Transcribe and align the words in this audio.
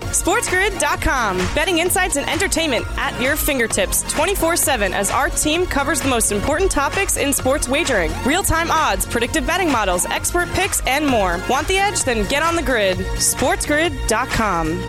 SportsGrid.com. 0.00 1.36
Betting 1.54 1.78
insights 1.78 2.16
and 2.16 2.28
entertainment 2.28 2.84
at 2.96 3.20
your 3.20 3.36
fingertips 3.36 4.02
24 4.12 4.56
7 4.56 4.92
as 4.92 5.10
our 5.10 5.28
team 5.28 5.66
covers 5.66 6.00
the 6.00 6.08
most 6.08 6.32
important 6.32 6.70
topics 6.70 7.16
in 7.16 7.32
sports 7.32 7.68
wagering 7.68 8.12
real 8.24 8.42
time 8.42 8.70
odds, 8.70 9.06
predictive 9.06 9.46
betting 9.46 9.70
models, 9.70 10.04
expert 10.06 10.48
picks, 10.50 10.84
and 10.86 11.06
more. 11.06 11.40
Want 11.48 11.68
the 11.68 11.78
edge? 11.78 12.02
Then 12.04 12.26
get 12.28 12.42
on 12.42 12.56
the 12.56 12.62
grid. 12.62 12.98
SportsGrid.com. 12.98 14.88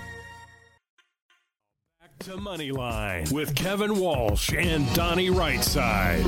Back 2.01 2.19
to 2.19 2.31
Moneyline 2.37 3.31
with 3.31 3.55
Kevin 3.55 3.99
Walsh 3.99 4.53
and 4.53 4.91
Donnie 4.95 5.29
Rightside. 5.29 6.23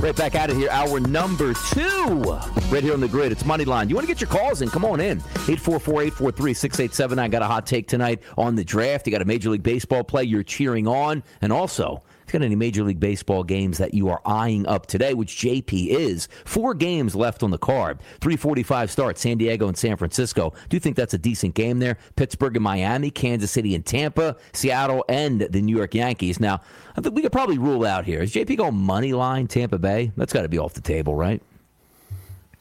Right 0.00 0.16
back 0.16 0.34
out 0.34 0.50
of 0.50 0.56
here, 0.56 0.68
hour 0.70 0.98
number 0.98 1.54
two. 1.70 2.22
Right 2.70 2.82
here 2.82 2.92
on 2.92 3.00
the 3.00 3.08
grid. 3.08 3.32
It's 3.32 3.44
money 3.44 3.64
Moneyline. 3.64 3.88
You 3.88 3.94
want 3.94 4.06
to 4.06 4.12
get 4.12 4.20
your 4.20 4.30
calls 4.30 4.62
in? 4.62 4.68
Come 4.68 4.84
on 4.84 5.00
in. 5.00 5.18
844 5.18 6.02
843 6.02 6.54
6879. 6.54 7.30
Got 7.30 7.42
a 7.42 7.46
hot 7.46 7.66
take 7.66 7.86
tonight 7.86 8.22
on 8.36 8.56
the 8.56 8.64
draft. 8.64 9.06
You 9.06 9.12
got 9.12 9.22
a 9.22 9.24
Major 9.24 9.50
League 9.50 9.62
Baseball 9.62 10.02
play 10.02 10.24
you're 10.24 10.42
cheering 10.42 10.88
on. 10.88 11.22
And 11.40 11.52
also, 11.52 12.02
if 12.26 12.32
you 12.32 12.38
got 12.38 12.44
any 12.44 12.54
Major 12.54 12.84
League 12.84 13.00
Baseball 13.00 13.44
games 13.44 13.78
that 13.78 13.94
you 13.94 14.08
are 14.08 14.20
eyeing 14.24 14.66
up 14.66 14.86
today, 14.86 15.14
which 15.14 15.36
JP 15.36 15.88
is, 15.88 16.28
four 16.44 16.74
games 16.74 17.14
left 17.14 17.42
on 17.42 17.50
the 17.50 17.58
card. 17.58 18.00
345 18.20 18.90
start, 18.90 19.18
San 19.18 19.38
Diego 19.38 19.68
and 19.68 19.76
San 19.76 19.96
Francisco. 19.96 20.52
Do 20.68 20.76
you 20.76 20.80
think 20.80 20.96
that's 20.96 21.14
a 21.14 21.18
decent 21.18 21.54
game 21.54 21.78
there? 21.78 21.98
Pittsburgh 22.16 22.56
and 22.56 22.64
Miami, 22.64 23.10
Kansas 23.10 23.50
City 23.50 23.74
and 23.74 23.84
Tampa, 23.84 24.36
Seattle 24.52 25.04
and 25.08 25.42
the 25.42 25.60
New 25.60 25.76
York 25.76 25.94
Yankees. 25.94 26.40
Now, 26.40 26.60
I 26.96 27.00
think 27.00 27.14
we 27.14 27.22
could 27.22 27.32
probably 27.32 27.58
rule 27.58 27.84
out 27.84 28.04
here. 28.04 28.22
Is 28.22 28.32
JP 28.32 28.56
going 28.58 28.74
money 28.74 29.12
line 29.12 29.46
Tampa 29.46 29.78
Bay? 29.78 30.12
That's 30.16 30.32
got 30.32 30.42
to 30.42 30.48
be 30.48 30.58
off 30.58 30.74
the 30.74 30.80
table, 30.80 31.14
right? 31.14 31.42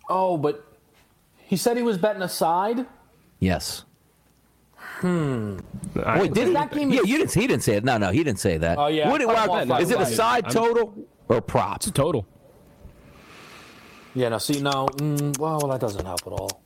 Oh, 0.10 0.38
but 0.38 0.66
he 1.38 1.58
said 1.58 1.78
he 1.78 1.84
was 1.84 1.98
betting 1.98 2.22
a 2.22 2.30
side. 2.30 2.86
Yes. 3.40 3.86
Hmm. 5.02 5.58
Wait, 5.96 6.34
did 6.34 6.56
that 6.56 6.72
game? 6.72 6.92
Yeah, 6.92 7.02
you 7.04 7.18
didn't. 7.18 7.34
He 7.34 7.48
didn't 7.48 7.64
say 7.64 7.76
it. 7.76 7.84
No, 7.84 7.98
no, 7.98 8.12
he 8.12 8.24
didn't 8.24 8.40
say 8.40 8.58
that. 8.58 8.78
Oh, 8.78 8.88
yeah. 8.88 9.10
What, 9.10 9.22
I 9.22 9.48
what- 9.66 9.82
is 9.82 9.90
it 9.92 10.00
a 10.00 10.06
side 10.06 10.46
I'm- 10.46 10.54
total 10.54 10.94
or 11.28 11.42
props? 11.42 11.88
It's 11.88 11.92
a 11.92 11.94
total. 12.02 12.28
Yeah. 14.14 14.30
Now 14.30 14.38
See. 14.38 14.62
now. 14.62 14.88
Mm, 14.88 15.38
well, 15.40 15.60
that 15.68 15.80
doesn't 15.80 16.06
help 16.06 16.22
at 16.28 16.34
all. 16.34 16.62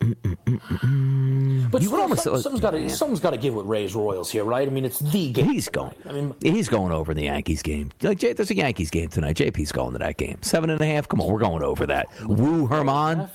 But 0.00 1.80
You 1.82 1.90
would 1.90 2.00
almost- 2.00 2.24
some, 2.24 2.40
something's 2.40 2.60
got 2.60 2.72
to 2.72 2.90
something's 2.90 3.20
got 3.20 3.30
to 3.30 3.36
give 3.36 3.54
with 3.54 3.66
Rays 3.66 3.94
Royals 3.94 4.30
here, 4.32 4.42
right? 4.44 4.66
I 4.66 4.70
mean, 4.70 4.84
it's 4.84 4.98
the 4.98 5.30
game. 5.32 5.44
He's 5.46 5.68
going. 5.68 5.94
I 6.08 6.12
mean, 6.12 6.34
He's 6.42 6.68
going 6.68 6.90
over 6.92 7.12
in 7.12 7.16
the 7.16 7.24
Yankees 7.24 7.62
game. 7.62 7.90
Like, 8.02 8.18
Jay, 8.18 8.32
there's 8.32 8.50
a 8.50 8.56
Yankees 8.56 8.90
game 8.90 9.08
tonight. 9.08 9.36
JP's 9.36 9.70
going 9.70 9.92
to 9.92 9.98
that 10.00 10.16
game. 10.16 10.38
Seven 10.42 10.70
and 10.70 10.80
a 10.80 10.86
half. 10.86 11.08
Come 11.08 11.20
on, 11.20 11.30
we're 11.30 11.38
going 11.38 11.62
over 11.62 11.86
that. 11.86 12.08
Woo 12.26 12.66
Herman, 12.66 13.28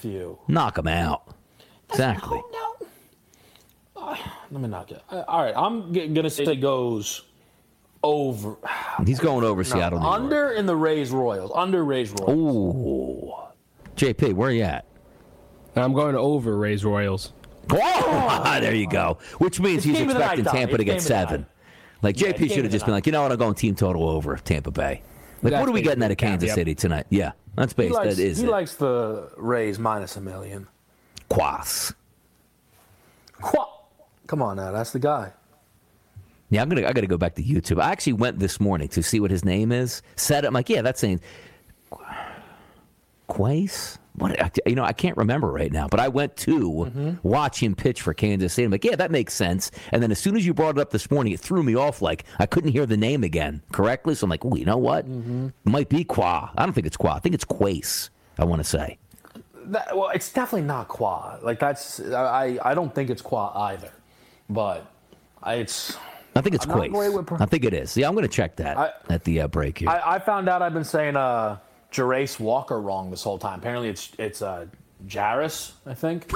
knock 0.50 0.78
him 0.78 0.88
out. 0.88 1.24
Exactly. 1.90 2.42
Let 4.52 4.62
me 4.62 4.68
knock 4.68 4.92
it. 4.92 5.02
Uh, 5.12 5.24
All 5.28 5.44
right, 5.44 5.54
I'm 5.56 5.94
g- 5.94 6.08
gonna 6.08 6.30
say 6.30 6.44
it 6.44 6.56
goes 6.62 7.24
over. 8.04 8.58
He's 9.06 9.20
going 9.20 9.44
over 9.44 9.64
No, 9.64 9.70
Seattle. 9.70 10.00
New 10.00 10.06
York. 10.06 10.20
under 10.20 10.52
in 10.52 10.66
the 10.66 10.76
Rays 10.76 11.12
Royals. 11.12 11.52
Under 11.54 11.84
Rays 11.84 12.12
Royals. 12.12 12.30
Ooh. 12.38 13.34
JP, 13.96 14.34
where 14.34 14.50
are 14.50 14.54
you 14.54 14.64
at? 14.64 14.86
I'm 15.76 15.94
going 15.94 16.14
to 16.14 16.20
over 16.20 16.58
Rays 16.58 16.86
Royals. 16.86 17.34
Oh, 17.72 18.58
there 18.62 18.74
you 18.76 18.88
go. 18.88 19.18
Which 19.40 19.60
means 19.60 19.78
It's 19.78 19.86
he's 19.86 19.98
game 19.98 20.10
of 20.10 20.16
the 20.16 20.22
expecting. 20.22 20.46
Tampa 20.46 20.76
It's 20.76 20.78
to 20.78 20.84
get 20.86 21.02
seven. 21.02 21.46
Like 22.02 22.16
JP 22.16 22.30
it's 22.30 22.40
game 22.40 22.50
should 22.50 22.64
have 22.64 22.72
just 22.72 22.86
been 22.86 22.94
like, 22.94 23.06
you 23.08 23.12
know 23.12 23.24
what, 23.24 23.32
I'm 23.32 23.38
going 23.38 23.56
team 23.56 23.76
total 23.76 24.08
over 24.08 24.38
Tampa 24.38 24.72
Bay. 24.72 25.02
Like, 25.44 25.52
That's 25.52 25.60
what 25.62 25.70
are 25.70 25.72
we 25.74 25.82
getting 25.82 26.04
out 26.04 26.12
of 26.12 26.18
Kansas 26.18 26.48
Yep. 26.48 26.56
City 26.56 26.76
tonight? 26.76 27.06
Yeah, 27.10 27.32
that's 27.56 27.74
He 27.74 27.84
based. 27.84 27.94
likes, 27.96 28.16
that 28.16 28.22
is 28.24 28.38
he 28.40 28.46
it. 28.46 28.50
likes 28.50 28.76
the 28.76 29.32
Rays 29.38 29.78
minus 29.80 30.16
a 30.16 30.22
million. 30.22 30.68
Quas. 31.30 31.94
Qua- 33.42 33.70
Come 34.28 34.42
on 34.42 34.58
now, 34.58 34.72
that's 34.72 34.92
the 34.92 35.00
guy. 35.00 35.34
Yeah, 36.50 36.62
I'm 36.62 36.70
gonna. 36.70 36.88
I 36.88 36.94
gotta 36.94 37.08
go 37.08 37.18
back 37.18 37.36
to 37.36 37.44
YouTube. 37.44 37.82
I 37.82 37.92
actually 37.92 38.14
went 38.14 38.40
this 38.40 38.60
morning 38.60 38.88
to 38.90 39.04
see 39.04 39.20
what 39.20 39.32
his 39.32 39.44
name 39.44 39.72
is. 39.72 40.02
Said 40.16 40.46
it. 40.46 40.48
I'm 40.48 40.54
like, 40.54 40.70
yeah, 40.70 40.82
that's 40.82 41.02
saying 41.02 41.20
Quace. 43.28 44.00
What? 44.16 44.60
You 44.66 44.74
know, 44.74 44.84
I 44.84 44.94
can't 44.94 45.16
remember 45.16 45.52
right 45.52 45.72
now. 45.72 45.88
But 45.88 46.00
I 46.00 46.08
went 46.08 46.36
to 46.38 46.60
mm-hmm. 46.60 47.12
watch 47.22 47.62
him 47.62 47.76
pitch 47.76 48.02
for 48.02 48.14
Kansas 48.16 48.54
City. 48.54 48.66
I'm 48.66 48.72
like, 48.72 48.84
yeah, 48.84 48.96
that 48.96 49.12
makes 49.12 49.34
sense. 49.34 49.70
And 49.92 50.02
then 50.02 50.10
as 50.12 50.18
soon 50.18 50.36
as 50.36 50.46
you 50.46 50.56
brought 50.56 50.78
it 50.78 50.82
up 50.82 50.90
this 50.90 51.12
morning, 51.12 51.34
it 51.34 51.40
threw 51.40 51.62
me 51.62 51.76
off. 51.76 52.02
Like 52.02 52.24
I 52.40 52.48
couldn't 52.48 52.72
hear 52.72 52.86
the 52.86 52.98
name 52.98 53.24
again 53.24 53.62
correctly. 53.72 54.16
So 54.16 54.26
I'm 54.26 54.30
like, 54.30 54.44
oh, 54.44 54.56
you 54.56 54.66
know 54.66 54.78
what? 54.78 55.06
It 55.06 55.54
might 55.66 55.90
be 55.90 56.04
Qua. 56.04 56.50
I 56.58 56.66
don't 56.66 56.74
think 56.74 56.88
it's 56.88 56.98
Qua. 56.98 57.16
I 57.16 57.20
think 57.20 57.36
it's 57.36 57.46
Quace. 57.46 58.10
I 58.40 58.46
want 58.46 58.60
to 58.62 58.64
say. 58.64 58.98
That, 59.66 59.96
well, 59.96 60.10
it's 60.10 60.32
definitely 60.32 60.66
not 60.66 60.88
Qua. 60.88 61.38
Like 61.44 61.60
that's 61.60 62.00
I 62.00 62.58
I 62.64 62.74
don't 62.74 62.96
think 62.96 63.10
it's 63.10 63.22
Qua 63.22 63.52
either, 63.70 63.92
but 64.50 64.86
I, 65.44 65.56
it's. 65.56 65.98
I 66.36 66.42
think 66.42 66.56
it's 66.56 66.66
I'm 66.66 66.70
not 66.70 66.78
great 66.80 66.92
Quace. 66.92 67.14
with 67.14 67.26
pro- 67.28 67.38
I 67.40 67.46
think 67.46 67.66
it 67.66 67.74
is. 67.74 67.98
Yeah, 67.98 68.08
I'm 68.08 68.14
going 68.14 68.28
to 68.28 68.34
check 68.34 68.56
that 68.58 68.78
I- 68.78 68.92
at 69.10 69.24
the 69.24 69.42
uh, 69.42 69.48
break 69.48 69.80
here. 69.80 69.90
I, 69.90 70.16
I 70.16 70.20
found 70.20 70.48
out 70.48 70.62
I've 70.62 70.74
been 70.74 70.84
saying 70.84 71.16
uh 71.16 71.58
Jarace 71.92 72.40
Walker 72.40 72.80
wrong 72.80 73.10
this 73.10 73.24
whole 73.24 73.40
time. 73.40 73.60
Apparently 73.60 73.90
it's 73.90 74.12
it's 74.20 74.42
uh 74.42 74.68
Jairus, 75.12 75.74
I 75.86 75.94
think. 75.94 76.32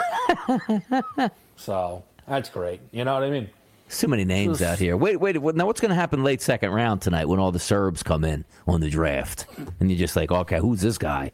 so 1.56 2.04
that's 2.28 2.50
great. 2.50 2.82
You 2.92 3.06
know 3.06 3.14
what 3.14 3.24
I 3.24 3.30
mean? 3.30 3.50
So 3.90 4.08
many 4.08 4.24
names 4.24 4.62
out 4.62 4.80
here. 4.80 4.96
Wait, 4.96 5.18
wait. 5.18 5.36
Now, 5.36 5.66
what's 5.66 5.82
going 5.82 5.90
to 5.90 5.96
happen 5.96 6.24
late 6.24 6.42
second 6.42 6.72
round 6.72 7.02
tonight 7.02 7.26
when 7.26 7.40
all 7.40 7.52
the 7.52 7.60
Serbs 7.60 8.04
come 8.04 8.24
in 8.24 8.46
on 8.66 8.80
the 8.80 8.90
draft? 8.90 9.48
And 9.82 9.92
you're 9.92 10.00
just 10.00 10.16
like, 10.16 10.32
okay, 10.32 10.60
who's 10.60 10.80
this 10.80 10.98
guy? 10.98 11.32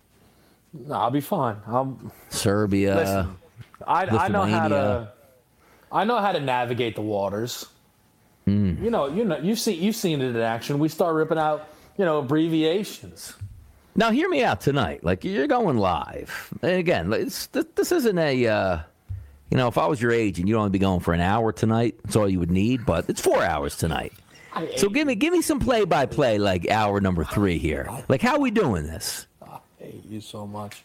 I'll 0.91 1.11
be 1.11 1.21
fine. 1.21 1.57
I'm 1.67 2.11
Serbia. 2.29 2.95
Listen, 2.95 3.37
I, 3.85 4.05
I 4.05 4.27
know 4.29 4.43
how 4.43 4.67
to. 4.69 5.11
I 5.91 6.03
know 6.03 6.17
how 6.17 6.31
to 6.31 6.39
navigate 6.39 6.95
the 6.95 7.01
waters. 7.01 7.65
Hmm. 8.45 8.83
You 8.83 8.89
know, 8.89 9.07
you 9.07 9.23
know, 9.25 9.37
you've 9.37 9.59
seen 9.59 9.81
you've 9.81 9.95
seen 9.95 10.21
it 10.21 10.29
in 10.35 10.37
action. 10.37 10.79
We 10.79 10.89
start 10.89 11.15
ripping 11.15 11.37
out, 11.37 11.67
you 11.97 12.05
know, 12.05 12.19
abbreviations. 12.19 13.33
Now, 13.95 14.11
hear 14.11 14.29
me 14.29 14.43
out 14.43 14.61
tonight. 14.61 15.03
Like, 15.03 15.23
you're 15.23 15.47
going 15.47 15.77
live. 15.77 16.53
And 16.61 16.73
again, 16.73 17.11
it's, 17.13 17.47
this 17.47 17.91
isn't 17.91 18.19
a, 18.19 18.45
uh, 18.45 18.79
you 19.49 19.57
know, 19.57 19.67
if 19.67 19.77
I 19.79 19.87
was 19.87 19.99
your 19.99 20.11
age 20.11 20.37
and 20.37 20.47
you'd 20.47 20.55
only 20.55 20.69
be 20.69 20.77
going 20.77 20.99
for 20.99 21.15
an 21.15 21.19
hour 21.19 21.51
tonight. 21.51 21.95
That's 22.03 22.15
all 22.15 22.29
you 22.29 22.39
would 22.39 22.51
need, 22.51 22.85
but 22.85 23.09
it's 23.09 23.19
four 23.19 23.41
hours 23.43 23.75
tonight. 23.75 24.13
So 24.75 24.89
give 24.89 25.05
me 25.07 25.13
give 25.15 25.33
me 25.33 25.41
some 25.41 25.59
play 25.59 25.85
by 25.85 26.05
play, 26.07 26.37
like 26.39 26.67
hour 26.69 26.99
number 26.99 27.23
three 27.23 27.57
here. 27.59 27.87
Like, 28.07 28.21
how 28.21 28.39
we 28.39 28.49
doing 28.49 28.83
this? 28.87 29.27
I 29.41 29.59
hate 29.79 30.05
you 30.05 30.19
so 30.19 30.47
much. 30.47 30.83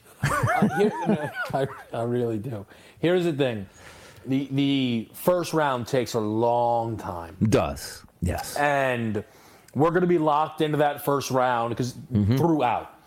Here- 0.79 0.93
I, 1.55 1.67
I 1.93 2.03
really 2.03 2.39
do. 2.39 2.67
Here's 2.99 3.25
the 3.25 3.33
thing: 3.33 3.67
the 4.27 4.49
the 4.51 5.09
first 5.15 5.53
round 5.53 5.87
takes 5.87 6.15
a 6.15 6.21
long 6.21 6.97
time. 6.97 7.37
Does 7.49 8.03
yes, 8.21 8.57
and 8.57 9.25
we're 9.75 9.91
going 9.91 10.03
to 10.03 10.07
be 10.07 10.19
locked 10.19 10.61
into 10.61 10.79
that 10.79 11.05
first 11.05 11.31
round 11.31 11.71
because 11.71 11.95
mm-hmm. 11.95 12.37
throughout. 12.37 12.99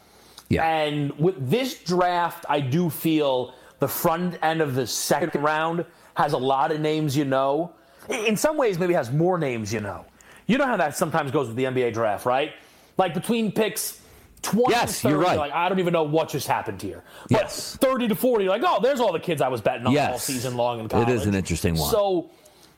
Yeah. 0.50 0.68
And 0.68 1.18
with 1.18 1.50
this 1.50 1.80
draft, 1.84 2.46
I 2.48 2.60
do 2.60 2.90
feel 2.90 3.54
the 3.80 3.88
front 3.88 4.38
end 4.44 4.62
of 4.62 4.76
the 4.76 4.86
second 4.86 5.42
round 5.42 5.86
has 6.16 6.34
a 6.34 6.38
lot 6.38 6.72
of 6.72 6.80
names 6.80 7.18
you 7.18 7.26
know. 7.26 7.74
In 8.10 8.38
some 8.38 8.58
ways, 8.58 8.78
maybe 8.78 8.94
has 8.94 9.12
more 9.12 9.38
names 9.38 9.74
you 9.74 9.82
know. 9.82 10.06
You 10.48 10.58
know 10.58 10.68
how 10.68 10.78
that 10.78 10.96
sometimes 10.96 11.32
goes 11.32 11.48
with 11.48 11.56
the 11.56 11.64
NBA 11.64 11.94
draft, 11.94 12.26
right? 12.26 12.54
Like 12.98 13.14
between 13.14 13.52
picks 13.52 14.00
20 14.46 14.72
Yes, 14.74 14.98
to 14.98 15.02
30, 15.04 15.14
you're 15.14 15.24
right. 15.24 15.38
like, 15.38 15.52
I 15.52 15.68
don't 15.70 15.80
even 15.80 15.94
know 15.94 16.04
what 16.04 16.30
just 16.30 16.48
happened 16.48 16.82
here. 16.82 17.04
But 17.30 17.42
Yes. 17.42 17.76
30 17.82 18.08
to 18.10 18.16
40, 18.16 18.48
like, 18.48 18.62
oh, 18.66 18.80
there's 18.82 19.00
all 19.00 19.12
the 19.12 19.20
kids 19.20 19.42
I 19.42 19.48
was 19.48 19.62
betting 19.62 19.86
on 19.88 19.98
all 19.98 20.20
season 20.20 20.56
long 20.56 20.80
in 20.80 20.86
It 20.86 20.92
college. 20.92 21.10
is 21.10 21.26
an 21.26 21.34
interesting 21.36 21.76
one. 21.76 21.90
So 21.92 22.30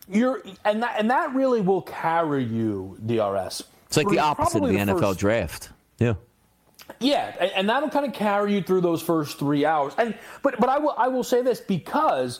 you're, 0.09 0.41
and 0.65 0.81
that, 0.83 0.95
and 0.97 1.09
that 1.11 1.33
really 1.35 1.61
will 1.61 1.81
carry 1.81 2.43
you, 2.43 2.97
DRS. 3.05 3.63
It's 3.87 3.97
like 3.97 4.07
the 4.09 4.19
opposite 4.19 4.57
of 4.57 4.61
probably 4.63 4.75
the 4.77 4.81
NFL 4.93 4.99
first- 5.09 5.19
draft. 5.19 5.69
Yeah. 5.99 6.13
Yeah, 7.01 7.35
and, 7.39 7.51
and 7.51 7.69
that'll 7.69 7.89
kind 7.89 8.05
of 8.05 8.13
carry 8.13 8.53
you 8.53 8.61
through 8.61 8.79
those 8.81 9.01
first 9.01 9.37
three 9.37 9.65
hours. 9.65 9.93
And 9.97 10.15
but 10.41 10.57
but 10.57 10.69
I 10.69 10.77
will 10.77 10.95
I 10.97 11.09
will 11.09 11.23
say 11.23 11.41
this 11.41 11.59
because 11.59 12.39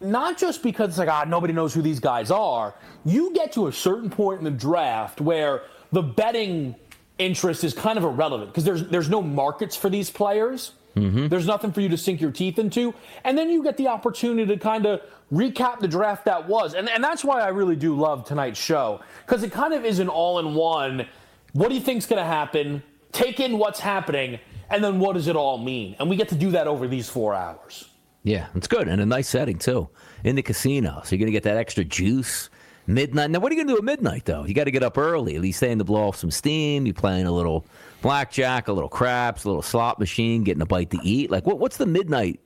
not 0.00 0.38
just 0.38 0.62
because 0.62 0.90
it's 0.90 0.98
like 0.98 1.08
ah 1.08 1.24
nobody 1.26 1.52
knows 1.52 1.74
who 1.74 1.82
these 1.82 1.98
guys 1.98 2.30
are. 2.30 2.74
You 3.04 3.32
get 3.34 3.50
to 3.54 3.66
a 3.66 3.72
certain 3.72 4.10
point 4.10 4.38
in 4.38 4.44
the 4.44 4.50
draft 4.52 5.20
where 5.20 5.62
the 5.90 6.02
betting 6.02 6.76
interest 7.18 7.64
is 7.64 7.74
kind 7.74 7.98
of 7.98 8.04
irrelevant 8.04 8.50
because 8.50 8.64
there's 8.64 8.86
there's 8.88 9.08
no 9.08 9.22
markets 9.22 9.76
for 9.76 9.90
these 9.90 10.10
players. 10.10 10.72
Mm-hmm. 10.96 11.28
There's 11.28 11.46
nothing 11.46 11.70
for 11.72 11.80
you 11.80 11.88
to 11.90 11.96
sink 11.96 12.20
your 12.20 12.32
teeth 12.32 12.58
into, 12.58 12.94
and 13.24 13.36
then 13.36 13.50
you 13.50 13.62
get 13.62 13.76
the 13.76 13.88
opportunity 13.88 14.52
to 14.52 14.58
kind 14.58 14.86
of 14.86 15.00
recap 15.32 15.78
the 15.78 15.88
draft 15.88 16.24
that 16.24 16.48
was, 16.48 16.74
and 16.74 16.88
and 16.88 17.02
that's 17.02 17.24
why 17.24 17.40
I 17.40 17.48
really 17.48 17.76
do 17.76 17.94
love 17.94 18.24
tonight's 18.24 18.60
show 18.60 19.00
because 19.26 19.42
it 19.42 19.52
kind 19.52 19.74
of 19.74 19.84
is 19.84 19.98
an 19.98 20.08
all-in-one. 20.08 21.06
What 21.52 21.68
do 21.68 21.74
you 21.74 21.80
think's 21.80 22.06
going 22.06 22.20
to 22.20 22.26
happen? 22.26 22.82
Take 23.12 23.40
in 23.40 23.58
what's 23.58 23.80
happening, 23.80 24.38
and 24.70 24.82
then 24.82 24.98
what 24.98 25.14
does 25.14 25.28
it 25.28 25.36
all 25.36 25.58
mean? 25.58 25.96
And 25.98 26.10
we 26.10 26.16
get 26.16 26.28
to 26.30 26.34
do 26.34 26.50
that 26.52 26.66
over 26.66 26.88
these 26.88 27.08
four 27.08 27.34
hours. 27.34 27.88
Yeah, 28.22 28.48
it's 28.54 28.66
good 28.66 28.88
and 28.88 29.00
a 29.00 29.06
nice 29.06 29.28
setting 29.28 29.58
too 29.58 29.88
in 30.24 30.36
the 30.36 30.42
casino. 30.42 31.00
So 31.04 31.14
you're 31.14 31.20
gonna 31.20 31.32
get 31.32 31.44
that 31.44 31.56
extra 31.56 31.84
juice. 31.84 32.50
Midnight. 32.88 33.30
Now, 33.30 33.38
what 33.40 33.52
are 33.52 33.54
you 33.54 33.62
gonna 33.62 33.74
do 33.74 33.78
at 33.78 33.84
midnight 33.84 34.24
though? 34.24 34.44
You 34.46 34.54
got 34.54 34.64
to 34.64 34.70
get 34.70 34.82
up 34.82 34.96
early. 34.96 35.36
At 35.36 35.42
least 35.42 35.58
staying 35.58 35.76
to 35.78 35.84
blow 35.84 36.08
off 36.08 36.16
some 36.16 36.30
steam. 36.30 36.86
You 36.86 36.94
playing 36.94 37.26
a 37.26 37.30
little 37.32 37.66
blackjack, 38.00 38.68
a 38.68 38.72
little 38.72 38.88
craps, 38.88 39.44
a 39.44 39.48
little 39.48 39.62
slot 39.62 39.98
machine, 40.00 40.42
getting 40.42 40.62
a 40.62 40.66
bite 40.66 40.90
to 40.90 40.98
eat. 41.02 41.30
Like, 41.30 41.46
what, 41.46 41.58
what's 41.58 41.76
the 41.76 41.84
midnight, 41.86 42.40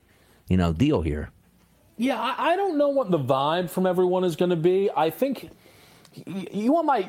you 0.49 0.57
know, 0.57 0.73
deal 0.73 1.01
here? 1.01 1.31
Yeah, 1.97 2.21
I, 2.21 2.53
I 2.53 2.57
don't 2.57 2.77
know 2.77 2.89
what 2.89 3.13
the 3.13 3.19
vibe 3.19 3.71
from 3.71 3.87
everyone 3.87 4.25
is 4.25 4.35
going 4.35 4.51
to 4.51 4.57
be. 4.57 4.91
I 4.97 5.11
think 5.11 5.51
you 6.27 6.73
want 6.73 6.87
my, 6.87 7.09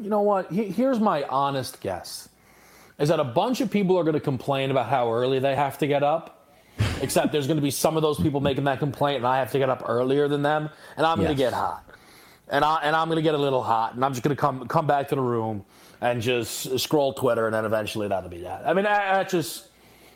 you 0.00 0.08
know 0.08 0.22
what? 0.22 0.50
He- 0.50 0.68
Here's 0.68 0.98
my 0.98 1.24
honest 1.24 1.80
guess: 1.80 2.30
is 2.98 3.10
that 3.10 3.20
a 3.20 3.24
bunch 3.24 3.60
of 3.60 3.70
people 3.70 3.98
are 3.98 4.04
going 4.04 4.14
to 4.14 4.20
complain 4.20 4.70
about 4.70 4.88
how 4.88 5.12
early 5.12 5.38
they 5.40 5.54
have 5.54 5.76
to 5.78 5.86
get 5.86 6.02
up. 6.02 6.38
Except 7.02 7.32
there's 7.32 7.46
going 7.46 7.58
to 7.58 7.62
be 7.62 7.70
some 7.70 7.96
of 7.96 8.02
those 8.02 8.18
people 8.18 8.40
making 8.40 8.64
that 8.64 8.78
complaint, 8.78 9.18
and 9.18 9.26
I 9.26 9.38
have 9.40 9.52
to 9.52 9.58
get 9.58 9.68
up 9.68 9.82
earlier 9.86 10.26
than 10.26 10.40
them, 10.42 10.70
and 10.96 11.04
I'm 11.04 11.18
going 11.18 11.28
to 11.28 11.34
get 11.34 11.52
hot, 11.52 11.84
and 12.52 12.64
I 12.64 12.80
and 12.82 12.94
I'm 12.94 13.08
going 13.08 13.16
to 13.16 13.22
get 13.22 13.34
a 13.34 13.38
little 13.38 13.62
hot, 13.62 13.94
and 13.94 14.04
I'm 14.04 14.12
just 14.12 14.22
going 14.22 14.36
to 14.36 14.40
come 14.40 14.68
come 14.68 14.86
back 14.86 15.08
to 15.08 15.16
the 15.16 15.20
room 15.20 15.64
and 16.00 16.22
just 16.22 16.78
scroll 16.78 17.14
Twitter, 17.14 17.46
and 17.46 17.54
then 17.54 17.64
eventually 17.64 18.06
that'll 18.06 18.30
be 18.30 18.42
that. 18.42 18.66
I 18.66 18.74
mean, 18.74 18.86
I, 18.86 19.20
I 19.20 19.24
just 19.24 19.68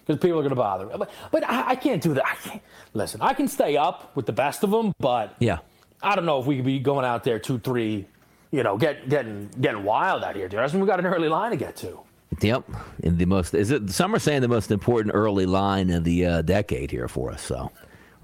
because 0.07 0.21
people 0.21 0.39
are 0.39 0.43
going 0.43 0.51
to 0.51 0.57
bother. 0.57 0.87
me. 0.87 0.93
But, 0.97 1.11
but 1.33 1.45
I, 1.45 1.71
I 1.71 1.75
can't 1.75 2.01
do 2.01 2.15
that. 2.15 2.25
I 2.25 2.35
can't. 2.37 2.63
Listen, 2.95 3.21
I 3.21 3.35
can 3.35 3.49
stay 3.49 3.77
up 3.77 4.15
with 4.15 4.27
the 4.27 4.33
best 4.33 4.63
of 4.63 4.71
them, 4.71 4.93
but 5.01 5.35
Yeah. 5.41 5.59
I 6.03 6.15
don't 6.15 6.27
know 6.27 6.39
if 6.39 6.47
we 6.47 6.57
could 6.57 6.65
be 6.65 6.79
going 6.79 7.05
out 7.05 7.25
there 7.25 7.39
two, 7.39 7.59
three, 7.59 8.07
you 8.53 8.63
know, 8.63 8.77
get, 8.77 9.09
getting 9.09 9.49
getting 9.61 9.83
wild 9.83 10.23
out 10.23 10.37
here, 10.37 10.47
dude. 10.49 10.61
I 10.61 10.67
mean, 10.69 10.81
we 10.81 10.87
got 10.87 11.01
an 11.01 11.07
early 11.07 11.29
line 11.29 11.51
to 11.51 11.57
get 11.57 11.75
to. 11.77 11.99
Yep. 12.43 12.69
In 13.03 13.17
the 13.17 13.25
most 13.25 13.55
is 13.55 13.71
it 13.71 13.91
some 13.91 14.15
are 14.15 14.19
saying 14.19 14.43
the 14.43 14.49
most 14.49 14.71
important 14.71 15.15
early 15.15 15.47
line 15.47 15.91
of 15.91 16.05
the 16.05 16.27
uh, 16.27 16.43
decade 16.43 16.91
here 16.91 17.09
for 17.09 17.31
us. 17.33 17.41
So 17.43 17.73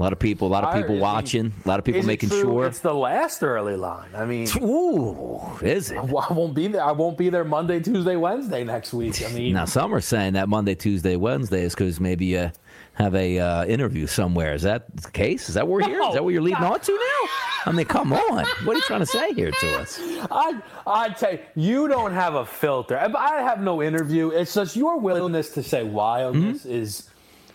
a 0.02 0.04
lot 0.04 0.12
of 0.12 0.18
people, 0.18 0.48
a 0.48 0.50
lot 0.50 0.64
of 0.64 0.74
people 0.74 0.96
it- 0.96 1.00
watching, 1.00 1.52
a 1.64 1.68
lot 1.68 1.78
of 1.78 1.84
people 1.84 2.00
it 2.00 2.06
making 2.06 2.28
true 2.28 2.40
sure. 2.40 2.66
it's 2.66 2.80
the 2.80 2.92
last 2.92 3.40
early 3.44 3.76
line. 3.76 4.08
I 4.16 4.24
mean, 4.24 4.48
Ooh, 4.60 5.40
is 5.62 5.92
it? 5.92 5.98
I 5.98 6.02
won't 6.32 6.54
be 6.54 6.66
there. 6.66 6.82
I 6.82 6.90
won't 6.90 7.16
be 7.16 7.28
there 7.28 7.44
Monday, 7.44 7.78
Tuesday, 7.78 8.16
Wednesday 8.16 8.64
next 8.64 8.92
week. 8.92 9.22
I 9.24 9.32
mean, 9.32 9.52
Now 9.54 9.64
some 9.64 9.94
are 9.94 10.00
saying 10.00 10.32
that 10.32 10.48
Monday, 10.48 10.74
Tuesday, 10.74 11.14
Wednesday 11.14 11.62
is 11.62 11.76
because 11.76 12.00
maybe 12.00 12.26
you 12.26 12.50
have 12.94 13.14
a 13.14 13.38
uh, 13.38 13.64
interview 13.66 14.08
somewhere. 14.08 14.54
Is 14.54 14.62
that 14.62 14.94
the 14.96 15.10
case? 15.12 15.48
Is 15.48 15.54
that 15.54 15.68
where 15.68 15.88
you're? 15.88 16.08
Is 16.08 16.14
that 16.14 16.24
what 16.24 16.30
you're 16.32 16.42
leading 16.42 16.64
on 16.64 16.80
to 16.80 16.92
now? 16.92 17.28
I 17.66 17.70
mean, 17.70 17.86
come 17.86 18.12
on. 18.12 18.44
What 18.64 18.72
are 18.72 18.74
you 18.74 18.82
trying 18.82 19.00
to 19.00 19.06
say 19.06 19.32
here 19.34 19.52
to 19.52 19.78
us? 19.78 20.00
I 20.32 20.60
I 20.84 21.10
tell 21.10 21.34
you, 21.34 21.38
you 21.54 21.86
don't 21.86 22.12
have 22.12 22.34
a 22.34 22.44
filter. 22.44 22.98
I 22.98 23.06
I 23.16 23.42
have 23.42 23.60
no 23.62 23.80
interview. 23.84 24.30
It's 24.30 24.52
just 24.52 24.74
your 24.74 24.98
willingness 24.98 25.50
to 25.50 25.62
say 25.62 25.84
wildness 25.84 26.66
is 26.66 27.08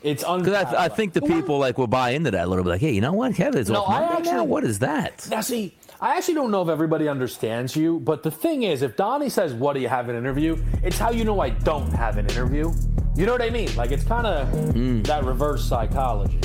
it's 0.04 0.24
Because. 0.24 0.74
I, 0.74 0.86
I 0.86 0.88
think 0.90 1.14
the 1.14 1.22
people 1.22 1.58
like 1.60 1.78
will 1.78 1.88
buy 1.88 2.12
into 2.12 2.32
that 2.32 2.46
a 2.46 2.48
little 2.48 2.64
bit. 2.64 2.72
Like, 2.72 2.82
hey, 2.82 2.92
you 2.92 3.02
know 3.02 3.14
what? 3.14 3.36
Kevin's 3.36 3.70
No, 3.70 3.82
off 3.84 3.90
I 3.90 4.14
Monday 4.14 4.32
now. 4.32 4.44
What 4.44 4.64
is 4.64 4.80
that? 4.80 5.28
Now, 5.30 5.42
see, 5.42 5.76
I 6.00 6.16
actually 6.18 6.36
don't 6.36 6.52
know 6.52 6.62
if 6.62 6.70
everybody 6.70 7.08
understands 7.08 7.76
you, 7.76 8.00
but 8.00 8.24
the 8.24 8.32
thing 8.32 8.64
is, 8.64 8.82
if 8.82 8.96
Donnie 8.96 9.30
says, 9.30 9.54
What 9.54 9.74
do 9.74 9.80
you 9.80 9.88
have 9.90 10.10
an 10.10 10.16
interview? 10.16 10.58
It's 10.84 10.98
how 10.98 11.12
you 11.12 11.24
know 11.24 11.40
I 11.40 11.50
don't 11.50 11.92
have 11.92 12.18
an 12.18 12.28
interview. 12.28 12.72
You 13.16 13.26
know 13.26 13.32
what 13.32 13.42
I 13.42 13.50
mean? 13.50 13.76
Like, 13.76 13.92
it's 13.92 14.04
kind 14.04 14.28
of 14.28 14.48
Hmm. 14.74 15.02
that 15.04 15.24
reverse 15.24 15.66
psychology. 15.68 16.40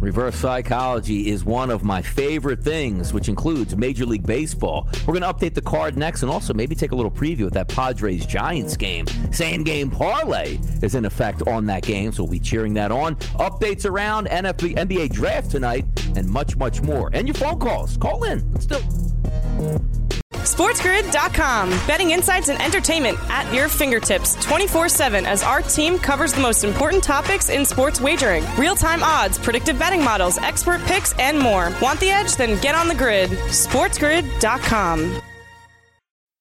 Reverse 0.00 0.36
psychology 0.36 1.30
is 1.30 1.44
one 1.44 1.70
of 1.70 1.82
my 1.82 2.02
favorite 2.02 2.62
things, 2.62 3.12
which 3.12 3.28
includes 3.28 3.76
Major 3.76 4.06
League 4.06 4.26
Baseball. 4.26 4.88
We're 5.06 5.18
going 5.18 5.22
to 5.22 5.32
update 5.32 5.54
the 5.54 5.62
card 5.62 5.96
next 5.96 6.22
and 6.22 6.30
also 6.30 6.52
maybe 6.54 6.74
take 6.74 6.92
a 6.92 6.94
little 6.94 7.10
preview 7.10 7.46
of 7.46 7.52
that 7.52 7.68
Padres 7.68 8.26
Giants 8.26 8.76
game. 8.76 9.06
Same 9.32 9.64
game 9.64 9.90
parlay 9.90 10.58
is 10.82 10.94
in 10.94 11.04
effect 11.04 11.42
on 11.46 11.66
that 11.66 11.82
game, 11.82 12.12
so 12.12 12.22
we'll 12.24 12.32
be 12.32 12.40
cheering 12.40 12.74
that 12.74 12.92
on. 12.92 13.16
Updates 13.36 13.84
around 13.88 14.28
NFB, 14.28 14.76
NBA 14.76 15.12
draft 15.12 15.50
tonight 15.50 15.84
and 16.16 16.28
much, 16.28 16.56
much 16.56 16.82
more. 16.82 17.10
And 17.12 17.26
your 17.26 17.34
phone 17.34 17.58
calls. 17.58 17.96
Call 17.96 18.24
in. 18.24 18.50
Let's 18.52 18.66
do 18.66 18.76
it. 18.76 20.05
SportsGrid.com. 20.32 21.70
Betting 21.86 22.10
insights 22.10 22.48
and 22.48 22.60
entertainment 22.60 23.18
at 23.28 23.52
your 23.52 23.68
fingertips 23.68 24.34
24 24.44 24.88
7 24.88 25.26
as 25.26 25.42
our 25.42 25.62
team 25.62 25.98
covers 25.98 26.32
the 26.32 26.40
most 26.40 26.64
important 26.64 27.02
topics 27.02 27.48
in 27.48 27.64
sports 27.64 28.00
wagering 28.00 28.44
real 28.58 28.76
time 28.76 29.02
odds, 29.02 29.38
predictive 29.38 29.78
betting 29.78 30.02
models, 30.02 30.38
expert 30.38 30.80
picks, 30.82 31.12
and 31.18 31.38
more. 31.38 31.72
Want 31.80 32.00
the 32.00 32.10
edge? 32.10 32.36
Then 32.36 32.60
get 32.60 32.74
on 32.74 32.88
the 32.88 32.94
grid. 32.94 33.30
SportsGrid.com. 33.30 35.20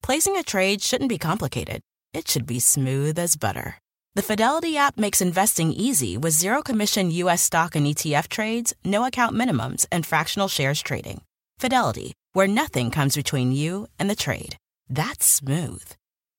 Placing 0.04 0.38
a 0.38 0.44
trade 0.44 0.82
shouldn't 0.82 1.10
be 1.10 1.18
complicated. 1.18 1.82
It 2.14 2.28
should 2.28 2.46
be 2.46 2.60
smooth 2.60 3.18
as 3.18 3.36
butter. 3.36 3.80
The 4.14 4.22
Fidelity 4.22 4.78
app 4.78 4.98
makes 4.98 5.20
investing 5.20 5.74
easy 5.74 6.16
with 6.18 6.32
zero 6.34 6.62
commission 6.62 7.12
U.S. 7.12 7.42
stock 7.42 7.76
and 7.76 7.86
ETF 7.86 8.30
trades, 8.30 8.74
no 8.86 9.04
account 9.04 9.36
minimums, 9.36 9.86
and 9.92 10.06
fractional 10.06 10.48
shares 10.48 10.82
trading. 10.82 11.22
Fidelity, 11.60 12.14
where 12.36 12.48
nothing 12.48 12.92
comes 12.92 13.16
between 13.16 13.52
you 13.52 13.88
and 13.98 14.10
the 14.10 14.16
trade. 14.16 14.58
That's 14.90 15.26
smooth. 15.26 15.84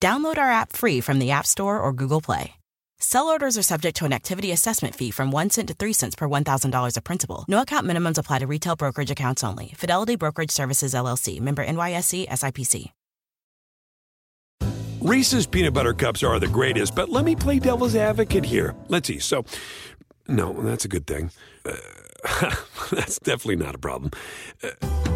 Download 0.01 0.39
our 0.39 0.51
app 0.51 0.73
free 0.73 1.01
from 1.01 1.19
the 1.19 1.31
App 1.31 1.47
Store 1.47 1.81
or 1.81 1.93
Google 1.93 2.21
Play. 2.21 2.53
Sell 2.99 3.29
orders 3.29 3.59
are 3.59 3.63
subject 3.63 3.97
to 3.99 4.05
an 4.05 4.13
activity 4.13 4.53
assessment 4.53 4.95
fee 4.95 5.11
from 5.11 5.31
1 5.31 5.51
cent 5.51 5.69
to 5.69 5.75
3 5.75 5.93
cents 5.93 6.15
per 6.15 6.29
$1,000 6.29 6.97
of 6.97 7.05
principal. 7.05 7.45
No 7.49 7.63
account 7.63 7.87
minimums 7.87 8.19
apply 8.19 8.41
to 8.41 8.47
retail 8.47 8.77
brokerage 8.77 9.11
accounts 9.11 9.43
only. 9.43 9.73
Fidelity 9.77 10.17
Brokerage 10.17 10.51
Services, 10.51 10.95
LLC, 10.95 11.41
member 11.41 11.65
NYSE, 11.65 12.29
SIPC. 12.29 12.93
Reese's 15.01 15.47
peanut 15.47 15.73
butter 15.73 15.95
cups 15.95 16.23
are 16.23 16.39
the 16.41 16.49
greatest, 16.49 16.95
but 16.95 17.09
let 17.09 17.25
me 17.25 17.37
play 17.37 17.59
devil's 17.59 17.95
advocate 17.95 18.45
here. 18.45 18.75
Let's 18.89 19.07
see. 19.09 19.19
So, 19.19 19.45
no, 20.27 20.53
that's 20.63 20.85
a 20.85 20.89
good 20.89 21.07
thing. 21.07 21.31
Uh, 21.65 21.77
that's 22.91 23.19
definitely 23.21 23.57
not 23.57 23.75
a 23.75 23.79
problem. 23.79 24.11
Uh, 24.65 25.16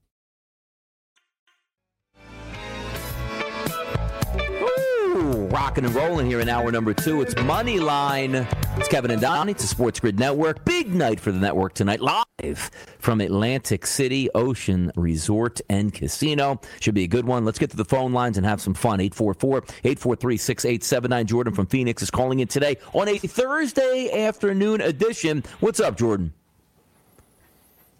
Ooh, 5.31 5.45
rocking 5.47 5.85
and 5.85 5.93
rolling 5.95 6.25
here 6.25 6.39
in 6.41 6.49
hour 6.49 6.71
number 6.71 6.93
two. 6.93 7.21
It's 7.21 7.35
Money 7.43 7.79
Line. 7.79 8.35
It's 8.77 8.87
Kevin 8.89 9.11
and 9.11 9.21
Donnie. 9.21 9.51
It's 9.53 9.63
a 9.63 9.67
Sports 9.67 9.99
Grid 9.99 10.19
Network. 10.19 10.63
Big 10.65 10.93
night 10.93 11.19
for 11.19 11.31
the 11.31 11.39
network 11.39 11.73
tonight. 11.73 12.01
Live 12.01 12.69
from 12.99 13.21
Atlantic 13.21 13.85
City 13.85 14.29
Ocean 14.35 14.91
Resort 14.95 15.61
and 15.69 15.93
Casino. 15.93 16.59
Should 16.81 16.95
be 16.95 17.03
a 17.03 17.07
good 17.07 17.25
one. 17.25 17.45
Let's 17.45 17.59
get 17.59 17.69
to 17.71 17.77
the 17.77 17.85
phone 17.85 18.11
lines 18.13 18.37
and 18.37 18.45
have 18.45 18.61
some 18.61 18.73
fun. 18.73 18.99
844-843-6879. 18.99 21.25
Jordan 21.25 21.53
from 21.53 21.67
Phoenix 21.67 22.01
is 22.01 22.11
calling 22.11 22.39
in 22.39 22.47
today 22.47 22.77
on 22.93 23.07
a 23.07 23.17
Thursday 23.17 24.25
afternoon 24.25 24.81
edition. 24.81 25.43
What's 25.59 25.79
up, 25.79 25.97
Jordan? 25.97 26.33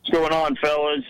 What's 0.02 0.18
going 0.18 0.34
on, 0.34 0.56
fellas? 0.58 1.04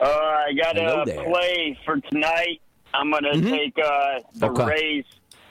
Uh, 0.00 0.04
I 0.06 0.52
got 0.60 0.76
a 0.76 1.04
play 1.24 1.78
for 1.84 1.98
tonight. 2.10 2.60
I'm 2.92 3.10
gonna 3.10 3.32
Mhm. 3.34 3.50
take 3.50 3.78
uh, 3.78 4.20
the 4.34 4.48
Okay. 4.50 4.64
Rays 4.64 5.04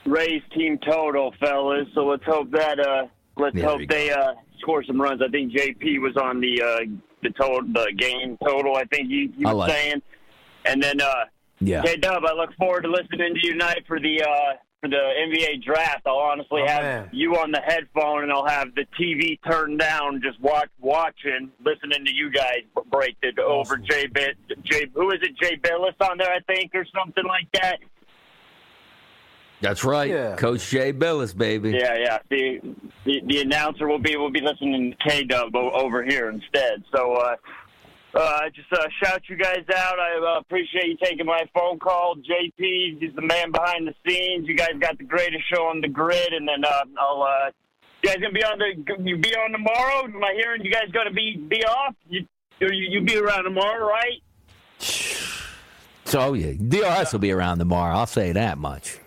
Rays 0.05 0.41
team 0.55 0.77
total, 0.85 1.33
fellas. 1.39 1.87
So 1.95 2.05
let's 2.05 2.23
hope 2.25 2.51
that 2.51 2.79
uh, 2.79 3.07
let's 3.37 3.55
Yeah, 3.55 3.65
hope 3.67 3.81
they 3.89 4.11
uh, 4.11 4.33
score 4.59 4.83
some 4.83 5.01
runs. 5.01 5.21
I 5.21 5.29
think 5.29 5.51
JP 5.53 6.01
was 6.01 6.15
on 6.17 6.39
the 6.41 6.61
uh, 6.61 6.79
the 7.21 7.29
total 7.31 7.61
the 7.73 7.93
game 7.97 8.37
total. 8.43 8.75
I 8.75 8.83
think 8.85 9.07
he, 9.07 9.31
he 9.37 9.45
I 9.45 9.53
was 9.53 9.59
like 9.59 9.69
it. 9.69 9.73
saying. 9.73 10.01
And 10.65 10.81
then 10.83 10.99
uh, 11.01 11.25
Yeah. 11.59 11.81
K 11.83 11.97
Dub, 11.97 12.23
I 12.25 12.33
look 12.33 12.53
forward 12.57 12.81
to 12.81 12.89
listening 12.89 13.33
to 13.35 13.39
you 13.47 13.53
tonight 13.53 13.83
for 13.87 13.99
the 13.99 14.21
uh, 14.21 14.53
for 14.81 14.89
the 14.89 14.97
NBA 14.97 15.63
draft. 15.63 16.01
I'll 16.05 16.17
honestly 16.17 16.61
Oh, 16.63 16.67
have 16.67 16.81
man. 16.83 17.09
you 17.13 17.37
on 17.37 17.51
the 17.51 17.61
headphone, 17.65 18.23
and 18.23 18.31
I'll 18.33 18.45
have 18.47 18.75
the 18.75 18.85
TV 18.99 19.39
turned 19.49 19.79
down, 19.79 20.21
just 20.21 20.39
watch 20.41 20.69
watching, 20.81 21.49
listening 21.63 22.03
to 22.05 22.13
you 22.13 22.29
guys 22.29 22.63
break 22.91 23.15
it 23.21 23.39
over 23.39 23.77
Jay 23.77 24.07
Bit. 24.07 24.35
Jay, 24.65 24.87
who 24.93 25.09
is 25.11 25.19
it? 25.21 25.37
Jay 25.41 25.55
Bilas 25.55 25.93
on 26.09 26.17
there, 26.17 26.31
I 26.33 26.39
think, 26.53 26.71
or 26.75 26.85
something 26.93 27.23
like 27.25 27.47
that. 27.53 27.77
That's 29.63 29.85
right. 29.85 30.09
Yeah. 30.09 30.35
Coach 30.35 30.69
Jay 30.69 30.91
Bilas, 30.91 31.35
baby. 31.35 31.71
Yeah, 31.71 31.95
yeah. 31.95 32.19
The 32.29 32.59
the, 33.05 33.21
the 33.25 33.41
announcer 33.43 33.87
will 33.87 33.97
be 33.97 34.17
will 34.17 34.29
be 34.29 34.41
listening 34.41 34.91
to 34.91 35.09
K 35.09 35.23
Dub 35.23 35.55
over 35.55 36.03
here 36.03 36.29
instead. 36.29 36.83
So 36.93 37.13
uh, 37.13 37.37
uh, 38.13 38.19
I 38.19 38.49
just 38.49 38.67
uh, 38.73 38.85
shout 39.01 39.21
you 39.29 39.37
guys 39.37 39.63
out. 39.73 39.99
I 39.99 40.35
uh, 40.35 40.39
appreciate 40.41 40.87
you 40.87 40.97
taking 41.01 41.25
my 41.25 41.45
phone 41.53 41.79
call. 41.79 42.15
JP, 42.17 42.99
he's 42.99 43.15
the 43.15 43.21
man 43.21 43.53
behind 43.53 43.87
the 43.87 43.95
scenes. 44.05 44.49
You 44.49 44.55
guys 44.57 44.73
got 44.81 44.97
the 44.97 45.05
greatest 45.05 45.43
show 45.49 45.63
on 45.63 45.79
the 45.79 45.87
grid, 45.87 46.33
and 46.33 46.45
then 46.45 46.65
uh, 46.65 46.83
I'll. 46.99 47.23
Uh, 47.23 47.51
you 48.03 48.09
guys 48.09 48.17
gonna 48.17 48.33
be 48.33 48.43
on 48.43 48.59
the 48.59 49.03
you 49.05 49.17
be 49.17 49.33
on 49.33 49.53
tomorrow? 49.53 50.03
Am 50.03 50.21
I 50.21 50.33
hearing 50.35 50.65
you 50.65 50.71
guys 50.71 50.91
gonna 50.91 51.13
be 51.13 51.37
be 51.37 51.63
off? 51.63 51.95
You 52.09 52.27
you 52.59 52.67
you 52.69 53.01
be 53.01 53.15
around 53.15 53.45
tomorrow, 53.45 53.87
right? 53.87 54.21
So 56.05 56.33
yeah, 56.33 56.51
DRS 56.51 57.13
will 57.13 57.21
be 57.21 57.31
around 57.31 57.57
tomorrow. 57.57 57.95
I'll 57.95 58.05
say 58.05 58.33
that 58.33 58.59
much. 58.59 58.99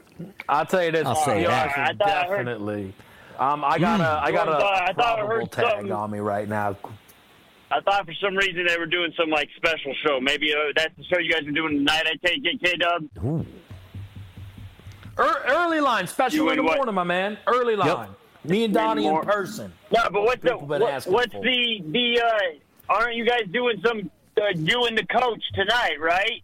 I'll 0.48 0.66
tell 0.66 0.84
you 0.84 0.92
this. 0.92 1.06
I'll 1.06 1.14
say 1.16 1.42
DRS 1.42 1.48
that. 1.48 1.66
is 1.68 1.72
I 1.76 1.92
thought 1.94 2.08
I 2.08 2.28
definitely. 2.28 2.94
Um, 3.38 3.64
I 3.64 3.78
got 3.78 4.00
a, 4.00 4.20
I 4.24 4.32
got 4.32 4.48
a, 4.48 4.52
I 4.52 4.58
thought- 4.60 4.88
I 4.88 4.92
thought 4.92 5.18
I 5.20 5.26
heard 5.26 5.52
tag 5.52 5.70
something. 5.70 5.92
on 5.92 6.10
me 6.10 6.18
right 6.20 6.48
now. 6.48 6.76
I 7.70 7.80
thought 7.80 8.06
for 8.06 8.14
some 8.14 8.36
reason 8.36 8.64
they 8.66 8.78
were 8.78 8.86
doing 8.86 9.12
some 9.18 9.28
like 9.28 9.48
special 9.56 9.92
show. 10.06 10.20
Maybe 10.20 10.54
uh, 10.54 10.72
that's 10.76 10.96
the 10.96 11.04
show 11.04 11.18
you 11.18 11.32
guys 11.32 11.42
are 11.46 11.50
doing 11.50 11.78
tonight. 11.78 12.06
I 12.06 12.26
take 12.26 12.40
it, 12.44 12.62
K 12.62 12.76
Dub. 12.76 13.46
Er, 15.18 15.42
early 15.48 15.80
line, 15.80 16.06
special 16.06 16.48
in 16.50 16.56
the 16.56 16.62
what? 16.62 16.76
morning, 16.76 16.94
my 16.94 17.04
man. 17.04 17.38
Early 17.46 17.74
line. 17.74 18.10
Me 18.44 18.64
and 18.64 18.72
Donnie 18.72 19.06
in 19.06 19.20
person. 19.22 19.72
No, 19.90 20.02
but 20.12 20.22
what's 20.22 20.42
the 20.42 20.56
what, 20.56 20.80
what's 21.06 21.32
for. 21.32 21.42
the 21.42 21.82
the 21.88 22.20
uh, 22.20 22.92
aren't 22.92 23.16
you 23.16 23.26
guys 23.26 23.42
doing 23.52 23.82
some 23.84 24.10
uh, 24.40 24.48
you 24.54 24.84
and 24.84 24.96
the 24.96 25.06
coach 25.06 25.42
tonight, 25.54 25.96
right? 26.00 26.42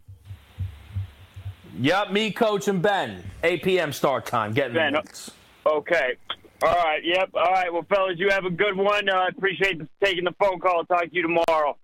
Yep, 1.79 2.11
me, 2.13 2.31
Coach, 2.31 2.69
and 2.69 2.83
Ben. 2.83 3.23
8 3.43 3.63
p.m. 3.63 3.93
start 3.93 4.27
time. 4.27 4.53
Getting 4.53 4.75
Ben, 4.75 4.93
the 4.93 4.99
mix. 5.01 5.31
Okay. 5.67 6.17
All 6.63 6.75
right. 6.75 7.03
Yep. 7.05 7.31
All 7.35 7.51
right. 7.51 7.73
Well, 7.73 7.85
fellas, 7.89 8.19
you 8.19 8.29
have 8.31 8.45
a 8.45 8.51
good 8.51 8.77
one. 8.77 9.09
Uh, 9.09 9.15
I 9.15 9.29
appreciate 9.29 9.81
taking 10.03 10.25
the 10.25 10.35
phone 10.39 10.61
call. 10.61 10.79
I'll 10.79 10.85
talk 10.85 11.03
to 11.05 11.15
you 11.15 11.23
tomorrow. 11.23 11.77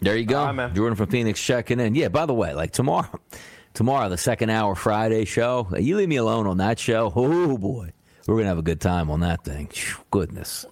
There 0.00 0.16
you 0.16 0.24
go. 0.24 0.38
All 0.38 0.46
right, 0.46 0.52
man. 0.52 0.74
Jordan 0.74 0.96
from 0.96 1.08
Phoenix 1.08 1.40
checking 1.40 1.78
in. 1.78 1.94
Yeah, 1.94 2.08
by 2.08 2.24
the 2.26 2.32
way, 2.34 2.54
like 2.54 2.72
tomorrow, 2.72 3.20
tomorrow, 3.74 4.08
the 4.08 4.16
second 4.16 4.50
hour 4.50 4.74
Friday 4.74 5.24
show, 5.26 5.68
you 5.78 5.96
leave 5.96 6.08
me 6.08 6.16
alone 6.16 6.46
on 6.46 6.56
that 6.56 6.78
show. 6.78 7.12
Oh, 7.14 7.58
boy. 7.58 7.92
We're 8.26 8.34
going 8.36 8.44
to 8.44 8.48
have 8.50 8.58
a 8.58 8.62
good 8.62 8.80
time 8.80 9.10
on 9.10 9.20
that 9.20 9.44
thing. 9.44 9.66
Phew, 9.66 9.96
Goodness. 10.10 10.64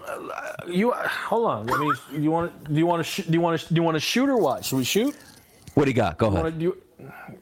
You 0.68 0.92
hold 0.92 1.46
on. 1.46 1.70
I 1.70 1.76
mean, 1.78 2.22
you 2.22 2.30
want 2.30 2.64
do 2.72 2.78
you 2.78 2.86
want 2.86 3.00
to 3.00 3.04
sh- 3.04 3.24
do 3.26 3.32
you 3.32 3.40
want 3.40 3.60
to 3.60 3.68
do 3.68 3.74
you 3.74 3.82
want 3.82 3.96
to 3.96 4.00
shoot 4.00 4.28
or 4.28 4.36
what? 4.36 4.64
Should 4.64 4.76
we 4.76 4.84
shoot? 4.84 5.16
What 5.74 5.84
do 5.84 5.90
you 5.90 5.94
got? 5.96 6.18
Go 6.18 6.28
Wanna 6.28 6.48
ahead. 6.48 6.72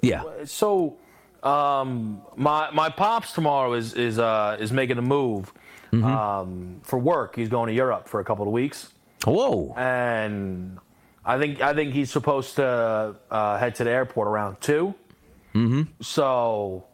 Yeah. 0.02 0.22
so 0.44 0.96
um, 1.42 2.22
my 2.36 2.70
my 2.72 2.88
pops 2.90 3.32
tomorrow 3.32 3.72
is 3.74 3.94
is 3.94 4.18
uh, 4.18 4.56
is 4.60 4.72
making 4.72 4.98
a 4.98 5.02
move 5.02 5.52
Mm-hmm. 5.92 6.04
um, 6.04 6.80
for 6.82 6.98
work. 6.98 7.36
He's 7.36 7.48
going 7.48 7.68
to 7.68 7.72
Europe 7.72 8.08
for 8.08 8.18
a 8.18 8.24
couple 8.24 8.44
of 8.44 8.52
weeks, 8.52 8.92
Whoa. 9.24 9.72
and 9.76 10.78
I 11.24 11.38
think 11.38 11.60
I 11.62 11.74
think 11.74 11.94
he's 11.94 12.10
supposed 12.10 12.56
to 12.56 13.14
uh, 13.30 13.58
head 13.58 13.76
to 13.76 13.84
the 13.84 13.90
airport 13.90 14.26
around 14.28 14.60
2 14.60 14.92
Mm-hmm. 15.54 15.82
So. 16.02 16.84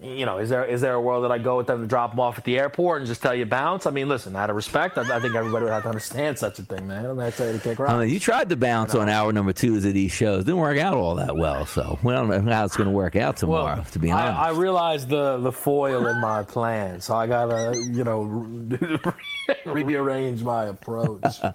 You 0.00 0.26
know, 0.26 0.38
is 0.38 0.48
there 0.48 0.64
is 0.64 0.80
there 0.80 0.94
a 0.94 1.00
world 1.00 1.24
that 1.24 1.32
I 1.32 1.38
go 1.38 1.56
with 1.56 1.66
them 1.66 1.80
to 1.80 1.86
drop 1.88 2.12
them 2.12 2.20
off 2.20 2.38
at 2.38 2.44
the 2.44 2.56
airport 2.56 3.00
and 3.00 3.08
just 3.08 3.20
tell 3.20 3.34
you 3.34 3.44
bounce? 3.46 3.84
I 3.84 3.90
mean, 3.90 4.08
listen, 4.08 4.36
out 4.36 4.48
of 4.48 4.54
respect, 4.54 4.96
I, 4.96 5.02
I 5.16 5.18
think 5.20 5.34
everybody 5.34 5.64
would 5.64 5.72
have 5.72 5.82
to 5.82 5.88
understand 5.88 6.38
such 6.38 6.60
a 6.60 6.62
thing, 6.62 6.86
man. 6.86 7.04
I'm 7.04 7.16
not 7.16 7.32
tell 7.32 7.48
you 7.48 7.54
to 7.54 7.58
kick 7.58 7.80
I 7.80 7.82
rocks. 7.82 7.98
mean, 7.98 8.10
you 8.10 8.20
tried 8.20 8.48
to 8.50 8.56
bounce 8.56 8.94
on 8.94 9.08
hour 9.08 9.32
number 9.32 9.52
twos 9.52 9.84
of 9.84 9.94
these 9.94 10.12
shows. 10.12 10.44
Didn't 10.44 10.60
work 10.60 10.78
out 10.78 10.94
all 10.94 11.16
that 11.16 11.36
well. 11.36 11.66
So 11.66 11.98
we 12.04 12.12
don't 12.12 12.28
know 12.28 12.52
how 12.52 12.64
it's 12.64 12.76
going 12.76 12.88
to 12.88 12.94
work 12.94 13.16
out 13.16 13.38
tomorrow, 13.38 13.84
to 13.90 13.98
be 13.98 14.12
honest. 14.12 14.38
I, 14.38 14.48
I 14.48 14.50
realized 14.52 15.08
the 15.08 15.38
the 15.38 15.50
foil 15.50 16.06
in 16.06 16.20
my 16.20 16.44
plan, 16.44 17.00
so 17.00 17.16
I 17.16 17.26
gotta 17.26 17.74
you 17.92 18.04
know 18.04 18.22
re- 18.22 18.98
rearrange 19.66 20.42
my 20.42 20.66
approach. 20.66 21.24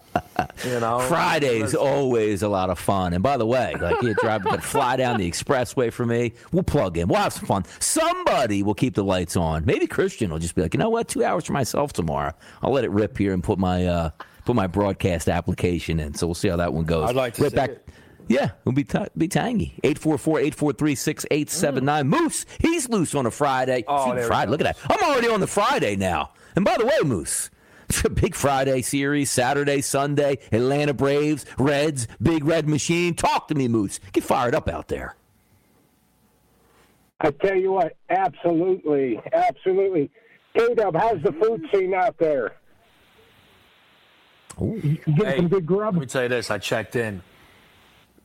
You 0.66 0.80
know, 0.80 1.00
Friday's 1.00 1.76
always 1.76 2.42
a 2.42 2.48
lot 2.48 2.70
of 2.70 2.80
fun. 2.80 3.14
And 3.14 3.22
by 3.22 3.38
the 3.38 3.46
way, 3.46 3.76
like 3.80 4.02
you 4.02 4.14
drive, 4.16 4.44
fly 4.64 4.96
down 4.96 5.20
the 5.20 5.30
expressway 5.30 5.92
for 5.92 6.06
me. 6.06 6.34
We'll 6.52 6.64
plug 6.64 6.98
in. 6.98 7.08
We'll 7.08 7.20
have 7.20 7.34
some 7.34 7.46
fun. 7.46 7.66
Somebody 7.80 8.33
will 8.64 8.74
keep 8.74 8.96
the 8.96 9.04
lights 9.04 9.38
on. 9.38 9.66
Maybe 9.66 9.88
Christian 9.88 10.32
will 10.32 10.40
just 10.40 10.56
be 10.56 10.62
like, 10.62 10.74
you 10.74 10.80
know 10.80 10.90
what, 10.90 11.08
two 11.08 11.24
hours 11.24 11.46
for 11.46 11.54
myself 11.54 11.94
tomorrow. 11.94 12.34
I'll 12.62 12.72
let 12.72 12.84
it 12.84 12.92
rip 12.92 13.18
here 13.18 13.34
and 13.34 13.44
put 13.44 13.60
my 13.60 13.86
uh, 13.86 14.10
put 14.46 14.56
my 14.56 14.68
broadcast 14.68 15.30
application 15.30 16.00
in. 16.00 16.14
So 16.16 16.28
we'll 16.28 16.34
see 16.36 16.50
how 16.50 16.58
that 16.58 16.74
one 16.74 16.86
goes. 16.86 17.10
I'd 17.10 17.16
like 17.16 17.36
to 17.36 17.44
right 17.44 17.52
see 17.52 17.56
back. 17.56 17.70
it. 17.70 17.88
Yeah, 18.30 18.52
it'll 18.62 18.72
be 18.72 18.86
t- 18.86 19.00
be 19.18 19.28
tangy. 19.28 19.78
844-843-6879. 19.84 22.08
Moose, 22.08 22.46
he's 22.60 22.90
loose 22.90 23.16
on 23.16 23.26
a 23.26 23.32
Friday. 23.32 23.84
Oh, 23.88 24.16
See, 24.16 24.22
Friday. 24.28 24.52
Look 24.52 24.62
at 24.62 24.64
that. 24.64 24.78
I'm 24.90 25.04
already 25.10 25.28
on 25.30 25.40
the 25.40 25.48
Friday 25.48 25.96
now. 25.96 26.32
And 26.56 26.64
by 26.64 26.78
the 26.78 26.86
way, 26.86 26.94
Moose, 27.04 27.50
it's 27.90 28.04
a 28.06 28.10
big 28.10 28.36
Friday 28.36 28.82
series, 28.82 29.30
Saturday, 29.30 29.82
Sunday, 29.82 30.40
Atlanta 30.52 30.94
Braves, 30.94 31.46
Reds, 31.58 32.08
Big 32.22 32.46
Red 32.46 32.68
Machine. 32.68 33.14
Talk 33.14 33.48
to 33.50 33.56
me, 33.56 33.68
Moose. 33.68 34.00
Get 34.14 34.24
fired 34.24 34.56
up 34.56 34.70
out 34.70 34.88
there. 34.88 35.16
I 37.24 37.32
tell 37.32 37.56
you 37.56 37.72
what, 37.72 37.96
absolutely, 38.10 39.20
absolutely. 39.32 40.12
K-Dub, 40.56 40.96
how's 40.96 41.22
the 41.24 41.32
food 41.32 41.66
scene 41.74 41.94
out 41.94 42.18
there? 42.20 42.58
You 44.62 45.00
get 45.18 45.28
Hey, 45.28 45.36
some 45.38 45.48
good 45.48 45.66
grub? 45.66 45.96
Let 45.96 46.02
me 46.02 46.06
tell 46.06 46.24
you 46.24 46.30
this: 46.30 46.52
I 46.52 46.60
checked 46.60 46.96
in. 46.96 47.24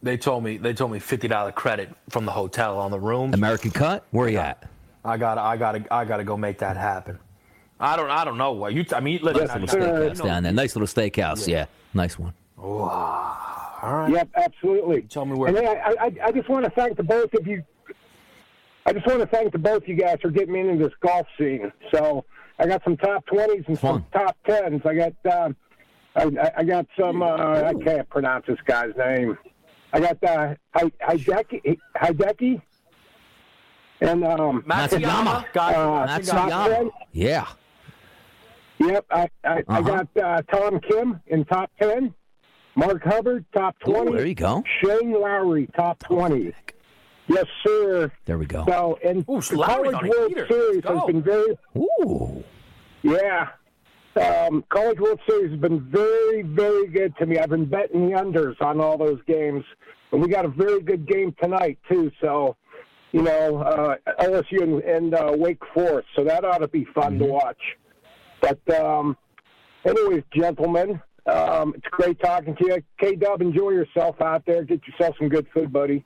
They 0.03 0.17
told 0.19 0.45
me 0.45 0.59
they 0.59 0.75
told 0.75 0.93
me 0.93 0.99
fifty 0.99 1.27
dollar 1.27 1.53
credit 1.53 1.89
from 2.11 2.27
the 2.27 2.33
hotel 2.33 2.79
on 2.79 2.91
the 2.91 3.01
room. 3.01 3.33
American 3.33 3.71
Cut, 3.71 4.05
where 4.11 4.29
you 4.29 4.39
at? 4.39 4.69
I 5.05 5.17
got 5.17 5.37
to 5.37 5.41
I 5.41 5.57
got 5.57 5.73
to 5.73 5.95
I 5.95 6.05
got 6.05 6.19
to 6.19 6.25
go 6.25 6.37
make 6.37 6.59
that 6.59 6.77
happen. 6.77 7.19
I 7.81 7.97
don't 7.97 8.11
I 8.11 8.25
don't 8.27 8.37
know 8.37 8.53
what 8.53 8.75
you. 8.75 8.85
I 8.93 9.01
mean, 9.01 9.21
listen, 9.23 9.47
Yes, 9.47 9.51
I- 9.51 9.67
sir. 9.67 10.11
Steakhouse 10.11 10.23
down 10.23 10.43
there. 10.43 10.53
Nice 10.53 10.77
little 10.77 10.87
steakhouse. 10.87 11.49
Yeah, 11.49 11.65
nice 11.95 12.19
one. 12.19 12.35
all 12.59 13.81
right. 13.83 14.11
Yep, 14.13 14.29
absolutely. 14.37 15.03
Tell 15.03 15.25
me 15.25 15.35
where. 15.35 15.49
And 15.57 15.59
I, 15.67 15.95
I, 15.99 16.13
I 16.27 16.33
just 16.33 16.49
want 16.51 16.65
to 16.67 16.71
thank 16.73 16.97
the 16.99 17.03
both 17.05 17.33
of 17.35 17.47
you. 17.47 17.63
I 18.89 18.93
just 18.95 19.07
want 19.07 19.21
to 19.21 19.27
thank 19.27 19.53
the 19.53 19.59
both 19.59 19.83
of 19.83 19.89
you 19.89 19.97
guys 19.97 20.17
for 20.23 20.31
getting 20.31 20.55
me 20.55 20.61
into 20.61 20.83
this 20.85 20.95
golf 21.01 21.27
scene. 21.39 21.71
So 21.95 22.25
I 22.59 22.67
got 22.67 22.83
some 22.85 22.97
top 22.97 23.27
twenties 23.27 23.65
and 23.69 23.79
some 23.79 24.07
top 24.15 24.35
tens. 24.47 24.81
I 24.87 24.95
got 24.95 25.13
um, 25.31 25.57
I, 26.17 26.23
I- 26.23 26.53
I 26.57 26.65
got 26.65 26.87
some. 26.99 27.23
Uh, 27.23 27.27
I 27.65 27.75
can't 27.85 28.09
pronounce 28.09 28.47
this 28.47 28.57
guy's 28.65 28.97
name. 28.97 29.37
I 29.93 30.01
got 30.01 30.25
uh, 30.25 30.55
Hi- 30.75 30.93
Hideki, 31.03 31.79
Hideki, 31.97 32.63
and 34.01 34.25
um, 34.25 34.63
Matsuyama. 34.67 35.45
Got 35.53 35.75
Uh, 35.75 36.07
Matsuyama. 36.07 36.49
Top 36.49 36.71
ten. 36.71 36.91
Yeah. 37.13 37.47
Yep, 38.81 39.05
I 39.11 39.29
I, 39.45 39.49
I 39.49 39.59
Uh-huh. 39.69 39.83
got 39.83 40.09
uh, 40.25 40.43
Tom 40.51 40.81
Kim 40.81 41.21
in 41.27 41.45
top 41.45 41.71
ten, 41.79 42.15
Mark 42.75 43.03
Hubbard 43.05 43.45
top 43.55 43.77
Ooh, 43.87 43.93
twenty, 43.93 44.13
there 44.17 44.27
you 44.27 44.35
go. 44.35 44.63
Shane 44.83 45.13
Lowry 45.13 45.69
top 45.77 45.99
twenty. 46.05 46.55
Yes, 47.29 47.47
sir. 47.65 48.11
There 48.25 48.39
we 48.39 48.47
go. 48.47 48.65
So, 48.67 48.99
and 49.05 49.19
Ooh, 49.29 49.41
the 49.41 49.63
College 49.63 49.95
on 49.95 50.09
World 50.09 50.29
heater. 50.29 50.47
Series 50.49 50.85
has 50.85 51.01
been 51.07 51.23
very, 51.23 51.59
Ooh. 51.77 52.43
yeah. 53.03 53.49
Um, 54.17 54.65
College 54.71 54.99
World 54.99 55.21
Series 55.29 55.51
has 55.51 55.61
been 55.61 55.81
very, 55.91 56.43
very 56.43 56.89
good 56.89 57.15
to 57.19 57.27
me. 57.27 57.39
I've 57.39 57.51
been 57.51 57.67
betting 57.67 58.09
the 58.09 58.17
unders 58.17 58.61
on 58.61 58.81
all 58.81 58.97
those 58.97 59.21
games, 59.27 59.63
and 60.11 60.23
we 60.23 60.29
got 60.29 60.45
a 60.47 60.49
very 60.49 60.81
good 60.81 61.07
game 61.07 61.35
tonight 61.41 61.79
too. 61.89 62.11
So, 62.21 62.57
you 63.13 63.23
know, 63.23 63.59
uh, 63.59 63.97
LSU 64.21 64.63
and, 64.63 64.83
and 64.83 65.15
uh, 65.15 65.33
Wake 65.37 65.61
Forest. 65.75 66.09
So 66.17 66.25
that 66.25 66.45
ought 66.45 66.59
to 66.59 66.69
be 66.69 66.87
fun 66.95 67.19
to 67.19 67.27
watch. 67.27 67.61
But, 68.41 68.59
um, 68.75 69.17
anyways, 69.85 70.23
gentlemen, 70.35 71.01
um, 71.27 71.75
it's 71.77 71.87
great 71.91 72.19
talking 72.21 72.57
to 72.57 72.67
you. 72.67 72.83
K 72.99 73.17
Dub, 73.17 73.43
enjoy 73.43 73.71
yourself 73.71 74.21
out 74.23 74.45
there. 74.47 74.65
Get 74.65 74.81
yourself 74.87 75.17
some 75.19 75.29
good 75.29 75.47
food, 75.53 75.73
buddy. 75.73 76.03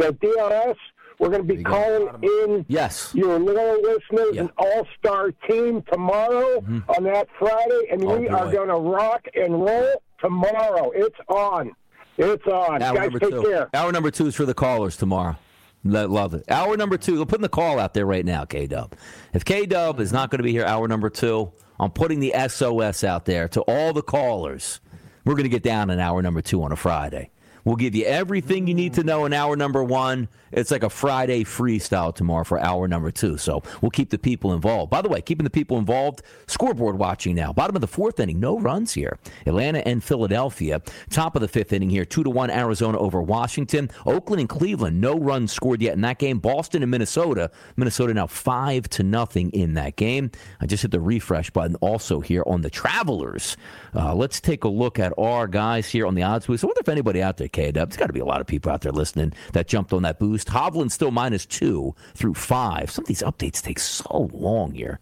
So 0.00 0.10
DRS, 0.12 0.76
we're 1.18 1.28
going 1.30 1.46
to 1.46 1.54
be 1.56 1.62
calling 1.62 2.08
in 2.22 2.64
Yes. 2.68 3.12
your 3.14 3.38
loyal 3.38 3.80
listeners 3.82 4.34
Yeah. 4.34 4.42
an 4.42 4.50
all-star 4.58 5.32
team 5.48 5.82
tomorrow 5.92 6.60
mm-hmm. 6.60 6.80
on 6.88 7.04
that 7.04 7.28
Friday, 7.38 7.88
and 7.92 8.04
Oh, 8.04 8.18
we 8.18 8.26
boy. 8.28 8.34
are 8.34 8.52
going 8.52 8.68
to 8.68 8.76
rock 8.76 9.26
and 9.34 9.64
roll 9.64 10.02
tomorrow. 10.20 10.90
It's 10.94 11.16
on. 11.28 11.72
It's 12.18 12.46
on. 12.46 12.82
Hour 12.82 12.94
Guys, 12.96 13.10
take 13.20 13.30
two. 13.30 13.42
care. 13.42 13.68
Hour 13.74 13.92
number 13.92 14.10
two 14.10 14.26
is 14.26 14.34
for 14.34 14.44
the 14.44 14.54
callers 14.54 14.96
tomorrow. 14.96 15.36
Love 15.84 16.32
it. 16.34 16.44
Hour 16.50 16.76
number 16.76 16.96
two. 16.96 17.18
We're 17.18 17.26
putting 17.26 17.42
the 17.42 17.48
call 17.48 17.78
out 17.78 17.92
there 17.92 18.06
right 18.06 18.24
now, 18.24 18.44
K 18.46 18.66
Dub. 18.66 18.94
If 19.34 19.44
K 19.44 19.66
Dub 19.66 20.00
is 20.00 20.12
not 20.12 20.30
going 20.30 20.38
to 20.38 20.42
be 20.44 20.50
here, 20.52 20.64
hour 20.64 20.88
number 20.88 21.10
two, 21.10 21.52
I'm 21.78 21.90
putting 21.90 22.20
the 22.20 22.32
SOS 22.48 23.04
out 23.04 23.26
there 23.26 23.48
to 23.48 23.60
all 23.62 23.92
the 23.92 24.00
callers. 24.02 24.80
We're 25.26 25.34
going 25.34 25.44
to 25.44 25.50
get 25.50 25.62
down 25.62 25.90
in 25.90 25.98
hour 26.00 26.22
number 26.22 26.40
two 26.40 26.62
on 26.62 26.72
a 26.72 26.76
Friday. 26.76 27.30
We'll 27.64 27.76
give 27.76 27.94
you 27.94 28.04
everything 28.04 28.66
you 28.66 28.74
need 28.74 28.94
to 28.94 29.04
know 29.04 29.24
in 29.24 29.32
hour 29.32 29.56
number 29.56 29.82
one. 29.82 30.28
It's 30.52 30.70
like 30.70 30.82
a 30.82 30.90
Friday 30.90 31.44
freestyle 31.44 32.14
tomorrow 32.14 32.44
for 32.44 32.60
hour 32.60 32.86
number 32.86 33.10
two. 33.10 33.38
So 33.38 33.62
we'll 33.80 33.90
keep 33.90 34.10
the 34.10 34.18
people 34.18 34.52
involved. 34.52 34.90
By 34.90 35.02
the 35.02 35.08
way, 35.08 35.20
keeping 35.20 35.44
the 35.44 35.50
people 35.50 35.78
involved, 35.78 36.22
scoreboard 36.46 36.98
watching 36.98 37.34
now. 37.34 37.52
Bottom 37.52 37.74
of 37.74 37.80
the 37.80 37.88
fourth 37.88 38.20
inning, 38.20 38.38
no 38.38 38.58
runs 38.58 38.92
here. 38.92 39.18
Atlanta 39.46 39.86
and 39.86 40.02
Philadelphia. 40.02 40.80
Top 41.10 41.34
of 41.34 41.42
the 41.42 41.48
fifth 41.48 41.72
inning 41.72 41.90
here, 41.90 42.04
two 42.04 42.22
to 42.22 42.30
one 42.30 42.50
Arizona 42.50 42.98
over 42.98 43.20
Washington. 43.20 43.90
Oakland 44.06 44.40
and 44.40 44.48
Cleveland, 44.48 45.00
no 45.00 45.18
runs 45.18 45.52
scored 45.52 45.82
yet 45.82 45.94
in 45.94 46.02
that 46.02 46.18
game. 46.18 46.38
Boston 46.38 46.82
and 46.82 46.90
Minnesota. 46.90 47.50
Minnesota 47.76 48.14
now 48.14 48.26
five 48.26 48.88
to 48.90 49.02
nothing 49.02 49.50
in 49.50 49.74
that 49.74 49.96
game. 49.96 50.30
I 50.60 50.66
just 50.66 50.82
hit 50.82 50.90
the 50.90 51.00
refresh 51.00 51.50
button 51.50 51.76
also 51.76 52.20
here 52.20 52.44
on 52.46 52.60
the 52.60 52.70
Travelers. 52.70 53.56
Uh, 53.94 54.14
let's 54.14 54.40
take 54.40 54.64
a 54.64 54.68
look 54.68 54.98
at 54.98 55.12
our 55.18 55.46
guys 55.48 55.88
here 55.88 56.06
on 56.06 56.14
the 56.14 56.22
odds 56.22 56.46
boost. 56.46 56.62
I 56.62 56.66
wonder 56.66 56.80
if 56.80 56.88
anybody 56.88 57.22
out 57.22 57.36
there, 57.38 57.48
K 57.54 57.72
Dub, 57.72 57.88
there's 57.88 57.96
got 57.96 58.08
to 58.08 58.12
be 58.12 58.20
a 58.20 58.24
lot 58.24 58.42
of 58.42 58.46
people 58.46 58.70
out 58.70 58.82
there 58.82 58.92
listening 58.92 59.32
that 59.52 59.66
jumped 59.66 59.92
on 59.92 60.02
that 60.02 60.18
boost. 60.18 60.48
Hovland 60.48 60.90
still 60.90 61.10
minus 61.10 61.46
two 61.46 61.94
through 62.14 62.34
five. 62.34 62.90
Some 62.90 63.04
of 63.04 63.08
these 63.08 63.22
updates 63.22 63.62
take 63.62 63.78
so 63.78 64.28
long 64.32 64.72
here 64.72 65.00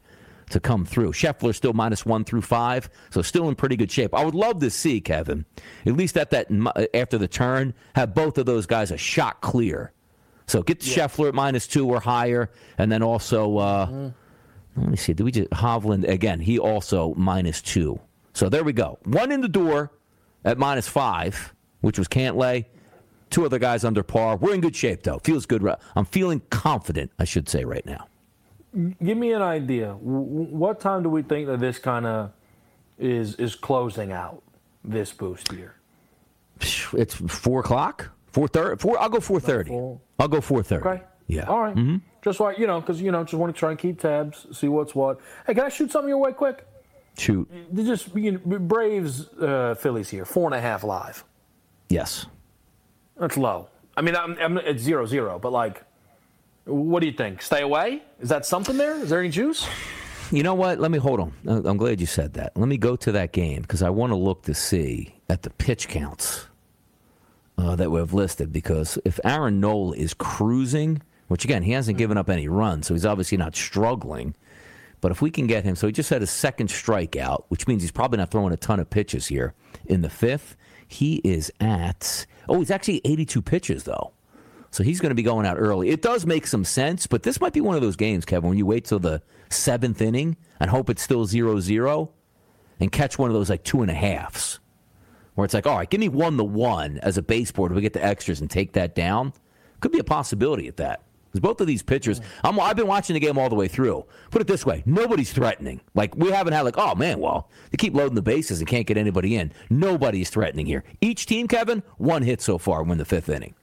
to 0.50 0.60
come 0.60 0.84
through. 0.84 1.12
Scheffler 1.12 1.54
still 1.54 1.72
minus 1.72 2.04
one 2.04 2.24
through 2.24 2.42
five, 2.42 2.88
so 3.10 3.22
still 3.22 3.48
in 3.48 3.54
pretty 3.54 3.74
good 3.76 3.90
shape. 3.90 4.14
I 4.14 4.24
would 4.24 4.34
love 4.34 4.60
to 4.60 4.70
see 4.70 5.00
Kevin, 5.00 5.46
at 5.86 5.94
least 5.94 6.16
at 6.16 6.30
that 6.30 6.48
after 6.94 7.18
the 7.18 7.26
turn, 7.26 7.74
have 7.96 8.14
both 8.14 8.38
of 8.38 8.46
those 8.46 8.66
guys 8.66 8.90
a 8.90 8.96
shot 8.96 9.40
clear. 9.40 9.92
So 10.46 10.62
get 10.62 10.86
yeah. 10.86 11.06
Scheffler 11.06 11.28
at 11.28 11.34
minus 11.34 11.66
two 11.66 11.88
or 11.88 12.00
higher, 12.00 12.50
and 12.76 12.92
then 12.92 13.02
also 13.02 13.56
uh, 13.56 13.86
mm-hmm. 13.86 14.80
let 14.80 14.90
me 14.90 14.96
see. 14.96 15.14
Did 15.14 15.24
we 15.24 15.32
just 15.32 15.50
Hovland 15.50 16.06
again? 16.06 16.40
He 16.40 16.58
also 16.58 17.14
minus 17.14 17.62
two. 17.62 17.98
So 18.34 18.48
there 18.48 18.62
we 18.62 18.74
go. 18.74 18.98
One 19.04 19.32
in 19.32 19.40
the 19.40 19.48
door 19.48 19.90
at 20.44 20.58
minus 20.58 20.88
five, 20.88 21.54
which 21.82 21.98
was 21.98 22.08
Cantlay. 22.08 22.64
Two 23.30 23.44
other 23.44 23.58
guys 23.58 23.84
under 23.84 24.02
par. 24.02 24.36
We're 24.36 24.54
in 24.54 24.60
good 24.60 24.74
shape, 24.74 25.02
though. 25.02 25.18
Feels 25.18 25.46
good. 25.46 25.62
I'm 25.94 26.04
feeling 26.04 26.42
confident, 26.50 27.12
I 27.18 27.24
should 27.24 27.48
say, 27.48 27.64
right 27.64 27.84
now. 27.84 28.08
Give 29.02 29.18
me 29.18 29.32
an 29.32 29.42
idea. 29.42 29.92
What 30.00 30.80
time 30.80 31.02
do 31.02 31.10
we 31.10 31.22
think 31.22 31.46
that 31.46 31.60
this 31.60 31.78
kind 31.78 32.06
of 32.06 32.32
is 32.98 33.34
is 33.34 33.54
closing 33.54 34.12
out 34.12 34.42
this 34.82 35.12
boost 35.12 35.52
here? 35.52 35.74
It's 36.60 37.14
four 37.14 37.60
o'clock. 37.60 38.10
Four 38.28 38.48
thirty. 38.48 38.80
Four. 38.80 38.98
I'll 38.98 39.10
go 39.10 39.20
four 39.20 39.40
thirty. 39.40 39.72
I'll 40.18 40.28
go 40.28 40.40
four 40.40 40.62
thirty. 40.62 40.88
Okay. 40.88 41.02
Yeah. 41.26 41.44
All 41.44 41.60
right. 41.60 41.74
mm-hmm. 41.74 41.96
Just 42.22 42.40
like 42.40 42.58
you 42.58 42.66
know, 42.66 42.80
because 42.80 43.00
you 43.00 43.10
know, 43.12 43.24
just 43.24 43.34
want 43.34 43.54
to 43.54 43.58
try 43.58 43.70
and 43.70 43.78
keep 43.78 44.00
tabs, 44.00 44.46
see 44.52 44.68
what's 44.68 44.94
what. 44.94 45.20
Hey, 45.46 45.54
can 45.54 45.64
I 45.64 45.68
shoot 45.68 45.90
something 45.90 46.08
your 46.08 46.18
way 46.18 46.32
quick? 46.32 46.66
Shoot. 47.18 47.50
Just 47.74 48.14
you 48.14 48.32
know, 48.32 48.58
Braves, 48.58 49.28
uh, 49.34 49.74
Phillies 49.74 50.08
here, 50.08 50.24
four 50.24 50.46
and 50.46 50.54
a 50.54 50.60
half 50.60 50.84
live. 50.84 51.24
Yes. 51.92 52.24
That's 53.18 53.36
low. 53.36 53.68
I 53.98 54.00
mean, 54.00 54.16
I'm, 54.16 54.38
I'm, 54.40 54.56
it's 54.56 54.82
zero 54.82 55.04
zero, 55.04 55.38
but 55.38 55.52
like, 55.52 55.84
what 56.64 57.00
do 57.00 57.06
you 57.06 57.12
think? 57.12 57.42
Stay 57.42 57.60
away? 57.60 58.02
Is 58.18 58.30
that 58.30 58.46
something 58.46 58.78
there? 58.78 58.96
Is 58.96 59.10
there 59.10 59.20
any 59.20 59.28
juice? 59.28 59.68
You 60.30 60.42
know 60.42 60.54
what? 60.54 60.80
Let 60.80 60.90
me 60.90 60.96
hold 60.96 61.20
on. 61.20 61.34
Uh, 61.46 61.60
I'm 61.68 61.76
glad 61.76 62.00
you 62.00 62.06
said 62.06 62.32
that. 62.34 62.56
Let 62.56 62.68
me 62.68 62.78
go 62.78 62.96
to 62.96 63.12
that 63.12 63.32
game 63.32 63.60
because 63.60 63.82
I 63.82 63.90
want 63.90 64.10
to 64.10 64.16
look 64.16 64.42
to 64.44 64.54
see 64.54 65.14
at 65.28 65.42
the 65.42 65.50
pitch 65.50 65.88
counts 65.88 66.46
uh, 67.58 67.76
that 67.76 67.90
we've 67.90 68.14
listed. 68.14 68.54
Because 68.54 68.98
if 69.04 69.20
Aaron 69.22 69.60
Nola 69.60 69.94
is 69.94 70.14
cruising, 70.14 71.02
which 71.28 71.44
again, 71.44 71.62
he 71.62 71.72
hasn't 71.72 71.98
given 71.98 72.16
up 72.16 72.30
any 72.30 72.48
runs, 72.48 72.86
so 72.86 72.94
he's 72.94 73.04
obviously 73.04 73.36
not 73.36 73.54
struggling. 73.54 74.34
But 75.02 75.12
if 75.12 75.20
we 75.20 75.30
can 75.30 75.46
get 75.46 75.64
him, 75.64 75.76
so 75.76 75.88
he 75.88 75.92
just 75.92 76.08
had 76.08 76.22
a 76.22 76.26
second 76.26 76.70
strikeout, 76.70 77.44
which 77.48 77.66
means 77.66 77.82
he's 77.82 77.92
probably 77.92 78.16
not 78.16 78.30
throwing 78.30 78.54
a 78.54 78.56
ton 78.56 78.80
of 78.80 78.88
pitches 78.88 79.26
here 79.26 79.52
in 79.84 80.00
the 80.00 80.08
fifth. 80.08 80.56
He 80.92 81.16
is 81.24 81.50
at, 81.60 82.26
oh, 82.48 82.58
he's 82.58 82.70
actually 82.70 83.00
82 83.04 83.42
pitches, 83.42 83.84
though. 83.84 84.12
So 84.70 84.82
he's 84.82 85.00
going 85.00 85.10
to 85.10 85.14
be 85.14 85.22
going 85.22 85.46
out 85.46 85.58
early. 85.58 85.90
It 85.90 86.00
does 86.00 86.24
make 86.24 86.46
some 86.46 86.64
sense, 86.64 87.06
but 87.06 87.22
this 87.22 87.40
might 87.40 87.52
be 87.52 87.60
one 87.60 87.76
of 87.76 87.82
those 87.82 87.96
games, 87.96 88.24
Kevin, 88.24 88.48
when 88.48 88.58
you 88.58 88.64
wait 88.64 88.86
till 88.86 88.98
the 88.98 89.22
seventh 89.50 90.00
inning 90.00 90.36
and 90.60 90.70
hope 90.70 90.88
it's 90.88 91.02
still 91.02 91.26
0 91.26 91.60
0 91.60 92.10
and 92.80 92.90
catch 92.90 93.18
one 93.18 93.28
of 93.28 93.34
those 93.34 93.50
like 93.50 93.64
two 93.64 93.82
and 93.82 93.90
a 93.90 93.94
halves 93.94 94.60
where 95.34 95.44
it's 95.44 95.54
like, 95.54 95.66
all 95.66 95.76
right, 95.76 95.88
give 95.88 96.00
me 96.00 96.08
one 96.08 96.36
the 96.36 96.44
one 96.44 96.98
as 96.98 97.18
a 97.18 97.22
baseboard 97.22 97.72
we 97.72 97.80
get 97.80 97.92
the 97.92 98.04
extras 98.04 98.40
and 98.40 98.50
take 98.50 98.72
that 98.72 98.94
down. 98.94 99.32
Could 99.80 99.92
be 99.92 99.98
a 99.98 100.04
possibility 100.04 100.68
at 100.68 100.76
that. 100.76 101.02
Because 101.32 101.40
both 101.40 101.60
of 101.62 101.66
these 101.66 101.82
pitchers, 101.82 102.20
i 102.44 102.52
have 102.52 102.76
been 102.76 102.86
watching 102.86 103.14
the 103.14 103.20
game 103.20 103.38
all 103.38 103.48
the 103.48 103.54
way 103.54 103.66
through. 103.66 104.04
Put 104.30 104.42
it 104.42 104.46
this 104.46 104.66
way: 104.66 104.82
nobody's 104.84 105.32
threatening. 105.32 105.80
Like 105.94 106.14
we 106.14 106.30
haven't 106.30 106.52
had 106.52 106.60
like, 106.60 106.76
oh 106.76 106.94
man, 106.94 107.20
well 107.20 107.48
they 107.70 107.76
keep 107.76 107.94
loading 107.94 108.14
the 108.14 108.22
bases 108.22 108.58
and 108.58 108.68
can't 108.68 108.86
get 108.86 108.98
anybody 108.98 109.36
in. 109.36 109.50
Nobody's 109.70 110.28
threatening 110.28 110.66
here. 110.66 110.84
Each 111.00 111.24
team, 111.24 111.48
Kevin, 111.48 111.82
one 111.96 112.22
hit 112.22 112.42
so 112.42 112.58
far. 112.58 112.82
Win 112.82 112.98
the 112.98 113.06
fifth 113.06 113.30
inning. 113.30 113.54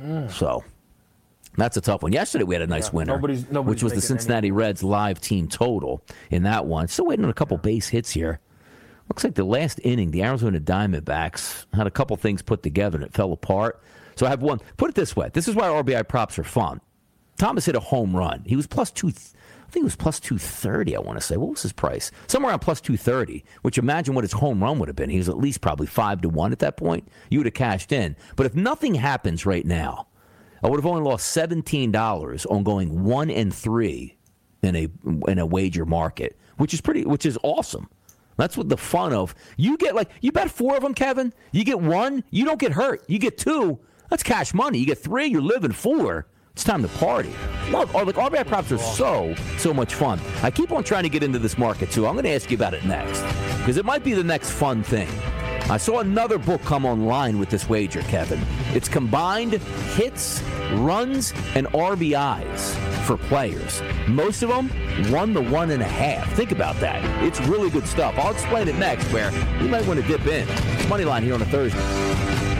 Mm. 0.00 0.30
So 0.30 0.62
that's 1.56 1.76
a 1.76 1.80
tough 1.80 2.02
one. 2.02 2.12
Yesterday 2.12 2.44
we 2.44 2.54
had 2.54 2.62
a 2.62 2.66
nice 2.66 2.88
yeah, 2.88 2.94
winner, 2.94 3.14
nobody's, 3.14 3.50
nobody's 3.50 3.70
which 3.70 3.82
was 3.82 3.94
the 3.94 4.00
Cincinnati. 4.00 4.52
Reds 4.52 4.84
live 4.84 5.20
team 5.20 5.48
total 5.48 6.02
in 6.30 6.44
that 6.44 6.66
one. 6.66 6.86
Still 6.86 7.06
waiting 7.06 7.24
on 7.24 7.30
a 7.30 7.34
couple 7.34 7.56
base 7.58 7.88
hits 7.88 8.10
here. 8.10 8.38
Looks 9.08 9.24
like 9.24 9.34
the 9.34 9.44
last 9.44 9.80
inning, 9.84 10.10
the 10.10 10.22
Arizona 10.22 10.58
Diamondbacks 10.58 11.66
had 11.74 11.86
a 11.86 11.90
couple 11.90 12.16
things 12.16 12.40
put 12.40 12.62
together 12.62 12.96
and 12.96 13.04
it 13.04 13.12
fell 13.12 13.32
apart. 13.32 13.82
So 14.16 14.26
I 14.26 14.30
have 14.30 14.42
one. 14.42 14.60
Put 14.76 14.90
it 14.90 14.94
this 14.94 15.16
way: 15.16 15.30
this 15.32 15.48
is 15.48 15.54
why 15.54 15.68
RBI 15.68 16.08
props 16.08 16.38
are 16.38 16.44
fun. 16.44 16.80
Thomas 17.36 17.66
hit 17.66 17.76
a 17.76 17.80
home 17.80 18.14
run. 18.16 18.44
He 18.46 18.56
was 18.56 18.66
plus 18.66 18.90
two. 18.90 19.08
I 19.08 19.70
think 19.74 19.82
it 19.82 19.84
was 19.84 19.96
plus 19.96 20.20
two 20.20 20.38
thirty. 20.38 20.96
I 20.96 21.00
want 21.00 21.18
to 21.18 21.24
say. 21.24 21.36
What 21.36 21.50
was 21.50 21.62
his 21.62 21.72
price? 21.72 22.10
Somewhere 22.26 22.50
around 22.50 22.60
plus 22.60 22.80
two 22.80 22.96
thirty. 22.96 23.44
Which 23.62 23.78
imagine 23.78 24.14
what 24.14 24.24
his 24.24 24.32
home 24.32 24.62
run 24.62 24.78
would 24.78 24.88
have 24.88 24.96
been. 24.96 25.10
He 25.10 25.18
was 25.18 25.28
at 25.28 25.38
least 25.38 25.60
probably 25.60 25.86
five 25.86 26.20
to 26.22 26.28
one 26.28 26.52
at 26.52 26.60
that 26.60 26.76
point. 26.76 27.08
You 27.30 27.38
would 27.40 27.46
have 27.46 27.54
cashed 27.54 27.92
in. 27.92 28.16
But 28.36 28.46
if 28.46 28.54
nothing 28.54 28.94
happens 28.94 29.46
right 29.46 29.66
now, 29.66 30.06
I 30.62 30.68
would 30.68 30.78
have 30.78 30.86
only 30.86 31.02
lost 31.02 31.28
seventeen 31.28 31.90
dollars 31.90 32.46
on 32.46 32.62
going 32.62 33.04
one 33.04 33.30
and 33.30 33.52
three 33.52 34.16
in 34.62 34.76
a 34.76 34.88
in 35.28 35.38
a 35.38 35.46
wager 35.46 35.84
market, 35.84 36.38
which 36.56 36.72
is 36.72 36.80
pretty. 36.80 37.04
Which 37.04 37.26
is 37.26 37.38
awesome. 37.42 37.88
That's 38.36 38.56
what 38.56 38.68
the 38.68 38.76
fun 38.76 39.12
of. 39.12 39.34
You 39.56 39.76
get 39.76 39.94
like 39.94 40.10
you 40.20 40.32
bet 40.32 40.50
four 40.50 40.76
of 40.76 40.82
them, 40.82 40.94
Kevin. 40.94 41.32
You 41.52 41.64
get 41.64 41.80
one, 41.80 42.24
you 42.30 42.44
don't 42.44 42.58
get 42.58 42.72
hurt. 42.72 43.04
You 43.08 43.18
get 43.18 43.38
two, 43.38 43.78
that's 44.14 44.22
cash 44.22 44.54
money. 44.54 44.78
You 44.78 44.86
get 44.86 44.98
three, 44.98 45.26
you're 45.26 45.42
living 45.42 45.72
four. 45.72 46.28
It's 46.52 46.62
time 46.62 46.82
to 46.82 46.88
party. 46.88 47.34
Look, 47.72 47.92
oh, 47.96 48.04
like 48.04 48.14
RBI 48.14 48.46
props 48.46 48.70
are 48.70 48.78
so 48.78 49.34
so 49.58 49.74
much 49.74 49.92
fun. 49.92 50.20
I 50.40 50.52
keep 50.52 50.70
on 50.70 50.84
trying 50.84 51.02
to 51.02 51.08
get 51.08 51.24
into 51.24 51.40
this 51.40 51.58
market 51.58 51.90
too. 51.90 52.06
I'm 52.06 52.14
going 52.14 52.22
to 52.22 52.30
ask 52.30 52.48
you 52.48 52.56
about 52.56 52.74
it 52.74 52.84
next 52.84 53.22
because 53.58 53.76
it 53.76 53.84
might 53.84 54.04
be 54.04 54.14
the 54.14 54.22
next 54.22 54.52
fun 54.52 54.84
thing. 54.84 55.08
I 55.68 55.78
saw 55.78 55.98
another 55.98 56.38
book 56.38 56.62
come 56.62 56.86
online 56.86 57.40
with 57.40 57.50
this 57.50 57.68
wager, 57.68 58.02
Kevin. 58.02 58.40
It's 58.72 58.88
combined 58.88 59.54
hits, 59.96 60.40
runs, 60.74 61.32
and 61.56 61.66
RBIs 61.68 62.76
for 63.06 63.16
players. 63.16 63.82
Most 64.06 64.44
of 64.44 64.48
them 64.48 64.68
one 65.10 65.34
to 65.34 65.40
one 65.40 65.72
and 65.72 65.82
a 65.82 65.88
half. 65.88 66.32
Think 66.34 66.52
about 66.52 66.76
that. 66.76 67.02
It's 67.24 67.40
really 67.48 67.68
good 67.68 67.88
stuff. 67.88 68.16
I'll 68.16 68.30
explain 68.30 68.68
it 68.68 68.76
next. 68.76 69.12
Where 69.12 69.32
you 69.60 69.68
might 69.68 69.84
want 69.88 70.00
to 70.00 70.06
dip 70.06 70.24
in. 70.28 70.46
Money 70.88 71.04
line 71.04 71.24
here 71.24 71.34
on 71.34 71.42
a 71.42 71.46
Thursday. 71.46 72.53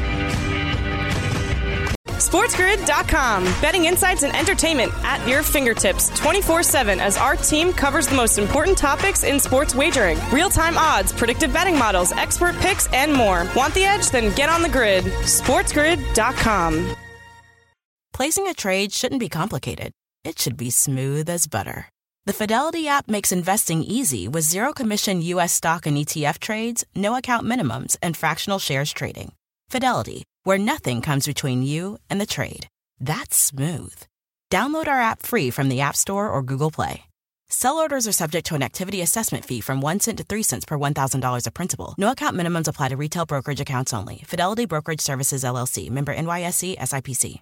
SportsGrid.com. 2.28 3.44
Betting 3.60 3.84
insights 3.84 4.22
and 4.22 4.34
entertainment 4.34 4.92
at 5.02 5.26
your 5.28 5.42
fingertips 5.42 6.08
24 6.18 6.62
7 6.62 7.00
as 7.00 7.16
our 7.18 7.36
team 7.36 7.72
covers 7.72 8.06
the 8.06 8.16
most 8.16 8.38
important 8.38 8.78
topics 8.78 9.24
in 9.24 9.38
sports 9.38 9.74
wagering 9.74 10.18
real 10.32 10.48
time 10.48 10.78
odds, 10.78 11.12
predictive 11.12 11.52
betting 11.52 11.78
models, 11.78 12.12
expert 12.12 12.56
picks, 12.56 12.86
and 12.92 13.12
more. 13.12 13.46
Want 13.54 13.74
the 13.74 13.84
edge? 13.84 14.10
Then 14.10 14.34
get 14.34 14.48
on 14.48 14.62
the 14.62 14.68
grid. 14.68 15.04
SportsGrid.com. 15.04 16.96
Placing 18.12 18.48
a 18.48 18.54
trade 18.54 18.92
shouldn't 18.92 19.20
be 19.20 19.28
complicated, 19.28 19.92
it 20.24 20.38
should 20.38 20.56
be 20.56 20.70
smooth 20.70 21.28
as 21.28 21.46
butter. 21.46 21.88
The 22.26 22.32
Fidelity 22.32 22.88
app 22.88 23.08
makes 23.08 23.32
investing 23.32 23.82
easy 23.82 24.28
with 24.28 24.44
zero 24.44 24.72
commission 24.72 25.20
U.S. 25.20 25.52
stock 25.52 25.84
and 25.84 25.98
ETF 25.98 26.38
trades, 26.38 26.84
no 26.94 27.16
account 27.16 27.46
minimums, 27.46 27.98
and 28.00 28.16
fractional 28.16 28.58
shares 28.58 28.92
trading. 28.92 29.32
Fidelity 29.68 30.24
where 30.44 30.58
nothing 30.58 31.02
comes 31.02 31.26
between 31.26 31.62
you 31.62 31.98
and 32.08 32.20
the 32.20 32.26
trade. 32.26 32.68
That's 33.00 33.36
smooth. 33.36 33.92
Download 34.50 34.86
our 34.86 35.00
app 35.00 35.22
free 35.22 35.50
from 35.50 35.68
the 35.68 35.80
App 35.80 35.96
Store 35.96 36.30
or 36.30 36.42
Google 36.42 36.70
Play. 36.70 37.04
Sell 37.48 37.76
orders 37.76 38.08
are 38.08 38.12
subject 38.12 38.46
to 38.46 38.54
an 38.54 38.62
activity 38.62 39.00
assessment 39.00 39.44
fee 39.44 39.60
from 39.60 39.80
1 39.80 40.00
cent 40.00 40.18
to 40.18 40.24
3 40.24 40.42
cents 40.42 40.64
per 40.64 40.78
$1,000 40.78 41.46
of 41.46 41.54
principal. 41.54 41.94
No 41.98 42.10
account 42.10 42.36
minimums 42.36 42.68
apply 42.68 42.88
to 42.88 42.96
retail 42.96 43.26
brokerage 43.26 43.60
accounts 43.60 43.92
only. 43.92 44.22
Fidelity 44.26 44.66
Brokerage 44.66 45.00
Services 45.00 45.44
LLC, 45.44 45.90
member 45.90 46.14
NYSE 46.14 46.76
SIPC. 46.78 47.40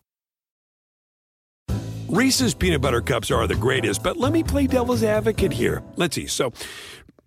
Reese's 2.08 2.52
peanut 2.52 2.82
butter 2.82 3.00
cups 3.00 3.30
are 3.30 3.46
the 3.46 3.54
greatest, 3.54 4.02
but 4.02 4.18
let 4.18 4.32
me 4.32 4.42
play 4.42 4.66
devil's 4.66 5.02
advocate 5.02 5.50
here. 5.50 5.82
Let's 5.96 6.14
see. 6.14 6.26
So, 6.26 6.52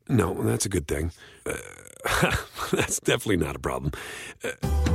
no, 0.07 0.35
that's 0.43 0.67
a 0.67 0.69
good 0.69 0.87
thing. 0.87 1.11
Uh, 1.43 1.55
that's 2.71 2.99
definitely 2.99 3.37
not 3.37 3.55
a 3.55 3.59
problem. 3.59 3.93
Uh, 4.43 4.94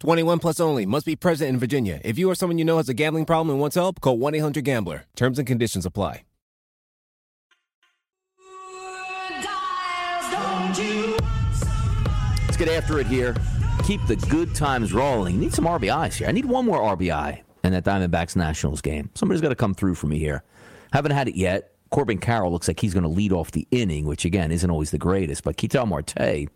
21 0.00 0.38
plus 0.40 0.58
only. 0.60 0.86
Must 0.86 1.06
be 1.06 1.14
present 1.14 1.50
in 1.50 1.58
Virginia. 1.58 2.00
If 2.04 2.18
you 2.18 2.28
or 2.30 2.34
someone 2.34 2.58
you 2.58 2.64
know 2.64 2.78
has 2.78 2.88
a 2.88 2.94
gambling 2.94 3.26
problem 3.26 3.50
and 3.50 3.60
wants 3.60 3.76
help, 3.76 4.00
call 4.00 4.18
1-800-GAMBLER. 4.18 5.04
Terms 5.14 5.38
and 5.38 5.46
conditions 5.46 5.86
apply. 5.86 6.24
Let's 12.46 12.56
get 12.56 12.68
after 12.68 12.98
it 12.98 13.06
here. 13.06 13.36
Keep 13.84 14.06
the 14.06 14.16
good 14.16 14.54
times 14.54 14.92
rolling. 14.92 15.38
Need 15.38 15.52
some 15.52 15.66
RBIs 15.66 16.14
here. 16.14 16.28
I 16.28 16.32
need 16.32 16.46
one 16.46 16.64
more 16.64 16.78
RBI 16.96 17.40
in 17.64 17.72
that 17.72 17.84
Diamondbacks 17.84 18.36
Nationals 18.36 18.80
game. 18.80 19.10
Somebody's 19.14 19.40
got 19.40 19.50
to 19.50 19.54
come 19.54 19.74
through 19.74 19.94
for 19.94 20.06
me 20.06 20.18
here. 20.18 20.42
Haven't 20.92 21.12
had 21.12 21.28
it 21.28 21.36
yet. 21.36 21.69
Corbin 21.90 22.18
Carroll 22.18 22.52
looks 22.52 22.68
like 22.68 22.78
he's 22.78 22.94
going 22.94 23.02
to 23.02 23.08
lead 23.08 23.32
off 23.32 23.50
the 23.50 23.66
inning, 23.70 24.04
which 24.04 24.24
again 24.24 24.52
isn't 24.52 24.70
always 24.70 24.92
the 24.92 24.98
greatest. 24.98 25.42
But 25.42 25.56
Ketel 25.56 25.86
Marte 25.86 26.48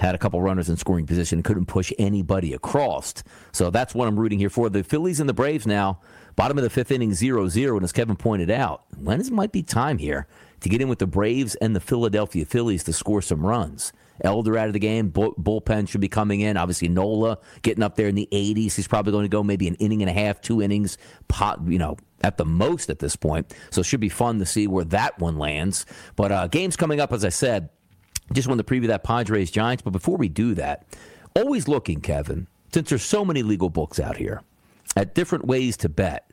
had 0.00 0.14
a 0.14 0.18
couple 0.18 0.42
runners 0.42 0.68
in 0.68 0.76
scoring 0.76 1.06
position, 1.06 1.38
and 1.38 1.44
couldn't 1.44 1.66
push 1.66 1.92
anybody 1.98 2.52
across. 2.52 3.14
So 3.52 3.70
that's 3.70 3.94
what 3.94 4.08
I'm 4.08 4.18
rooting 4.18 4.38
here 4.38 4.50
for. 4.50 4.68
The 4.68 4.82
Phillies 4.82 5.20
and 5.20 5.28
the 5.28 5.34
Braves 5.34 5.66
now, 5.66 6.00
bottom 6.34 6.58
of 6.58 6.64
the 6.64 6.70
fifth 6.70 6.90
inning, 6.90 7.14
0 7.14 7.48
0. 7.48 7.76
And 7.76 7.84
as 7.84 7.92
Kevin 7.92 8.16
pointed 8.16 8.50
out, 8.50 8.84
when 8.98 9.20
it 9.20 9.30
might 9.30 9.52
be 9.52 9.62
time 9.62 9.98
here 9.98 10.26
to 10.60 10.68
get 10.68 10.82
in 10.82 10.88
with 10.88 10.98
the 10.98 11.06
Braves 11.06 11.54
and 11.56 11.74
the 11.74 11.80
Philadelphia 11.80 12.44
Phillies 12.44 12.84
to 12.84 12.92
score 12.92 13.22
some 13.22 13.44
runs. 13.44 13.92
Elder 14.22 14.58
out 14.58 14.66
of 14.66 14.74
the 14.74 14.78
game. 14.78 15.08
Bull, 15.08 15.34
bullpen 15.40 15.88
should 15.88 16.00
be 16.00 16.08
coming 16.08 16.40
in. 16.40 16.56
Obviously, 16.56 16.88
Nola 16.88 17.38
getting 17.62 17.82
up 17.82 17.96
there 17.96 18.08
in 18.08 18.14
the 18.14 18.28
80s. 18.30 18.74
He's 18.74 18.88
probably 18.88 19.12
going 19.12 19.24
to 19.24 19.30
go 19.30 19.42
maybe 19.42 19.66
an 19.66 19.76
inning 19.76 20.02
and 20.02 20.10
a 20.10 20.12
half, 20.12 20.40
two 20.40 20.60
innings, 20.60 20.98
pot, 21.28 21.60
you 21.66 21.78
know, 21.78 21.96
at 22.22 22.36
the 22.36 22.44
most 22.44 22.90
at 22.90 22.98
this 22.98 23.16
point. 23.16 23.54
So 23.70 23.80
it 23.80 23.84
should 23.84 24.00
be 24.00 24.08
fun 24.08 24.38
to 24.38 24.46
see 24.46 24.66
where 24.66 24.84
that 24.86 25.18
one 25.18 25.38
lands. 25.38 25.86
But 26.16 26.32
uh, 26.32 26.46
games 26.48 26.76
coming 26.76 27.00
up, 27.00 27.12
as 27.12 27.24
I 27.24 27.30
said, 27.30 27.70
just 28.32 28.48
want 28.48 28.58
to 28.58 28.64
preview 28.64 28.88
that 28.88 29.04
Padres 29.04 29.50
Giants. 29.50 29.82
But 29.82 29.90
before 29.90 30.16
we 30.16 30.28
do 30.28 30.54
that, 30.54 30.86
always 31.34 31.68
looking, 31.68 32.00
Kevin, 32.00 32.46
since 32.72 32.88
there's 32.88 33.02
so 33.02 33.24
many 33.24 33.42
legal 33.42 33.68
books 33.68 33.98
out 33.98 34.16
here, 34.16 34.42
at 34.96 35.14
different 35.14 35.46
ways 35.46 35.76
to 35.78 35.88
bet. 35.88 36.30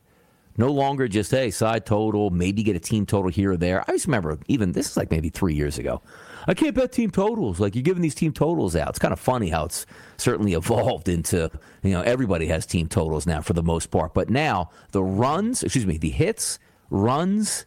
No 0.57 0.71
longer 0.71 1.07
just, 1.07 1.29
hey, 1.29 1.51
side 1.51 1.85
total, 1.85 2.31
maybe 2.31 2.63
get 2.63 2.75
a 2.75 2.79
team 2.79 3.05
total 3.05 3.29
here 3.29 3.51
or 3.51 3.57
there. 3.57 3.83
I 3.87 3.93
just 3.93 4.07
remember, 4.07 4.39
even 4.47 4.71
this 4.71 4.89
is 4.89 4.97
like 4.97 5.11
maybe 5.11 5.29
three 5.29 5.53
years 5.53 5.77
ago. 5.77 6.01
I 6.47 6.53
can't 6.53 6.73
bet 6.73 6.91
team 6.91 7.11
totals. 7.11 7.59
Like 7.59 7.75
you're 7.75 7.83
giving 7.83 8.01
these 8.01 8.15
team 8.15 8.31
totals 8.31 8.75
out. 8.75 8.89
It's 8.89 8.99
kind 8.99 9.13
of 9.13 9.19
funny 9.19 9.49
how 9.49 9.65
it's 9.65 9.85
certainly 10.17 10.53
evolved 10.53 11.09
into, 11.09 11.51
you 11.83 11.91
know, 11.91 12.01
everybody 12.01 12.47
has 12.47 12.65
team 12.65 12.87
totals 12.87 13.27
now 13.27 13.41
for 13.41 13.53
the 13.53 13.63
most 13.63 13.91
part. 13.91 14.13
But 14.13 14.29
now 14.29 14.71
the 14.91 15.03
runs, 15.03 15.63
excuse 15.63 15.85
me, 15.85 15.97
the 15.97 16.09
hits, 16.09 16.59
runs, 16.89 17.65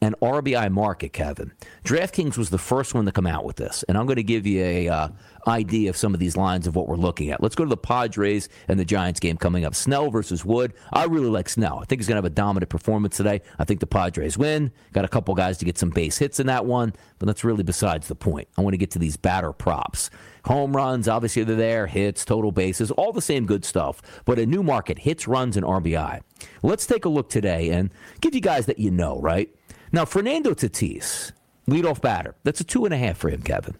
and 0.00 0.14
RBI 0.20 0.70
market, 0.70 1.12
Kevin. 1.12 1.52
DraftKings 1.84 2.36
was 2.36 2.50
the 2.50 2.58
first 2.58 2.94
one 2.94 3.06
to 3.06 3.12
come 3.12 3.26
out 3.26 3.44
with 3.44 3.56
this, 3.56 3.84
and 3.88 3.96
I'm 3.96 4.06
going 4.06 4.16
to 4.16 4.22
give 4.22 4.46
you 4.46 4.62
a 4.62 4.88
uh, 4.88 5.08
idea 5.46 5.90
of 5.90 5.96
some 5.96 6.14
of 6.14 6.20
these 6.20 6.36
lines 6.36 6.66
of 6.66 6.76
what 6.76 6.88
we're 6.88 6.96
looking 6.96 7.30
at. 7.30 7.42
Let's 7.42 7.54
go 7.54 7.64
to 7.64 7.70
the 7.70 7.76
Padres 7.76 8.48
and 8.68 8.78
the 8.78 8.84
Giants 8.84 9.20
game 9.20 9.36
coming 9.36 9.64
up. 9.64 9.74
Snell 9.74 10.10
versus 10.10 10.44
Wood. 10.44 10.74
I 10.92 11.04
really 11.04 11.28
like 11.28 11.48
Snell. 11.48 11.78
I 11.78 11.84
think 11.84 12.00
he's 12.00 12.08
going 12.08 12.16
to 12.16 12.18
have 12.18 12.24
a 12.24 12.30
dominant 12.30 12.70
performance 12.70 13.16
today. 13.16 13.42
I 13.58 13.64
think 13.64 13.80
the 13.80 13.86
Padres 13.86 14.38
win. 14.38 14.72
Got 14.92 15.04
a 15.04 15.08
couple 15.08 15.34
guys 15.34 15.58
to 15.58 15.64
get 15.64 15.78
some 15.78 15.90
base 15.90 16.18
hits 16.18 16.40
in 16.40 16.46
that 16.46 16.66
one, 16.66 16.94
but 17.18 17.26
that's 17.26 17.44
really 17.44 17.62
besides 17.62 18.08
the 18.08 18.14
point. 18.14 18.48
I 18.56 18.62
want 18.62 18.74
to 18.74 18.78
get 18.78 18.90
to 18.92 18.98
these 18.98 19.16
batter 19.16 19.52
props. 19.52 20.10
Home 20.44 20.76
runs, 20.76 21.08
obviously 21.08 21.42
they're 21.44 21.56
there, 21.56 21.86
hits, 21.86 22.24
total 22.24 22.52
bases, 22.52 22.90
all 22.90 23.12
the 23.12 23.22
same 23.22 23.46
good 23.46 23.64
stuff. 23.64 24.02
But 24.24 24.38
a 24.38 24.46
new 24.46 24.62
market, 24.62 24.98
hits, 24.98 25.26
runs, 25.26 25.56
and 25.56 25.64
RBI. 25.64 26.20
Let's 26.62 26.86
take 26.86 27.04
a 27.04 27.08
look 27.08 27.30
today 27.30 27.70
and 27.70 27.90
give 28.20 28.34
you 28.34 28.40
guys 28.40 28.66
that 28.66 28.78
you 28.78 28.90
know, 28.90 29.18
right? 29.20 29.54
Now, 29.90 30.04
Fernando 30.04 30.52
Tatis, 30.54 31.32
leadoff 31.68 32.00
batter, 32.00 32.34
that's 32.42 32.60
a 32.60 32.64
two 32.64 32.84
and 32.84 32.92
a 32.92 32.98
half 32.98 33.16
for 33.16 33.30
him, 33.30 33.42
Kevin. 33.42 33.76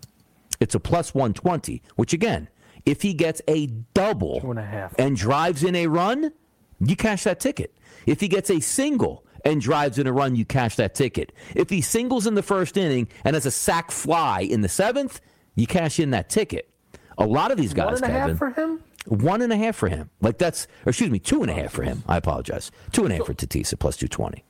It's 0.65 0.75
a 0.75 0.81
plus 0.81 1.13
120, 1.15 1.83
which 1.97 2.15
again, 2.15 2.49
if 2.87 3.03
he 3.03 3.13
gets 3.13 3.43
a 3.49 3.67
double 3.93 4.41
Two 4.41 4.51
and 4.51 4.59
a 4.59 4.65
half. 4.65 4.95
and 4.99 5.15
drives 5.15 5.63
in 5.63 5.77
a 5.77 5.87
run, 5.89 6.33
you 6.81 6.97
cash 6.97 7.25
that 7.25 7.39
ticket. 7.39 7.77
If 8.07 8.21
he 8.21 8.29
gets 8.29 8.49
a 8.51 8.61
single 8.61 9.27
and 9.45 9.61
drives 9.61 9.99
in 9.99 10.07
a 10.07 10.13
run, 10.13 10.35
you 10.37 10.47
cash 10.47 10.77
that 10.77 10.95
ticket. 10.95 11.33
If 11.55 11.69
he 11.69 11.83
singles 11.83 12.27
in 12.27 12.35
the 12.35 12.43
first 12.43 12.79
inning 12.79 13.09
and 13.25 13.35
has 13.37 13.45
a 13.45 13.51
sac 13.51 13.91
fly 13.91 14.41
in 14.41 14.63
the 14.63 14.71
seventh, 14.71 15.21
you 15.55 15.67
cash 15.67 16.01
in 16.01 16.11
that 16.13 16.31
ticket. 16.31 16.71
A 17.19 17.27
lot 17.27 17.51
of 17.51 17.59
these 17.59 17.75
guys, 17.75 17.85
One 17.85 17.95
and 17.97 18.05
a 18.05 18.09
half 18.09 18.23
Kevin, 18.23 18.37
for 18.39 18.51
him? 18.51 18.83
one 19.07 19.43
and 19.43 19.53
a 19.53 19.57
half 19.59 19.77
for 19.77 19.91
him. 19.91 20.09
Like 20.23 20.39
that's, 20.39 20.67
or 20.87 20.91
excuse 20.91 21.11
me, 21.11 21.19
two 21.19 21.43
and 21.43 21.51
a 21.51 21.55
half 21.55 21.73
for 21.73 21.83
him. 21.83 22.03
I 22.09 22.17
apologize. 22.17 22.71
Two 22.91 23.05
and 23.05 23.13
a 23.13 23.17
half 23.19 23.27
for 23.27 23.35
Tatis 23.35 23.71
at 23.75 23.81
plus 23.81 23.99
220. 23.99 24.43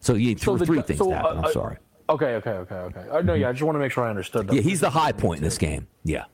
So 0.00 0.14
you 0.14 0.28
need 0.28 0.40
So 0.40 0.52
th- 0.56 0.60
the- 0.60 0.66
three 0.66 0.80
things 0.82 0.98
so, 0.98 1.10
to 1.10 1.14
happen. 1.16 1.36
uh, 1.36 1.40
I'm 1.40 1.44
uh, 1.44 1.50
sorry. 1.52 1.76
Okay, 2.08 2.34
okay, 2.34 2.50
okay, 2.50 2.74
okay. 2.74 3.08
Uh, 3.10 3.20
no, 3.22 3.34
yeah, 3.34 3.48
I 3.48 3.52
just 3.52 3.62
want 3.62 3.76
to 3.76 3.80
make 3.80 3.92
sure 3.92 4.04
I 4.04 4.10
understood 4.10 4.48
that. 4.48 4.54
Yeah, 4.54 4.62
he's 4.62 4.80
the 4.80 4.90
high 4.90 5.12
point 5.12 5.38
in 5.38 5.44
this 5.44 5.58
game. 5.58 5.86
Yeah. 6.04 6.24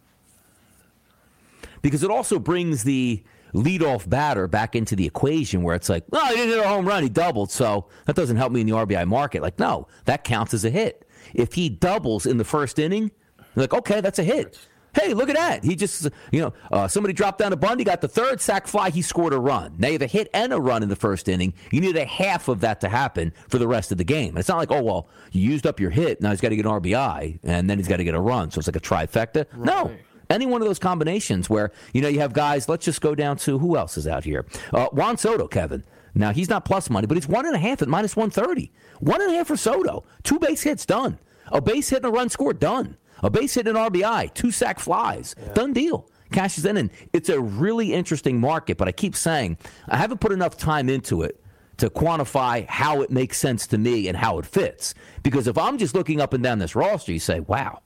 Because 1.83 2.03
it 2.03 2.11
also 2.11 2.39
brings 2.39 2.85
the 2.85 3.23
leadoff 3.55 4.09
batter 4.09 4.47
back 4.47 4.75
into 4.75 4.97
the 4.97 5.07
equation 5.07 5.63
where 5.63 5.75
it's 5.75 5.89
like, 5.89 6.05
oh, 6.13 6.27
he 6.29 6.37
didn't 6.37 6.51
hit 6.51 6.65
a 6.65 6.69
home 6.69 6.87
run, 6.87 7.03
he 7.03 7.09
doubled, 7.09 7.51
so 7.51 7.87
that 8.07 8.17
doesn't 8.17 8.37
help 8.37 8.53
me 8.53 8.61
in 8.61 8.67
the 8.67 8.73
RBI 8.75 9.07
market. 9.07 9.43
Like, 9.43 9.59
no, 9.59 9.87
that 10.05 10.25
counts 10.25 10.55
as 10.55 10.65
a 10.65 10.71
hit. 10.71 11.09
If 11.35 11.55
he 11.55 11.69
doubles 11.69 12.27
in 12.27 12.39
the 12.39 12.45
first 12.45 12.79
inning, 12.79 13.11
like, 13.55 13.73
okay, 13.75 14.01
that's 14.01 14.19
a 14.19 14.25
hit. 14.25 14.59
Hey, 15.01 15.15
look 15.15 15.29
at 15.29 15.37
that. 15.37 15.65
He 15.65 15.77
just, 15.77 16.09
you 16.33 16.41
know, 16.41 16.53
uh, 16.73 16.89
somebody 16.89 17.13
dropped 17.13 17.39
down 17.39 17.53
a 17.53 17.57
bunt. 17.57 17.79
He 17.79 17.85
got 17.85 18.01
the 18.01 18.09
third 18.09 18.41
sac 18.41 18.67
fly. 18.67 18.91
He 18.91 19.03
scored 19.03 19.33
a 19.33 19.39
run. 19.39 19.75
Now 19.79 19.89
you 19.89 19.93
have 19.95 20.03
a 20.03 20.07
hit 20.07 20.29
and 20.35 20.53
a 20.53 20.61
run 20.61 20.83
in 20.83 20.89
the 20.89 20.97
first 20.97 21.29
inning. 21.29 21.55
You 21.71 21.81
need 21.81 21.97
a 21.97 22.05
half 22.05 22.49
of 22.49 22.61
that 22.61 22.81
to 22.81 22.89
happen 22.89 23.33
for 23.49 23.59
the 23.59 23.69
rest 23.69 23.93
of 23.93 23.99
the 23.99 24.05
game. 24.05 24.37
It's 24.37 24.49
not 24.49 24.59
like, 24.59 24.71
oh, 24.71 24.83
well, 24.83 25.09
you 25.31 25.49
used 25.49 25.67
up 25.67 25.79
your 25.79 25.91
hit. 25.91 26.21
Now 26.21 26.31
he's 26.31 26.41
got 26.41 26.49
to 26.49 26.57
get 26.57 26.67
an 26.67 26.73
RBI, 26.73 27.39
and 27.43 27.69
then 27.71 27.79
he's 27.79 27.89
got 27.89 27.99
to 27.99 28.05
get 28.05 28.15
a 28.15 28.21
run. 28.21 28.51
So 28.51 28.59
it's 28.59 28.69
like 28.69 28.77
a 28.77 28.81
trifecta. 28.81 29.47
No. 29.57 29.93
Any 30.31 30.47
one 30.47 30.61
of 30.61 30.69
those 30.69 30.79
combinations 30.79 31.49
where, 31.49 31.73
you 31.95 32.03
know, 32.03 32.09
you 32.09 32.21
have 32.21 32.33
guys, 32.33 32.69
let's 32.69 32.85
just 32.85 33.01
go 33.01 33.15
down 33.15 33.39
to 33.39 33.59
who 33.59 33.77
else 33.77 33.97
is 33.97 34.07
out 34.07 34.25
here? 34.25 34.45
Uh, 34.73 34.87
Juan 34.93 35.17
Soto, 35.17 35.47
Kevin. 35.47 35.85
Now, 36.15 36.33
he's 36.33 36.51
not 36.51 36.65
plus 36.65 36.91
money, 36.91 37.07
but 37.07 37.17
he's 37.17 37.29
one 37.29 37.47
and 37.47 37.55
a 37.55 37.59
half 37.59 37.81
at 37.81 37.89
minus 37.89 38.17
130. 38.17 38.73
One 39.01 39.23
and 39.23 39.31
a 39.31 39.35
half 39.37 39.47
for 39.47 39.57
Soto. 39.57 40.05
Two 40.25 40.39
base 40.39 40.63
hits, 40.63 40.85
done. 40.85 41.19
A 41.51 41.61
base 41.61 41.89
hit 41.89 41.99
and 41.99 42.07
a 42.07 42.11
run 42.11 42.29
scored, 42.29 42.59
done. 42.59 42.97
A 43.23 43.31
base 43.31 43.55
hit 43.55 43.67
and 43.67 43.77
an 43.77 43.91
RBI, 43.91 44.33
two 44.35 44.51
sac 44.51 44.79
flies, 44.79 45.35
done 45.55 45.73
deal. 45.73 46.09
Cash 46.31 46.59
is 46.59 46.67
in, 46.67 46.77
and 46.77 46.91
it's 47.13 47.31
a 47.31 47.41
really 47.41 47.95
interesting 47.95 48.39
market. 48.41 48.77
But 48.77 48.89
I 48.89 48.93
keep 48.93 49.17
saying 49.17 49.59
I 49.89 49.97
haven't 49.97 50.21
put 50.21 50.33
enough 50.33 50.57
time 50.57 50.89
into 50.89 51.23
it 51.23 51.41
to 51.79 51.89
quantify 51.89 52.67
how 52.67 53.03
it 53.03 53.11
makes 53.11 53.39
sense 53.39 53.67
to 53.69 53.79
me 53.79 54.09
and 54.09 54.17
how 54.17 54.39
it 54.39 54.45
fits. 54.45 54.95
Because 55.23 55.47
if 55.47 55.57
I'm 55.57 55.79
just 55.79 55.95
looking 55.95 56.21
up 56.21 56.35
and 56.35 56.43
down 56.43 56.59
this 56.59 56.77
roster, 56.77 57.13
you 57.13 57.19
say, 57.19 57.41
"Wow," 57.41 57.81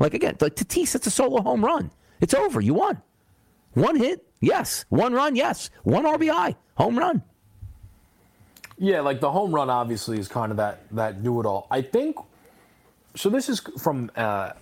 like 0.00 0.14
again, 0.14 0.36
like 0.40 0.56
Tatis, 0.56 0.94
it's 0.94 1.06
a 1.06 1.10
solo 1.10 1.40
home 1.42 1.64
run. 1.64 1.90
It's 2.20 2.34
over. 2.34 2.60
You 2.60 2.74
won. 2.74 3.00
One 3.74 3.96
hit, 3.96 4.24
yes. 4.40 4.84
One 4.88 5.12
run, 5.12 5.36
yes. 5.36 5.70
One 5.82 6.04
RBI, 6.04 6.54
home 6.76 6.98
run. 6.98 7.22
Yeah, 8.78 9.00
like 9.00 9.20
the 9.20 9.30
home 9.30 9.54
run 9.54 9.70
obviously 9.70 10.18
is 10.18 10.26
kind 10.26 10.50
of 10.50 10.56
that 10.56 10.80
that 10.92 11.22
do 11.22 11.40
it 11.40 11.46
all. 11.46 11.66
I 11.70 11.82
think 11.82 12.16
so. 13.14 13.30
This 13.30 13.48
is 13.48 13.60
from 13.78 14.10
uh, 14.16 14.52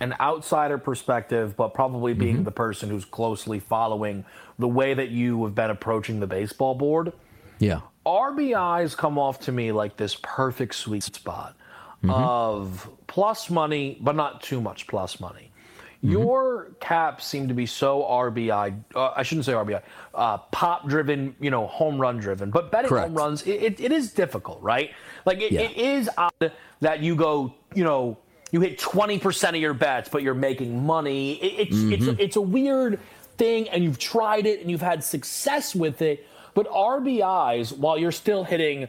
an 0.00 0.14
outsider 0.20 0.78
perspective, 0.78 1.56
but 1.56 1.74
probably 1.74 2.14
being 2.14 2.36
Mm-hmm. 2.36 2.44
the 2.44 2.50
person 2.52 2.88
who's 2.88 3.04
closely 3.04 3.58
following 3.60 4.24
the 4.58 4.68
way 4.68 4.94
that 4.94 5.10
you 5.10 5.42
have 5.44 5.54
been 5.54 5.70
approaching 5.70 6.20
the 6.20 6.26
baseball 6.26 6.74
board. 6.74 7.12
Yeah. 7.58 7.80
RBIs 8.06 8.96
come 8.96 9.18
off 9.18 9.40
to 9.40 9.52
me 9.52 9.72
like 9.72 9.96
this 9.96 10.16
perfect 10.22 10.74
sweet 10.74 11.02
spot 11.04 11.56
Mm-hmm. 12.02 12.10
of 12.12 12.88
plus 13.08 13.50
money, 13.50 13.98
but 14.00 14.16
not 14.16 14.42
too 14.42 14.58
much 14.58 14.86
plus 14.86 15.20
money. 15.20 15.50
Mm-hmm. 15.98 16.12
Your 16.12 16.70
caps 16.80 17.26
seem 17.26 17.46
to 17.48 17.52
be 17.52 17.66
so 17.66 18.00
RBI. 18.04 18.74
Uh, 18.94 19.10
I 19.14 19.22
shouldn't 19.22 19.44
say 19.44 19.52
RBI. 19.52 19.82
Uh, 20.14 20.38
pop 20.38 20.88
driven, 20.88 21.36
you 21.40 21.50
know, 21.50 21.66
home 21.66 22.00
run 22.00 22.16
driven. 22.16 22.50
But 22.50 22.70
betting 22.72 22.88
Correct. 22.88 23.08
home 23.08 23.14
runs, 23.18 23.42
it, 23.46 23.62
it, 23.62 23.80
it 23.80 23.92
is 23.92 24.14
difficult, 24.14 24.62
right? 24.62 24.92
Like 25.26 25.42
it, 25.42 25.52
Yeah. 25.52 25.60
it 25.60 25.76
is 25.76 26.08
odd 26.16 26.52
that 26.80 27.00
you 27.02 27.14
go, 27.14 27.52
you 27.74 27.84
know, 27.84 28.16
you 28.52 28.60
hit 28.60 28.78
twenty 28.78 29.18
percent 29.18 29.56
of 29.56 29.62
your 29.62 29.74
bets, 29.74 30.08
but 30.08 30.22
you're 30.22 30.34
making 30.34 30.84
money. 30.84 31.32
It, 31.34 31.68
it's 31.68 31.76
Mm-hmm. 31.76 32.10
it's 32.10 32.20
it's 32.20 32.36
a 32.36 32.40
weird 32.40 32.98
thing, 33.36 33.68
and 33.68 33.82
you've 33.84 33.98
tried 33.98 34.46
it 34.46 34.60
and 34.60 34.70
you've 34.70 34.82
had 34.82 35.02
success 35.04 35.74
with 35.74 36.02
it. 36.02 36.26
But 36.54 36.66
RBIs, 36.68 37.76
while 37.76 37.96
you're 37.96 38.12
still 38.12 38.44
hitting 38.44 38.88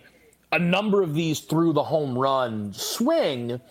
a 0.52 0.60
number 0.60 1.02
of 1.02 1.14
these 1.14 1.40
through 1.42 1.74
the 1.74 1.84
home 1.84 2.18
run 2.18 2.74
swing, 2.74 3.62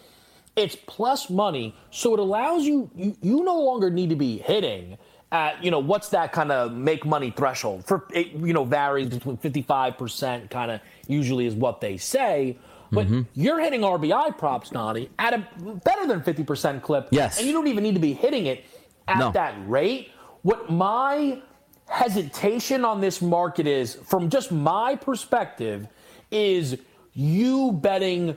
it's 0.56 0.76
plus 0.86 1.28
money. 1.28 1.74
So 1.90 2.14
it 2.14 2.20
allows 2.20 2.64
you, 2.64 2.90
you, 2.96 3.16
you 3.20 3.44
no 3.44 3.60
longer 3.60 3.90
need 3.90 4.10
to 4.10 4.16
be 4.16 4.38
hitting 4.38 4.96
at 5.32 5.62
you 5.62 5.70
know 5.70 5.78
what's 5.78 6.08
that 6.08 6.32
kind 6.32 6.50
of 6.50 6.72
make 6.72 7.04
money 7.06 7.30
threshold 7.36 7.86
for 7.86 8.04
it 8.12 8.32
you 8.32 8.52
know 8.52 8.64
varies 8.64 9.08
between 9.08 9.36
55% 9.36 10.50
kind 10.50 10.72
of 10.72 10.80
usually 11.06 11.46
is 11.46 11.54
what 11.54 11.80
they 11.80 11.96
say 11.96 12.58
but 12.90 13.06
Mm-hmm. 13.06 13.22
you're 13.34 13.60
hitting 13.60 13.80
RBI 13.82 14.36
props, 14.38 14.70
Donnie, 14.70 15.10
at 15.18 15.34
a 15.34 15.46
better 15.84 16.06
than 16.06 16.20
50% 16.22 16.82
clip. 16.82 17.08
Yes. 17.10 17.38
And 17.38 17.46
you 17.46 17.52
don't 17.52 17.68
even 17.68 17.82
need 17.84 17.94
to 17.94 18.00
be 18.00 18.12
hitting 18.12 18.46
it 18.46 18.64
at 19.08 19.18
No. 19.18 19.30
that 19.32 19.54
rate. 19.68 20.10
What 20.42 20.70
my 20.70 21.40
hesitation 21.86 22.84
on 22.84 23.00
this 23.00 23.20
market 23.20 23.66
is, 23.66 23.94
from 23.94 24.30
just 24.30 24.50
my 24.52 24.96
perspective, 24.96 25.86
is 26.30 26.78
you 27.12 27.72
betting 27.72 28.36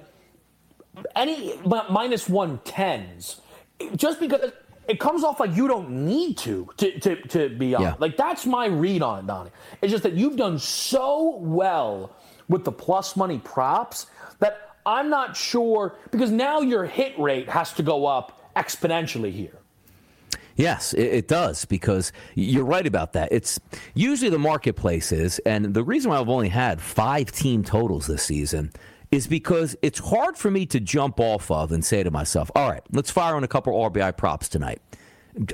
any 1.15 1.55
minus 1.65 2.27
110s 2.27 3.39
just 3.95 4.19
because 4.19 4.51
it 4.87 4.99
comes 4.99 5.23
off 5.23 5.39
like 5.39 5.55
you 5.55 5.67
don't 5.67 5.89
need 5.89 6.37
to 6.39 6.69
to, 6.77 6.99
to, 6.99 7.15
to 7.27 7.49
be 7.49 7.73
on. 7.73 7.81
Yeah. 7.81 7.93
Like 7.99 8.17
that's 8.17 8.45
my 8.45 8.65
read 8.67 9.01
on 9.01 9.19
it, 9.19 9.27
Donnie. 9.27 9.51
It's 9.81 9.91
just 9.91 10.03
that 10.03 10.13
you've 10.13 10.35
done 10.35 10.59
so 10.59 11.37
well 11.37 12.15
with 12.49 12.63
the 12.65 12.71
plus 12.71 13.15
money 13.15 13.39
props 13.39 14.07
that 14.43 14.75
I'm 14.85 15.09
not 15.09 15.35
sure 15.37 15.95
because 16.11 16.29
now 16.29 16.59
your 16.59 16.83
hit 16.83 17.17
rate 17.17 17.49
has 17.49 17.71
to 17.73 17.83
go 17.83 18.05
up 18.05 18.51
exponentially 18.55 19.31
here. 19.31 19.57
Yes, 20.55 20.93
it, 20.93 21.27
does 21.27 21.65
because 21.65 22.11
you're 22.35 22.65
right 22.65 22.85
about 22.85 23.13
that. 23.13 23.29
It's 23.31 23.59
usually 23.95 24.29
the 24.29 24.37
marketplace 24.37 25.11
is, 25.11 25.39
and 25.47 25.73
the 25.73 25.83
reason 25.83 26.11
why 26.11 26.19
I've 26.19 26.29
only 26.29 26.49
had 26.49 26.79
five 26.79 27.31
team 27.31 27.63
totals 27.63 28.05
this 28.05 28.21
season 28.21 28.71
is 29.09 29.25
because 29.25 29.75
it's 29.81 29.97
hard 29.97 30.37
for 30.37 30.51
me 30.51 30.67
to 30.67 30.79
jump 30.79 31.19
off 31.19 31.49
of 31.49 31.71
and 31.71 31.83
say 31.83 32.03
to 32.03 32.11
myself, 32.11 32.51
"All 32.55 32.69
right, 32.69 32.83
let's 32.91 33.09
fire 33.09 33.35
on 33.35 33.43
a 33.43 33.47
couple 33.47 33.73
RBI 33.73 34.11
props 34.11 34.47
tonight." 34.47 34.79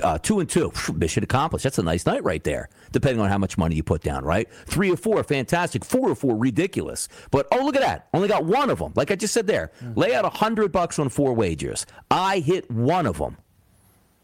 Uh, 0.02 0.18
two 0.18 0.40
and 0.40 0.48
two, 0.48 0.72
mission 0.94 1.24
accomplished. 1.24 1.62
That's 1.62 1.78
a 1.78 1.82
nice 1.82 2.04
night 2.04 2.22
right 2.22 2.44
there, 2.44 2.68
depending 2.92 3.20
on 3.20 3.30
how 3.30 3.38
much 3.38 3.56
money 3.56 3.76
you 3.76 3.82
put 3.82 4.02
down, 4.02 4.24
right? 4.24 4.46
Three 4.66 4.90
or 4.90 4.96
four, 4.96 5.22
fantastic. 5.24 5.84
Four 5.84 6.10
or 6.10 6.14
four, 6.14 6.36
ridiculous. 6.36 7.08
But 7.30 7.46
oh, 7.50 7.64
look 7.64 7.76
at 7.76 7.82
that. 7.82 8.08
Only 8.12 8.28
got 8.28 8.44
one 8.44 8.68
of 8.68 8.78
them. 8.78 8.92
Like 8.94 9.10
I 9.10 9.16
just 9.16 9.32
said 9.32 9.46
there, 9.46 9.72
lay 9.94 10.14
out 10.14 10.24
a 10.26 10.30
hundred 10.30 10.70
bucks 10.70 10.98
on 10.98 11.08
four 11.08 11.32
wagers. 11.32 11.86
I 12.10 12.40
hit 12.40 12.70
one 12.70 13.06
of 13.06 13.18
them. 13.18 13.38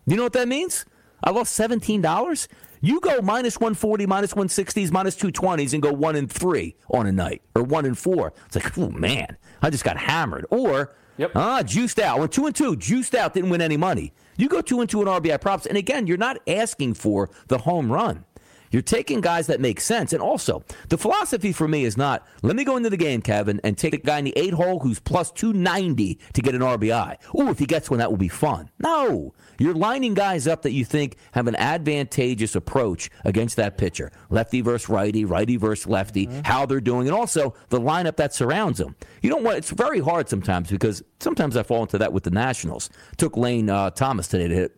You 0.07 0.17
know 0.17 0.25
what 0.25 0.35
that 0.35 0.49
means? 0.49 0.85
I 1.25 1.31
lost 1.31 1.55
seventeen 1.55 2.03
dollars. 2.03 2.49
You 2.83 3.01
go 3.01 3.17
140, 3.17 4.07
minus 4.07 4.35
160s, 4.35 4.93
minus 4.93 5.17
220s, 5.17 5.73
and 5.73 5.83
go 5.83 5.93
one 5.93 6.15
and 6.15 6.31
three 6.31 6.77
on 6.91 7.07
a 7.07 7.13
night, 7.13 7.43
or 7.55 7.63
one 7.63 7.87
and 7.87 7.97
four. 7.97 8.33
It's 8.47 8.55
like, 8.55 8.77
oh 8.79 8.91
man, 8.91 9.39
I 9.63 9.71
just 9.71 9.83
got 9.83 9.97
hammered. 9.97 10.47
Or 10.51 10.95
ah, 11.35 11.63
juiced 11.63 11.99
out. 11.99 12.19
Went 12.19 12.33
two 12.33 12.47
and 12.47 12.55
two, 12.55 12.77
juiced 12.77 13.15
out, 13.15 13.33
didn't 13.35 13.51
win 13.51 13.63
any 13.63 13.77
money. 13.77 14.13
You 14.37 14.49
go 14.49 14.61
two 14.61 14.81
and 14.81 14.91
two 14.91 15.01
in 15.01 15.09
RBI 15.09 15.41
props, 15.41 15.65
and 15.65 15.79
again, 15.79 16.07
you're 16.07 16.19
not 16.19 16.37
asking 16.47 16.95
for 16.95 17.31
the 17.49 17.59
home 17.59 17.91
run. 17.91 18.26
You're 18.71 18.83
taking 18.83 19.21
guys 19.21 19.47
that 19.47 19.61
make 19.61 19.81
sense. 19.81 20.13
And 20.13 20.23
also, 20.23 20.63
the 20.89 20.99
philosophy 20.99 21.53
for 21.53 21.69
me 21.69 21.85
is 21.85 21.97
not 21.97 22.27
let 22.43 22.57
me 22.57 22.65
go 22.65 22.77
into 22.77 22.91
the 22.91 22.97
game, 22.97 23.23
Kevin, 23.23 23.61
and 23.65 23.77
take 23.77 23.95
a 23.95 23.99
guy 23.99 24.19
in 24.19 24.25
the 24.25 24.33
eight 24.37 24.55
hole 24.55 24.81
who's 24.81 25.01
plus 25.01 25.31
290 25.33 26.19
to 26.33 26.43
get 26.43 26.55
an 26.55 26.61
RBI. 26.61 27.17
Oh, 27.35 27.51
if 27.51 27.59
he 27.59 27.67
gets 27.67 27.91
one, 27.91 27.99
that 27.99 28.11
will 28.11 28.19
be 28.19 28.29
fun. 28.29 28.71
No. 28.79 29.35
You're 29.59 29.75
lining 29.75 30.15
guys 30.15 30.47
up 30.47 30.63
that 30.63 30.73
you 30.73 30.85
think 30.85 31.17
have 31.33 31.47
an 31.47 31.57
advantageous 31.57 32.55
approach 32.55 33.11
against 33.25 33.57
that 33.57 33.79
pitcher. 33.79 34.13
Lefty 34.31 34.61
versus 34.61 34.89
righty, 34.89 35.25
righty 35.25 35.57
versus 35.57 35.87
lefty, 35.87 36.29
how 36.45 36.67
they're 36.67 36.81
doing, 36.81 37.07
and 37.07 37.17
also 37.17 37.55
the 37.71 37.81
lineup 37.81 38.17
that 38.17 38.35
surrounds 38.35 38.79
them. 38.79 38.97
You 39.23 39.31
don't 39.31 39.43
want 39.43 39.59
it's 39.59 39.71
very 39.71 40.01
hard 40.01 40.29
sometimes 40.29 40.71
because 40.71 41.03
sometimes 41.21 41.57
I 41.57 41.63
fall 41.63 41.83
into 41.83 41.99
that 41.99 42.13
with 42.13 42.25
the 42.25 42.31
Nationals. 42.31 42.91
Took 43.17 43.37
Lane 43.37 43.71
uh, 43.71 43.91
Thomas 43.91 44.29
today 44.29 44.49
to 44.49 44.55
hit 44.55 44.77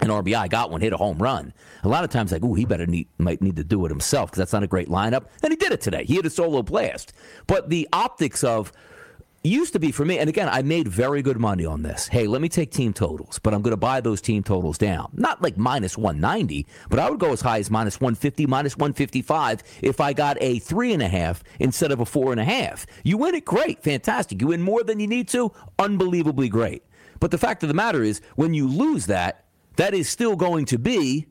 an 0.00 0.08
RBI, 0.08 0.50
got 0.50 0.70
one, 0.70 0.80
hit 0.80 0.92
a 0.92 0.96
home 0.96 1.18
run. 1.18 1.52
A 1.82 1.88
lot 1.88 2.04
of 2.04 2.10
times, 2.10 2.32
like, 2.32 2.44
ooh, 2.44 2.54
he 2.54 2.64
better 2.64 2.86
need, 2.86 3.08
might 3.18 3.40
need 3.40 3.56
to 3.56 3.64
do 3.64 3.84
it 3.86 3.88
himself 3.88 4.30
because 4.30 4.38
that's 4.38 4.52
not 4.52 4.62
a 4.62 4.66
great 4.66 4.88
lineup. 4.88 5.26
And 5.42 5.52
he 5.52 5.56
did 5.56 5.72
it 5.72 5.80
today. 5.80 6.04
He 6.04 6.16
hit 6.16 6.26
a 6.26 6.30
solo 6.30 6.62
blast. 6.62 7.12
But 7.46 7.70
the 7.70 7.88
optics 7.92 8.44
of 8.44 8.72
used 9.46 9.72
to 9.72 9.78
be 9.78 9.92
for 9.92 10.04
me, 10.04 10.18
and 10.18 10.28
again, 10.28 10.48
I 10.50 10.62
made 10.62 10.88
very 10.88 11.22
good 11.22 11.38
money 11.38 11.64
on 11.64 11.82
this. 11.82 12.08
Hey, 12.08 12.26
let 12.26 12.42
me 12.42 12.48
take 12.48 12.70
team 12.70 12.92
totals, 12.92 13.38
but 13.38 13.54
I'm 13.54 13.62
going 13.62 13.72
to 13.72 13.78
buy 13.78 14.00
those 14.00 14.20
team 14.20 14.42
totals 14.42 14.76
down. 14.76 15.10
Not 15.14 15.40
like 15.40 15.56
minus 15.56 15.96
190, 15.96 16.66
but 16.90 16.98
I 16.98 17.08
would 17.08 17.20
go 17.20 17.32
as 17.32 17.40
high 17.40 17.58
as 17.58 17.70
minus 17.70 18.00
150, 18.00 18.46
minus 18.46 18.76
155 18.76 19.62
if 19.82 20.00
I 20.00 20.12
got 20.12 20.36
a 20.40 20.58
three 20.58 20.92
and 20.92 21.02
a 21.02 21.08
half 21.08 21.42
instead 21.60 21.92
of 21.92 22.00
a 22.00 22.06
four 22.06 22.32
and 22.32 22.40
a 22.40 22.44
half. 22.44 22.86
You 23.04 23.18
win 23.18 23.34
it, 23.34 23.44
great, 23.44 23.82
fantastic. 23.82 24.40
You 24.40 24.48
win 24.48 24.62
more 24.62 24.82
than 24.82 25.00
you 25.00 25.06
need 25.06 25.28
to, 25.28 25.52
unbelievably 25.78 26.48
great. 26.48 26.82
But 27.20 27.30
the 27.30 27.38
fact 27.38 27.62
of 27.62 27.68
the 27.68 27.74
matter 27.74 28.02
is, 28.02 28.20
when 28.34 28.52
you 28.52 28.68
lose 28.68 29.06
that, 29.06 29.45
that 29.76 29.94
is 29.94 30.08
still 30.08 30.36
going 30.36 30.64
to 30.66 30.78
be 30.78 31.26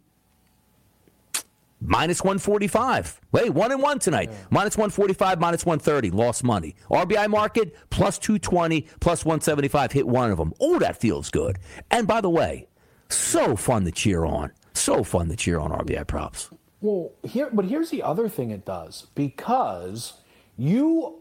minus 1.82 2.24
145. 2.24 3.22
Wait, 3.32 3.50
one 3.50 3.72
and 3.72 3.82
one 3.82 4.00
tonight. 4.00 4.32
Minus 4.50 4.78
145, 4.78 5.40
minus 5.40 5.66
130. 5.66 6.12
Lost 6.12 6.44
money. 6.44 6.76
RBI 6.90 7.30
market, 7.30 7.76
plus 7.90 8.18
220, 8.20 8.88
plus 9.00 9.26
175. 9.26 9.92
Hit 9.92 10.08
one 10.08 10.32
of 10.32 10.38
them. 10.38 10.54
Oh, 10.60 10.80
that 10.80 10.98
feels 10.98 11.30
good. 11.30 11.58
And 11.92 12.08
by 12.08 12.22
the 12.22 12.30
way, 12.30 12.68
so 13.10 13.56
fun 13.56 13.86
to 13.86 13.92
cheer 13.92 14.26
on. 14.26 14.52
So 14.74 15.04
fun 15.04 15.30
to 15.30 15.36
cheer 15.36 15.60
on 15.60 15.72
RBI 15.72 16.08
props. 16.08 16.50
Well, 16.82 17.14
here, 17.24 17.50
but 17.52 17.66
here's 17.66 17.90
the 17.90 18.04
other 18.04 18.30
thing 18.30 18.52
it 18.52 18.66
does 18.66 19.08
because 19.16 20.14
you, 20.58 21.20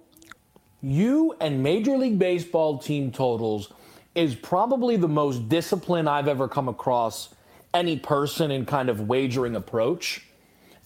you 0.82 1.34
and 1.40 1.62
Major 1.62 1.96
League 1.96 2.18
Baseball 2.18 2.78
team 2.78 3.10
totals 3.12 3.72
is 4.14 4.34
probably 4.34 4.96
the 4.96 5.08
most 5.08 5.48
discipline 5.48 6.06
I've 6.08 6.28
ever 6.28 6.48
come 6.48 6.68
across 6.68 7.34
any 7.72 7.98
person 7.98 8.50
in 8.50 8.64
kind 8.64 8.88
of 8.88 9.08
wagering 9.08 9.56
approach, 9.56 10.24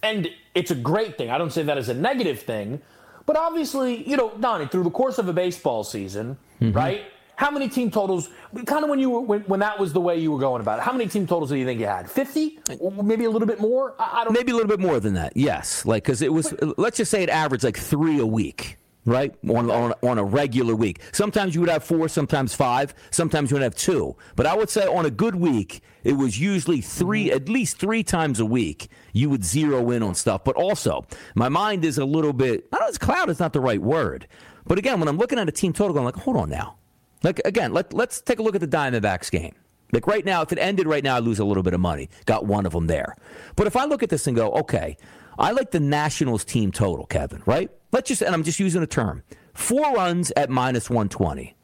and 0.02 0.28
it's 0.54 0.70
a 0.70 0.74
great 0.74 1.18
thing. 1.18 1.30
I 1.30 1.38
don't 1.38 1.52
say 1.52 1.62
that 1.62 1.76
as 1.76 1.88
a 1.88 1.94
negative 1.94 2.40
thing, 2.40 2.80
but 3.26 3.36
obviously, 3.36 4.08
you 4.08 4.16
know, 4.16 4.32
Donnie, 4.40 4.66
through 4.66 4.84
the 4.84 4.90
course 4.90 5.18
of 5.18 5.28
a 5.28 5.32
baseball 5.32 5.84
season, 5.84 6.38
mm-hmm. 6.60 6.74
right? 6.74 7.02
How 7.36 7.52
many 7.52 7.68
team 7.68 7.90
totals? 7.90 8.30
Kind 8.66 8.82
of 8.82 8.90
when 8.90 8.98
you 8.98 9.10
were 9.10 9.20
when, 9.20 9.42
when 9.42 9.60
that 9.60 9.78
was 9.78 9.92
the 9.92 10.00
way 10.00 10.18
you 10.18 10.32
were 10.32 10.40
going 10.40 10.60
about 10.60 10.80
it. 10.80 10.82
How 10.82 10.90
many 10.92 11.08
team 11.08 11.24
totals 11.24 11.50
do 11.50 11.56
you 11.56 11.64
think 11.64 11.78
you 11.78 11.86
had? 11.86 12.10
Fifty? 12.10 12.58
Maybe 13.00 13.26
a 13.26 13.30
little 13.30 13.46
bit 13.46 13.60
more. 13.60 13.94
I, 13.96 14.22
I 14.22 14.24
don't. 14.24 14.32
Maybe 14.32 14.50
a 14.50 14.54
little 14.56 14.68
bit 14.68 14.80
more 14.80 14.98
than 14.98 15.14
that. 15.14 15.36
Yes, 15.36 15.86
like 15.86 16.02
because 16.02 16.20
it 16.20 16.32
was. 16.32 16.52
let's 16.78 16.96
just 16.96 17.12
say 17.12 17.22
it 17.22 17.28
averaged 17.28 17.62
like 17.62 17.76
three 17.76 18.18
a 18.18 18.26
week, 18.26 18.76
right? 19.08 19.34
On, 19.48 19.70
on 19.70 19.94
on 20.02 20.18
a 20.18 20.24
regular 20.24 20.74
week. 20.76 21.00
Sometimes 21.12 21.54
you 21.54 21.60
would 21.62 21.70
have 21.70 21.82
four, 21.82 22.08
sometimes 22.08 22.54
five, 22.54 22.94
sometimes 23.10 23.50
you 23.50 23.56
would 23.56 23.62
have 23.62 23.74
two. 23.74 24.16
But 24.36 24.46
I 24.46 24.54
would 24.54 24.70
say 24.70 24.86
on 24.86 25.06
a 25.06 25.10
good 25.10 25.34
week, 25.34 25.80
it 26.04 26.12
was 26.12 26.38
usually 26.38 26.80
3 26.80 27.26
mm-hmm. 27.26 27.36
at 27.36 27.48
least 27.48 27.78
three 27.78 28.02
times 28.02 28.40
a 28.40 28.46
week. 28.46 28.88
You 29.12 29.30
would 29.30 29.44
zero 29.44 29.90
in 29.90 30.02
on 30.02 30.14
stuff. 30.14 30.44
But 30.44 30.56
also, 30.56 31.06
my 31.34 31.48
mind 31.48 31.84
is 31.84 31.98
a 31.98 32.04
little 32.04 32.32
bit. 32.32 32.66
I 32.72 32.76
don't 32.76 32.84
know. 32.84 32.88
It's 32.88 32.98
cloud 32.98 33.30
is 33.30 33.40
not 33.40 33.52
the 33.52 33.60
right 33.60 33.80
word. 33.80 34.28
But 34.66 34.78
again, 34.78 35.00
when 35.00 35.08
I'm 35.08 35.16
looking 35.16 35.38
at 35.38 35.48
a 35.48 35.52
team 35.52 35.72
total, 35.72 35.98
I'm 35.98 36.04
like, 36.04 36.16
hold 36.16 36.36
on 36.36 36.50
now. 36.50 36.76
Like 37.22 37.40
again, 37.44 37.72
let 37.72 37.92
let's 37.92 38.20
take 38.20 38.38
a 38.38 38.42
look 38.42 38.54
at 38.54 38.60
the 38.60 38.68
Diamondbacks 38.68 39.30
game. 39.30 39.54
Like 39.92 40.06
right 40.06 40.24
now, 40.24 40.42
if 40.42 40.52
it 40.52 40.58
ended 40.58 40.86
right 40.86 41.02
now, 41.02 41.16
I 41.16 41.20
lose 41.20 41.38
a 41.38 41.44
little 41.44 41.62
bit 41.62 41.72
of 41.72 41.80
money. 41.80 42.10
Got 42.26 42.44
one 42.44 42.66
of 42.66 42.72
them 42.72 42.86
there. 42.86 43.16
But 43.56 43.66
if 43.66 43.74
I 43.74 43.86
look 43.86 44.02
at 44.02 44.10
this 44.10 44.26
and 44.26 44.36
go, 44.36 44.52
okay, 44.52 44.98
I 45.38 45.52
like 45.52 45.70
the 45.70 45.80
Nationals 45.80 46.44
team 46.44 46.72
total, 46.72 47.06
Kevin, 47.06 47.42
right? 47.46 47.70
Let's 47.92 48.08
just, 48.08 48.22
and 48.22 48.34
I'm 48.34 48.42
just 48.42 48.58
using 48.58 48.82
a 48.82 48.86
term, 48.86 49.22
four 49.54 49.94
runs 49.94 50.32
at 50.36 50.50
minus 50.50 50.90
120. 50.90 51.54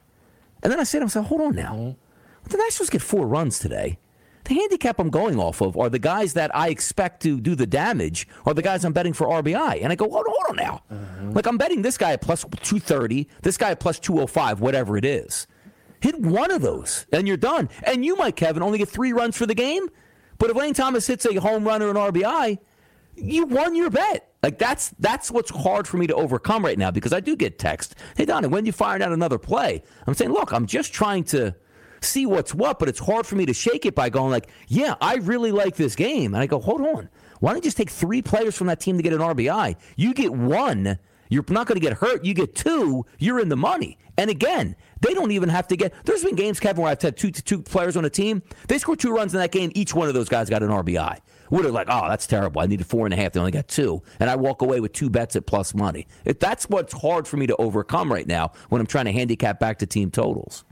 And 0.62 0.72
then 0.72 0.80
I 0.80 0.84
say 0.84 0.98
to 0.98 1.04
myself, 1.04 1.26
hold 1.26 1.40
on 1.40 1.54
now. 1.54 1.96
The 2.48 2.56
Nationals 2.56 2.90
get 2.90 3.02
four 3.02 3.26
runs 3.26 3.58
today. 3.58 3.98
The 4.44 4.54
handicap 4.54 4.98
I'm 4.98 5.08
going 5.08 5.38
off 5.38 5.62
of 5.62 5.76
are 5.76 5.88
the 5.88 5.98
guys 5.98 6.34
that 6.34 6.54
I 6.54 6.68
expect 6.68 7.22
to 7.22 7.40
do 7.40 7.54
the 7.54 7.66
damage, 7.66 8.28
are 8.44 8.52
the 8.52 8.62
guys 8.62 8.84
I'm 8.84 8.92
betting 8.92 9.14
for 9.14 9.26
RBI. 9.26 9.82
And 9.82 9.90
I 9.90 9.96
go, 9.96 10.08
hold, 10.08 10.26
hold 10.28 10.50
on 10.50 10.56
now. 10.56 10.82
Mm-hmm. 10.92 11.32
Like 11.32 11.46
I'm 11.46 11.56
betting 11.56 11.82
this 11.82 11.96
guy 11.96 12.12
at 12.12 12.20
plus 12.20 12.42
230, 12.44 13.26
this 13.42 13.56
guy 13.56 13.70
at 13.70 13.80
plus 13.80 13.98
205, 13.98 14.60
whatever 14.60 14.96
it 14.98 15.04
is. 15.04 15.46
Hit 16.00 16.20
one 16.20 16.50
of 16.50 16.60
those, 16.60 17.06
and 17.12 17.26
you're 17.26 17.38
done. 17.38 17.70
And 17.82 18.04
you 18.04 18.16
might, 18.16 18.36
Kevin, 18.36 18.62
only 18.62 18.76
get 18.76 18.90
three 18.90 19.14
runs 19.14 19.38
for 19.38 19.46
the 19.46 19.54
game. 19.54 19.88
But 20.36 20.50
if 20.50 20.56
Lane 20.56 20.74
Thomas 20.74 21.06
hits 21.06 21.24
a 21.24 21.40
home 21.40 21.64
run 21.64 21.82
or 21.82 21.88
an 21.88 21.96
RBI, 21.96 22.58
you 23.16 23.46
won 23.46 23.74
your 23.74 23.90
bet. 23.90 24.32
Like 24.42 24.58
that's 24.58 24.90
that's 24.98 25.30
what's 25.30 25.50
hard 25.50 25.88
for 25.88 25.96
me 25.96 26.06
to 26.06 26.14
overcome 26.14 26.64
right 26.64 26.78
now 26.78 26.90
because 26.90 27.12
I 27.12 27.20
do 27.20 27.34
get 27.36 27.58
text. 27.58 27.94
Hey 28.16 28.24
Donnie, 28.24 28.48
when 28.48 28.66
you 28.66 28.72
firing 28.72 29.02
out 29.02 29.12
another 29.12 29.38
play? 29.38 29.82
I'm 30.06 30.14
saying, 30.14 30.32
look, 30.32 30.52
I'm 30.52 30.66
just 30.66 30.92
trying 30.92 31.24
to 31.24 31.54
see 32.02 32.26
what's 32.26 32.54
what, 32.54 32.78
but 32.78 32.88
it's 32.88 32.98
hard 32.98 33.26
for 33.26 33.36
me 33.36 33.46
to 33.46 33.54
shake 33.54 33.86
it 33.86 33.94
by 33.94 34.10
going 34.10 34.30
like, 34.30 34.48
yeah, 34.68 34.94
I 35.00 35.16
really 35.16 35.52
like 35.52 35.76
this 35.76 35.96
game. 35.96 36.34
And 36.34 36.42
I 36.42 36.46
go, 36.46 36.60
hold 36.60 36.82
on. 36.82 37.08
Why 37.40 37.50
don't 37.50 37.56
you 37.56 37.62
just 37.62 37.76
take 37.76 37.90
three 37.90 38.22
players 38.22 38.56
from 38.56 38.68
that 38.68 38.80
team 38.80 38.96
to 38.96 39.02
get 39.02 39.12
an 39.12 39.20
RBI? 39.20 39.76
You 39.96 40.14
get 40.14 40.32
one, 40.32 40.98
you're 41.28 41.44
not 41.48 41.66
going 41.66 41.80
to 41.80 41.86
get 41.86 41.94
hurt. 41.94 42.24
You 42.24 42.34
get 42.34 42.54
two, 42.54 43.06
you're 43.18 43.40
in 43.40 43.48
the 43.48 43.56
money. 43.56 43.98
And 44.16 44.30
again, 44.30 44.76
they 45.04 45.14
don't 45.14 45.30
even 45.32 45.48
have 45.48 45.68
to 45.68 45.76
get. 45.76 45.92
There's 46.04 46.24
been 46.24 46.34
games, 46.34 46.58
Kevin, 46.58 46.82
where 46.82 46.90
I've 46.90 47.00
had 47.00 47.16
two 47.16 47.30
two 47.30 47.60
players 47.62 47.96
on 47.96 48.04
a 48.04 48.10
team. 48.10 48.42
They 48.68 48.78
scored 48.78 48.98
two 48.98 49.14
runs 49.14 49.34
in 49.34 49.40
that 49.40 49.52
game. 49.52 49.70
Each 49.74 49.94
one 49.94 50.08
of 50.08 50.14
those 50.14 50.28
guys 50.28 50.48
got 50.48 50.62
an 50.62 50.70
RBI. 50.70 51.18
Would 51.50 51.66
have 51.66 51.74
like, 51.74 51.88
oh, 51.90 52.08
that's 52.08 52.26
terrible. 52.26 52.62
I 52.62 52.66
needed 52.66 52.86
four 52.86 53.06
and 53.06 53.12
a 53.12 53.16
half. 53.16 53.32
They 53.32 53.40
only 53.40 53.52
got 53.52 53.68
two, 53.68 54.02
and 54.18 54.30
I 54.30 54.36
walk 54.36 54.62
away 54.62 54.80
with 54.80 54.92
two 54.92 55.10
bets 55.10 55.36
at 55.36 55.46
plus 55.46 55.74
money. 55.74 56.06
If 56.24 56.40
that's 56.40 56.68
what's 56.68 56.92
hard 56.94 57.28
for 57.28 57.36
me 57.36 57.46
to 57.46 57.56
overcome 57.56 58.10
right 58.10 58.26
now 58.26 58.52
when 58.70 58.80
I'm 58.80 58.86
trying 58.86 59.04
to 59.04 59.12
handicap 59.12 59.60
back 59.60 59.78
to 59.80 59.86
team 59.86 60.10
totals. 60.10 60.64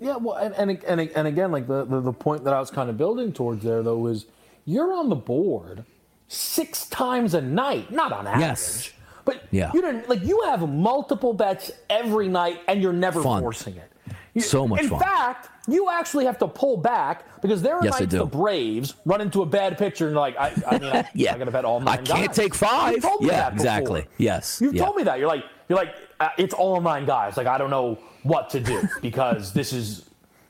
Yeah, 0.00 0.16
well, 0.16 0.36
and 0.36 0.54
and 0.54 0.84
and, 0.84 1.00
and 1.00 1.28
again, 1.28 1.52
like 1.52 1.68
the, 1.68 1.84
the 1.84 2.00
the 2.00 2.12
point 2.12 2.44
that 2.44 2.54
I 2.54 2.58
was 2.58 2.70
kind 2.70 2.90
of 2.90 2.96
building 2.96 3.32
towards 3.32 3.62
there 3.62 3.82
though 3.82 4.06
is 4.06 4.26
you're 4.64 4.92
on 4.92 5.08
the 5.08 5.16
board 5.16 5.84
six 6.26 6.86
times 6.86 7.34
a 7.34 7.40
night, 7.40 7.92
not 7.92 8.12
on 8.12 8.26
average. 8.26 8.40
Yes. 8.40 8.92
But 9.24 9.42
Yeah. 9.50 9.70
you 9.74 9.80
didn't 9.82 10.08
like 10.08 10.22
you 10.24 10.42
have 10.46 10.68
multiple 10.68 11.32
bets 11.32 11.70
every 11.88 12.28
night 12.28 12.60
and 12.68 12.82
you're 12.82 12.92
never 12.92 13.22
Fun. 13.22 13.42
forcing 13.42 13.76
it. 13.76 13.90
You- 14.34 14.42
So 14.42 14.66
much 14.66 14.80
In 14.82 14.88
fun. 14.88 14.98
In 14.98 15.04
fact, 15.04 15.48
you 15.68 15.90
actually 15.90 16.24
have 16.24 16.38
to 16.38 16.48
pull 16.48 16.76
back 16.76 17.24
because 17.42 17.62
there 17.62 17.76
are 17.76 17.84
Yes, 17.84 17.98
nights 18.00 18.12
the 18.14 18.24
Braves 18.26 18.94
run 19.04 19.20
into 19.20 19.42
a 19.42 19.46
bad 19.46 19.76
pitcher 19.76 20.06
and 20.06 20.16
like, 20.16 20.36
I, 20.38 20.52
I 20.66 20.78
mean, 20.78 20.90
I, 20.92 21.08
Yeah. 21.14 21.34
I 21.34 21.38
got 21.38 21.44
to 21.46 21.50
bet 21.50 21.64
all 21.64 21.80
nine 21.80 21.88
I 21.88 21.96
can't 22.02 22.26
guys. 22.28 22.36
take 22.36 22.54
five. 22.54 22.94
You 22.94 23.00
told 23.00 23.20
me 23.22 23.28
Yeah, 23.28 23.40
that 23.50 23.52
exactly. 23.54 24.06
Yes. 24.18 24.60
You 24.60 24.70
Yeah. 24.72 24.84
told 24.84 24.96
me 24.96 25.02
that. 25.04 25.18
You're 25.18 25.28
like, 25.28 25.44
you're 25.68 25.78
like, 25.78 25.94
uh, 26.20 26.28
it's 26.38 26.54
all 26.54 26.80
nine 26.80 27.06
guys. 27.06 27.36
Like 27.36 27.46
I 27.46 27.58
don't 27.58 27.70
know 27.70 27.98
what 28.22 28.50
to 28.50 28.60
do 28.60 28.88
because 29.02 29.52
this 29.52 29.72
is. 29.72 30.06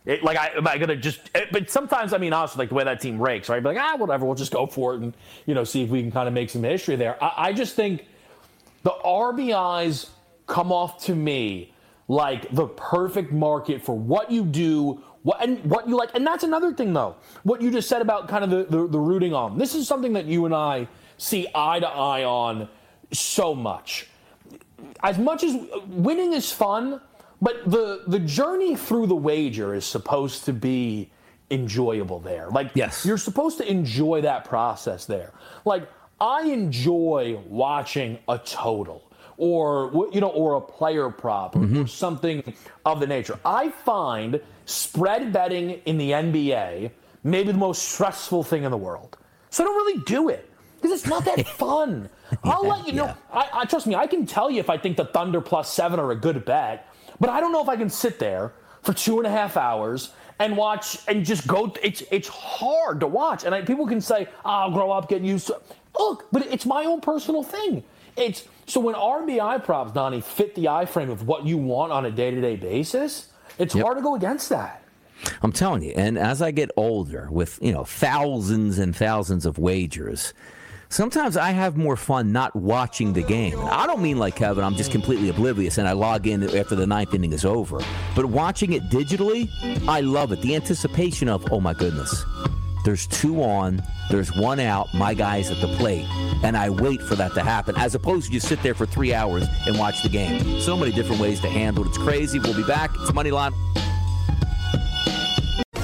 It, 0.06 0.24
like, 0.24 0.38
I, 0.38 0.48
am 0.56 0.66
I 0.66 0.78
gonna 0.78 0.96
just? 0.96 1.20
eh, 1.34 1.44
But 1.52 1.68
sometimes, 1.70 2.14
I 2.14 2.18
mean, 2.18 2.32
honestly, 2.32 2.60
like 2.60 2.70
the 2.70 2.74
way 2.74 2.84
that 2.84 3.00
team 3.02 3.20
rakes, 3.20 3.50
right? 3.50 3.62
Be 3.62 3.68
like, 3.68 3.78
ah, 3.78 3.96
whatever, 3.98 4.24
we'll 4.24 4.34
just 4.34 4.50
go 4.50 4.66
for 4.66 4.94
it 4.94 5.00
and 5.02 5.14
you 5.46 5.54
know 5.54 5.62
see 5.62 5.82
if 5.82 5.90
we 5.90 6.00
can 6.00 6.10
kind 6.10 6.26
of 6.26 6.32
make 6.32 6.48
some 6.48 6.62
history 6.62 6.96
there. 6.96 7.22
I, 7.22 7.32
I 7.48 7.52
just 7.52 7.76
think 7.76 8.06
the 8.82 8.94
RBIs 9.04 10.08
come 10.46 10.72
off 10.72 11.04
to 11.04 11.14
me 11.14 11.72
like 12.08 12.50
the 12.50 12.66
perfect 12.66 13.32
market 13.32 13.80
for 13.82 13.96
what 13.96 14.30
you 14.30 14.44
do, 14.44 15.00
what 15.22 15.40
and 15.42 15.64
what 15.64 15.88
you 15.88 15.96
like. 15.96 16.10
And 16.14 16.26
that's 16.26 16.42
another 16.44 16.72
thing, 16.72 16.92
though. 16.92 17.16
What 17.44 17.62
you 17.62 17.70
just 17.70 17.88
said 17.88 18.02
about 18.02 18.26
kind 18.28 18.42
of 18.42 18.50
the, 18.50 18.64
the, 18.64 18.88
the 18.88 18.98
rooting 18.98 19.32
on. 19.32 19.58
This 19.58 19.74
is 19.74 19.86
something 19.86 20.12
that 20.14 20.26
you 20.26 20.44
and 20.44 20.54
I 20.54 20.88
see 21.18 21.46
eye 21.54 21.78
to 21.78 21.88
eye 21.88 22.24
on 22.24 22.68
so 23.12 23.54
much. 23.54 24.08
As 25.02 25.18
much 25.18 25.44
as 25.44 25.56
winning 25.86 26.32
is 26.32 26.50
fun, 26.50 27.00
but 27.40 27.70
the 27.70 28.02
the 28.06 28.18
journey 28.18 28.74
through 28.76 29.06
the 29.06 29.16
wager 29.16 29.74
is 29.74 29.84
supposed 29.84 30.44
to 30.46 30.52
be 30.52 31.10
enjoyable 31.50 32.18
there. 32.20 32.48
Like 32.50 32.70
Yes. 32.74 33.04
you're 33.04 33.18
supposed 33.18 33.58
to 33.58 33.70
enjoy 33.70 34.20
that 34.22 34.44
process 34.44 35.04
there. 35.04 35.32
Like 35.64 35.88
I 36.20 36.42
enjoy 36.42 37.40
watching 37.46 38.18
a 38.28 38.38
total 38.38 39.10
or 39.36 40.08
you 40.12 40.20
know 40.20 40.28
or 40.28 40.54
a 40.54 40.60
player 40.60 41.08
prop 41.08 41.56
or 41.56 41.60
mm-hmm. 41.60 41.86
something 41.86 42.54
of 42.84 43.00
the 43.00 43.06
nature. 43.06 43.38
I 43.44 43.70
find 43.70 44.40
spread 44.66 45.32
betting 45.32 45.80
in 45.86 45.96
the 45.96 46.10
NBA 46.10 46.90
maybe 47.22 47.52
the 47.52 47.58
most 47.58 47.82
stressful 47.88 48.42
thing 48.42 48.64
in 48.64 48.70
the 48.70 48.76
world. 48.76 49.16
So 49.50 49.64
I 49.64 49.66
don't 49.66 49.76
really 49.76 50.02
do 50.04 50.28
it 50.28 50.48
because 50.76 50.98
it's 50.98 51.08
not 51.08 51.24
that 51.24 51.46
fun. 51.58 52.08
I'll 52.44 52.66
let 52.66 52.86
you 52.86 52.92
know. 52.92 53.14
I, 53.32 53.48
I 53.52 53.64
trust 53.64 53.86
me. 53.86 53.94
I 53.94 54.06
can 54.06 54.26
tell 54.26 54.50
you 54.50 54.60
if 54.60 54.70
I 54.70 54.78
think 54.78 54.96
the 54.96 55.06
Thunder 55.06 55.40
plus 55.40 55.72
seven 55.72 55.98
are 55.98 56.12
a 56.12 56.16
good 56.16 56.44
bet, 56.44 56.88
but 57.18 57.30
I 57.30 57.40
don't 57.40 57.52
know 57.52 57.62
if 57.62 57.68
I 57.68 57.76
can 57.76 57.90
sit 57.90 58.18
there 58.18 58.52
for 58.82 58.92
two 58.92 59.18
and 59.18 59.26
a 59.26 59.30
half 59.30 59.56
hours 59.56 60.12
and 60.38 60.56
watch 60.56 60.98
and 61.08 61.24
just 61.24 61.46
go. 61.46 61.74
It's 61.82 62.02
it's 62.10 62.28
hard 62.28 63.00
to 63.00 63.06
watch, 63.06 63.44
and 63.44 63.54
I, 63.54 63.62
people 63.62 63.86
can 63.86 64.00
say, 64.00 64.28
oh, 64.44 64.50
"I'll 64.50 64.70
grow 64.70 64.90
up, 64.90 65.08
get 65.08 65.22
used 65.22 65.48
to." 65.48 65.54
it." 65.54 65.62
Look, 65.98 66.26
but 66.32 66.46
it's 66.46 66.66
my 66.66 66.84
own 66.84 67.00
personal 67.00 67.42
thing. 67.42 67.82
It's 68.16 68.44
so 68.66 68.80
when 68.80 68.94
RBI 68.94 69.64
props, 69.64 69.92
Donnie, 69.92 70.20
fit 70.20 70.54
the 70.54 70.66
iframe 70.66 71.10
of 71.10 71.26
what 71.26 71.44
you 71.46 71.58
want 71.58 71.92
on 71.92 72.06
a 72.06 72.10
day 72.10 72.30
to 72.30 72.40
day 72.40 72.56
basis. 72.56 73.28
It's 73.58 73.74
Yep. 73.74 73.84
hard 73.84 73.96
to 73.98 74.02
go 74.02 74.14
against 74.14 74.48
that. 74.50 74.82
I'm 75.42 75.52
telling 75.52 75.82
you, 75.82 75.92
and 75.96 76.16
as 76.18 76.40
I 76.40 76.50
get 76.50 76.70
older, 76.76 77.28
with 77.30 77.58
you 77.60 77.72
know 77.72 77.84
thousands 77.84 78.78
and 78.78 78.96
thousands 78.96 79.44
of 79.44 79.58
wagers, 79.58 80.32
sometimes 80.88 81.36
I 81.36 81.50
have 81.50 81.76
more 81.76 81.96
fun 81.96 82.32
not 82.32 82.56
watching 82.56 83.12
the 83.12 83.22
game. 83.22 83.58
I 83.60 83.86
don't 83.86 84.00
mean 84.00 84.18
like 84.18 84.36
Kevin, 84.36 84.64
I'm 84.64 84.76
just 84.76 84.90
completely 84.90 85.28
oblivious 85.28 85.76
and 85.78 85.86
I 85.86 85.92
log 85.92 86.26
in 86.26 86.42
after 86.56 86.74
the 86.74 86.86
ninth 86.86 87.12
inning 87.14 87.32
is 87.34 87.44
over. 87.44 87.80
But 88.16 88.26
watching 88.26 88.72
it 88.72 88.82
digitally, 88.84 89.48
I 89.88 90.00
love 90.00 90.32
it. 90.32 90.40
The 90.40 90.54
anticipation 90.56 91.28
of, 91.28 91.44
oh 91.52 91.60
my 91.60 91.74
goodness, 91.74 92.24
there's 92.84 93.06
two 93.06 93.42
on, 93.42 93.82
there's 94.10 94.34
one 94.34 94.60
out, 94.60 94.92
my 94.94 95.14
guy's 95.14 95.50
at 95.50 95.60
the 95.60 95.74
plate, 95.76 96.06
and 96.42 96.56
I 96.56 96.70
wait 96.70 97.00
for 97.02 97.14
that 97.16 97.34
to 97.34 97.42
happen, 97.42 97.76
as 97.76 97.94
opposed 97.94 98.26
to 98.26 98.32
just 98.32 98.48
sit 98.48 98.62
there 98.62 98.74
for 98.74 98.86
three 98.86 99.12
hours 99.14 99.46
and 99.66 99.78
watch 99.78 100.02
the 100.02 100.08
game. 100.08 100.60
So 100.60 100.76
many 100.76 100.92
different 100.92 101.20
ways 101.20 101.40
to 101.40 101.48
handle 101.48 101.84
it. 101.84 101.88
It's 101.88 101.98
crazy. 101.98 102.38
We'll 102.38 102.56
be 102.56 102.64
back. 102.64 102.90
It's 102.96 103.10
Moneyline. 103.10 103.54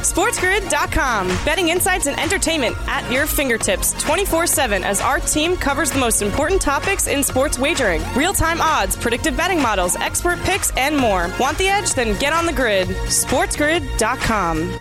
SportsGrid.com. 0.07 1.27
Betting 1.45 1.69
insights 1.69 2.07
and 2.07 2.19
entertainment 2.19 2.77
at 2.87 3.11
your 3.13 3.27
fingertips 3.27 3.93
24 4.03 4.47
7 4.47 4.85
as 4.85 5.01
our 5.01 5.19
team 5.19 5.57
covers 5.57 5.91
the 5.91 5.99
most 5.99 6.23
important 6.23 6.63
topics 6.63 7.07
in 7.07 7.23
sports 7.23 7.59
wagering 7.59 8.03
real 8.15 8.33
time 8.33 8.61
odds, 8.61 8.97
predictive 8.97 9.37
betting 9.37 9.61
models, 9.61 9.97
expert 9.97 10.39
picks, 10.41 10.71
and 10.77 10.97
more. 10.97 11.29
Want 11.41 11.59
the 11.59 11.69
edge? 11.69 11.93
Then 11.93 12.19
get 12.19 12.33
on 12.33 12.47
the 12.47 12.53
grid. 12.53 12.89
SportsGrid.com. 12.89 14.81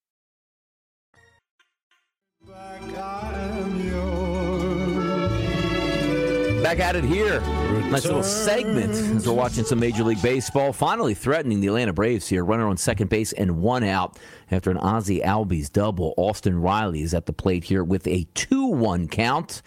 Back 6.71 6.79
at 6.79 6.95
it 6.95 7.03
here. 7.03 7.41
Nice 7.89 8.05
little 8.05 8.23
segment 8.23 8.93
as 8.93 9.27
we're 9.27 9.33
watching 9.33 9.65
some 9.65 9.77
Major 9.77 10.05
League 10.05 10.21
Baseball. 10.21 10.71
Finally 10.71 11.15
threatening 11.15 11.59
the 11.59 11.67
Atlanta 11.67 11.91
Braves 11.91 12.29
here. 12.29 12.45
Runner 12.45 12.65
on 12.65 12.77
second 12.77 13.09
base 13.09 13.33
and 13.33 13.57
one 13.57 13.83
out 13.83 14.17
after 14.49 14.71
an 14.71 14.77
Ozzy 14.77 15.21
Albies 15.21 15.69
double. 15.69 16.13
Austin 16.15 16.61
Riley 16.61 17.01
is 17.01 17.13
at 17.13 17.25
the 17.25 17.33
plate 17.33 17.65
here 17.65 17.83
with 17.83 18.07
a 18.07 18.25
2 18.35 18.67
1 18.67 19.09
count. 19.09 19.61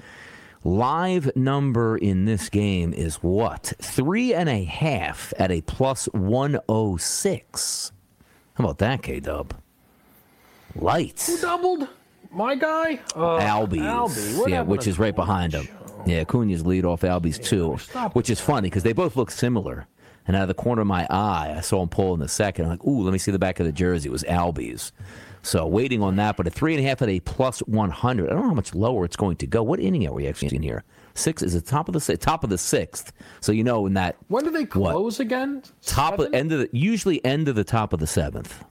Live 0.64 1.30
number 1.36 1.98
in 1.98 2.24
this 2.24 2.48
game 2.48 2.94
is 2.94 3.16
what? 3.16 3.74
Three 3.82 4.32
and 4.32 4.48
a 4.48 4.64
half 4.64 5.34
at 5.38 5.50
a 5.50 5.60
plus 5.60 6.06
106. 6.06 7.92
How 8.54 8.64
about 8.64 8.78
that, 8.78 9.02
K 9.02 9.20
Dub? 9.20 9.52
Light. 10.74 11.22
Who 11.26 11.38
doubled? 11.38 11.86
My 12.30 12.54
guy? 12.54 13.00
Uh, 13.14 13.40
Albies. 13.40 13.82
Albie. 13.82 14.48
Yeah, 14.48 14.62
which 14.62 14.86
is 14.86 14.98
right 14.98 15.14
behind 15.14 15.52
him. 15.52 15.68
Yeah, 16.06 16.20
Acuna's 16.24 16.64
lead 16.66 16.84
off 16.84 17.00
Albies 17.02 17.42
too, 17.42 17.76
which 18.12 18.28
is 18.30 18.40
funny 18.40 18.68
because 18.68 18.82
they 18.82 18.92
both 18.92 19.16
look 19.16 19.30
similar. 19.30 19.86
And 20.26 20.34
out 20.36 20.42
of 20.42 20.48
the 20.48 20.54
corner 20.54 20.80
of 20.82 20.86
my 20.88 21.06
eye, 21.10 21.54
I 21.56 21.60
saw 21.60 21.82
him 21.82 21.88
pull 21.90 22.14
in 22.14 22.20
the 22.20 22.28
second. 22.28 22.64
I'm 22.64 22.70
like, 22.70 22.84
ooh, 22.86 23.02
let 23.02 23.12
me 23.12 23.18
see 23.18 23.30
the 23.30 23.38
back 23.38 23.60
of 23.60 23.66
the 23.66 23.72
jersey. 23.72 24.08
It 24.08 24.12
was 24.12 24.22
Albies. 24.24 24.90
So 25.42 25.66
waiting 25.66 26.02
on 26.02 26.16
that, 26.16 26.38
but 26.38 26.46
a 26.46 26.50
three 26.50 26.74
and 26.74 26.82
a 26.82 26.88
half 26.88 27.02
at 27.02 27.10
a 27.10 27.20
plus 27.20 27.58
100. 27.60 28.26
I 28.26 28.32
don't 28.32 28.40
know 28.42 28.48
how 28.48 28.54
much 28.54 28.74
lower 28.74 29.04
it's 29.04 29.16
going 29.16 29.36
to 29.36 29.46
go. 29.46 29.62
What 29.62 29.80
inning 29.80 30.06
are 30.06 30.12
we 30.14 30.26
actually 30.26 30.56
in 30.56 30.62
here? 30.62 30.82
Six 31.14 31.42
is 31.42 31.52
the 31.52 31.60
top 31.60 31.88
of 31.88 31.92
the 32.02 32.16
top 32.16 32.42
of 32.42 32.48
the 32.48 32.56
sixth. 32.56 33.12
So 33.40 33.52
you 33.52 33.62
know 33.62 33.84
in 33.86 33.92
that 33.94 34.16
When 34.28 34.44
do 34.44 34.50
they 34.50 34.62
What? 34.64 34.92
close 34.92 35.20
again? 35.20 35.62
top 35.84 36.18
of, 36.18 36.32
end 36.32 36.50
of 36.52 36.60
the 36.60 36.70
usually 36.72 37.22
end 37.24 37.46
of 37.48 37.54
the 37.54 37.62
top 37.64 37.92
of 37.92 38.00
the 38.00 38.06
seventh, 38.06 38.64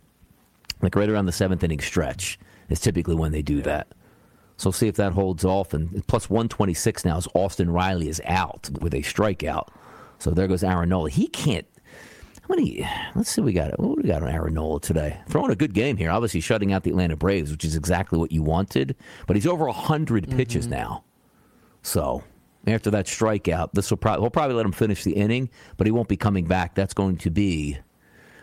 like 0.82 0.96
right 0.96 1.08
around 1.10 1.28
the 1.28 1.32
seventh 1.32 1.64
inning 1.64 1.80
stretch 1.80 2.40
is 2.70 2.80
typically 2.80 3.14
when 3.16 3.32
they 3.32 3.44
do 3.44 3.62
that. 3.62 3.88
So 4.58 4.72
see 4.72 4.88
if 4.88 4.96
that 4.96 5.14
holds 5.14 5.44
off. 5.44 5.74
And 5.74 6.06
plus 6.08 6.30
126 6.30 7.06
now 7.06 7.18
is 7.18 7.28
Austin 7.34 7.72
Riley 7.72 8.10
is 8.10 8.22
out 8.26 8.70
with 8.82 8.94
a 8.94 9.00
strikeout. 9.00 9.68
So 10.20 10.32
there 10.32 10.48
goes 10.48 10.64
Aaron 10.64 10.90
Nola. 10.90 11.10
He 11.10 11.28
can't. 11.28 11.68
How 12.42 12.56
many? 12.56 12.88
Let's 13.16 13.30
see. 13.30 13.42
We 13.42 13.54
got 13.54 13.80
what 13.80 13.96
do 13.96 14.02
we 14.02 14.08
got 14.08 14.22
on 14.22 14.30
Aaron 14.30 14.54
Nola 14.54 14.80
today? 14.80 15.20
Throwing 15.30 15.52
a 15.52 15.56
good 15.56 15.74
game 15.74 15.98
here. 15.98 16.12
Obviously 16.12 16.42
shutting 16.42 16.74
out 16.74 16.84
the 16.84 16.90
Atlanta 16.90 17.16
Braves, 17.16 17.52
which 17.52 17.64
is 17.64 17.76
exactly 17.76 18.20
what 18.20 18.32
you 18.32 18.44
wanted. 18.44 18.96
But 19.28 19.36
he's 19.38 19.48
over 19.48 19.66
100 19.66 20.28
mm-hmm. 20.28 20.38
pitches 20.38 20.68
now. 20.68 21.04
So 21.84 22.24
after 22.68 22.90
that 22.92 23.06
strikeout, 23.06 23.72
this 23.74 23.90
will 23.90 23.98
probably 23.98 24.22
we'll 24.22 24.32
probably 24.32 24.56
let 24.56 24.66
him 24.66 24.72
finish 24.72 25.04
the 25.04 25.14
inning, 25.14 25.50
but 25.78 25.88
he 25.88 25.92
won't 25.92 26.08
be 26.08 26.18
coming 26.18 26.46
back. 26.46 26.76
That's 26.76 26.94
going 26.94 27.18
to 27.18 27.30
be 27.30 27.78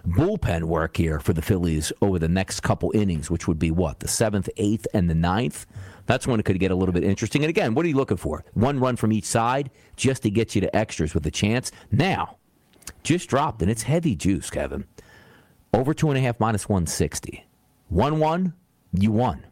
bullpen 0.06 0.64
work 0.64 0.96
here 0.96 1.20
for 1.20 1.32
the 1.32 1.42
Phillies 1.42 1.92
over 2.00 2.18
the 2.18 2.28
next 2.28 2.60
couple 2.60 2.90
innings, 2.94 3.30
which 3.30 3.46
would 3.48 3.58
be 3.58 3.70
what 3.70 4.00
the 4.00 4.08
seventh, 4.08 4.48
eighth, 4.56 4.86
and 4.94 5.08
the 5.08 5.14
ninth. 5.14 5.66
That's 6.10 6.26
when 6.26 6.40
it 6.40 6.42
could 6.42 6.58
get 6.58 6.72
a 6.72 6.74
little 6.74 6.92
bit 6.92 7.04
interesting. 7.04 7.44
And 7.44 7.50
again, 7.50 7.72
what 7.72 7.86
are 7.86 7.88
you 7.88 7.94
looking 7.94 8.16
for? 8.16 8.44
One 8.54 8.80
run 8.80 8.96
from 8.96 9.12
each 9.12 9.26
side 9.26 9.70
just 9.94 10.24
to 10.24 10.30
get 10.30 10.56
you 10.56 10.60
to 10.60 10.76
extras 10.76 11.14
with 11.14 11.24
a 11.24 11.30
chance. 11.30 11.70
Now, 11.92 12.38
just 13.04 13.28
dropped, 13.28 13.62
and 13.62 13.70
it's 13.70 13.84
heavy 13.84 14.16
juice, 14.16 14.50
Kevin. 14.50 14.86
Over 15.72 15.94
two 15.94 16.08
and 16.08 16.18
a 16.18 16.20
half 16.20 16.40
minus 16.40 16.68
160. 16.68 17.46
1 17.90 18.18
1, 18.18 18.54
you 18.92 19.12
won. 19.12 19.46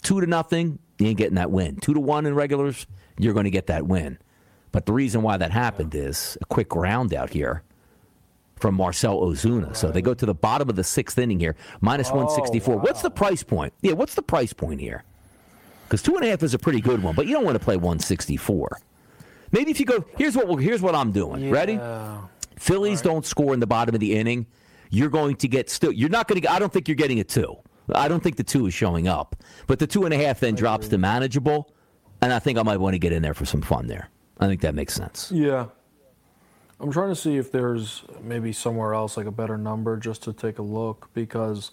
Two 0.00 0.22
to 0.22 0.26
nothing, 0.26 0.78
you 0.98 1.08
ain't 1.08 1.18
getting 1.18 1.34
that 1.34 1.50
win. 1.50 1.76
Two 1.76 1.92
to 1.92 2.00
one 2.00 2.24
in 2.24 2.34
regulars, 2.34 2.86
you're 3.18 3.34
going 3.34 3.44
to 3.44 3.50
get 3.50 3.66
that 3.66 3.86
win. 3.86 4.18
But 4.72 4.86
the 4.86 4.94
reason 4.94 5.20
why 5.20 5.36
that 5.36 5.50
happened 5.50 5.94
is 5.94 6.38
a 6.40 6.46
quick 6.46 6.74
round 6.74 7.12
out 7.12 7.28
here 7.28 7.62
from 8.56 8.74
Marcel 8.74 9.20
Ozuna. 9.20 9.76
So 9.76 9.90
they 9.90 10.00
go 10.00 10.14
to 10.14 10.24
the 10.24 10.32
bottom 10.32 10.70
of 10.70 10.76
the 10.76 10.84
sixth 10.84 11.18
inning 11.18 11.40
here, 11.40 11.56
minus 11.82 12.08
164. 12.08 12.78
What's 12.78 13.02
the 13.02 13.10
price 13.10 13.42
point? 13.42 13.74
Yeah, 13.82 13.92
what's 13.92 14.14
the 14.14 14.22
price 14.22 14.54
point 14.54 14.80
here? 14.80 15.04
Because 15.90 16.02
two 16.02 16.14
and 16.14 16.24
a 16.24 16.30
half 16.30 16.44
is 16.44 16.54
a 16.54 16.58
pretty 16.58 16.80
good 16.80 17.02
one, 17.02 17.16
but 17.16 17.26
you 17.26 17.34
don't 17.34 17.44
want 17.44 17.56
to 17.56 17.64
play 17.64 17.76
164. 17.76 18.80
Maybe 19.50 19.72
if 19.72 19.80
you 19.80 19.86
go, 19.86 20.04
here's 20.16 20.36
what 20.36 20.46
we'll, 20.46 20.56
here's 20.56 20.80
what 20.80 20.94
I'm 20.94 21.10
doing. 21.10 21.50
Ready? 21.50 21.80
Phillies 22.56 23.02
don't 23.02 23.26
score 23.26 23.52
in 23.54 23.58
the 23.58 23.66
bottom 23.66 23.92
of 23.96 24.00
the 24.00 24.14
inning. 24.14 24.46
You're 24.90 25.08
going 25.08 25.34
to 25.36 25.48
get 25.48 25.68
still. 25.68 25.90
You're 25.90 26.08
not 26.08 26.28
going 26.28 26.40
to. 26.42 26.52
I 26.52 26.60
don't 26.60 26.72
think 26.72 26.86
you're 26.86 26.94
getting 26.94 27.18
a 27.18 27.24
two. 27.24 27.56
I 27.92 28.06
don't 28.06 28.22
think 28.22 28.36
the 28.36 28.44
two 28.44 28.66
is 28.66 28.74
showing 28.74 29.08
up. 29.08 29.34
But 29.66 29.80
the 29.80 29.86
two 29.88 30.04
and 30.04 30.14
a 30.14 30.16
half 30.16 30.38
then 30.38 30.54
drops 30.54 30.86
to 30.88 30.98
manageable, 30.98 31.72
and 32.22 32.32
I 32.32 32.38
think 32.38 32.56
I 32.56 32.62
might 32.62 32.76
want 32.76 32.94
to 32.94 33.00
get 33.00 33.12
in 33.12 33.22
there 33.22 33.34
for 33.34 33.44
some 33.44 33.60
fun 33.60 33.88
there. 33.88 34.10
I 34.38 34.46
think 34.46 34.60
that 34.60 34.76
makes 34.76 34.94
sense. 34.94 35.32
Yeah. 35.32 35.66
I'm 36.78 36.92
trying 36.92 37.08
to 37.08 37.16
see 37.16 37.36
if 37.36 37.50
there's 37.50 38.04
maybe 38.22 38.52
somewhere 38.52 38.94
else 38.94 39.16
like 39.16 39.26
a 39.26 39.32
better 39.32 39.58
number 39.58 39.96
just 39.96 40.22
to 40.22 40.32
take 40.32 40.60
a 40.60 40.62
look 40.62 41.10
because 41.14 41.72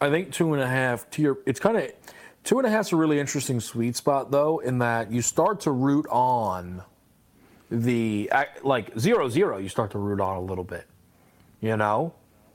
I 0.00 0.10
think 0.10 0.32
two 0.32 0.54
and 0.54 0.62
a 0.62 0.68
half 0.68 1.10
to 1.10 1.22
your 1.22 1.38
it's 1.44 1.60
kind 1.60 1.76
of 1.76 1.92
two 2.44 2.58
and 2.58 2.66
a 2.66 2.70
half's 2.70 2.92
a 2.92 2.96
really 2.96 3.20
interesting 3.20 3.60
sweet 3.60 3.96
spot 3.96 4.30
though 4.30 4.58
in 4.58 4.78
that 4.78 5.10
you 5.10 5.22
start 5.22 5.60
to 5.60 5.70
root 5.70 6.06
on 6.10 6.82
the 7.70 8.30
like 8.62 8.96
zero 8.98 9.28
zero 9.28 9.58
you 9.58 9.68
start 9.68 9.90
to 9.92 9.98
root 9.98 10.20
on 10.20 10.36
a 10.36 10.40
little 10.40 10.64
bit, 10.64 10.86
you 11.60 11.76
know. 11.76 12.14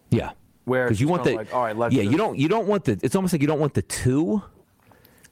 Yeah. 0.10 0.32
Where 0.66 0.86
because 0.86 1.00
you 1.00 1.08
want 1.08 1.24
the 1.24 1.36
like, 1.36 1.54
all 1.54 1.64
right, 1.64 1.78
let's 1.78 1.96
yeah 1.96 2.04
you 2.04 2.18
don't 2.18 2.38
you 2.38 2.50
don't 2.50 2.68
want 2.68 2.86
the 2.86 3.00
it's 3.02 3.16
almost 3.16 3.34
like 3.34 3.42
you 3.42 3.48
don't 3.48 3.60
want 3.60 3.74
the 3.74 3.82
two 3.82 4.42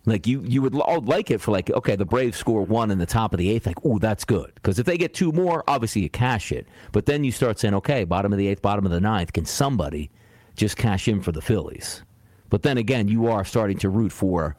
like 0.05 0.27
you 0.27 0.41
you 0.45 0.61
would 0.61 0.73
l- 0.73 0.85
oh, 0.87 0.99
like 0.99 1.29
it 1.29 1.41
for 1.41 1.51
like 1.51 1.69
okay 1.71 1.97
the 1.97 2.05
Braves 2.05 2.37
score 2.37 2.61
one 2.61 2.89
in 2.89 2.99
the 2.99 3.05
top 3.05 3.33
of 3.33 3.37
the 3.37 3.49
eighth 3.49 3.65
like 3.65 3.77
oh 3.83 3.99
that's 3.99 4.23
good 4.23 4.53
because 4.55 4.79
if 4.79 4.85
they 4.85 4.97
get 4.97 5.13
two 5.13 5.33
more 5.33 5.63
obviously 5.67 6.01
you 6.03 6.09
cash 6.09 6.53
it 6.53 6.67
but 6.93 7.05
then 7.05 7.25
you 7.25 7.33
start 7.33 7.59
saying 7.59 7.73
okay 7.73 8.05
bottom 8.05 8.31
of 8.31 8.39
the 8.39 8.47
eighth 8.47 8.61
bottom 8.61 8.85
of 8.85 8.91
the 8.91 9.01
ninth 9.01 9.33
can 9.33 9.43
somebody 9.43 10.09
just 10.55 10.77
cash 10.77 11.09
in 11.09 11.21
for 11.21 11.33
the 11.33 11.41
Phillies 11.41 12.01
but 12.49 12.63
then 12.63 12.77
again 12.77 13.07
you 13.07 13.27
are 13.27 13.45
starting 13.45 13.77
to 13.77 13.89
root 13.89 14.11
for 14.11 14.55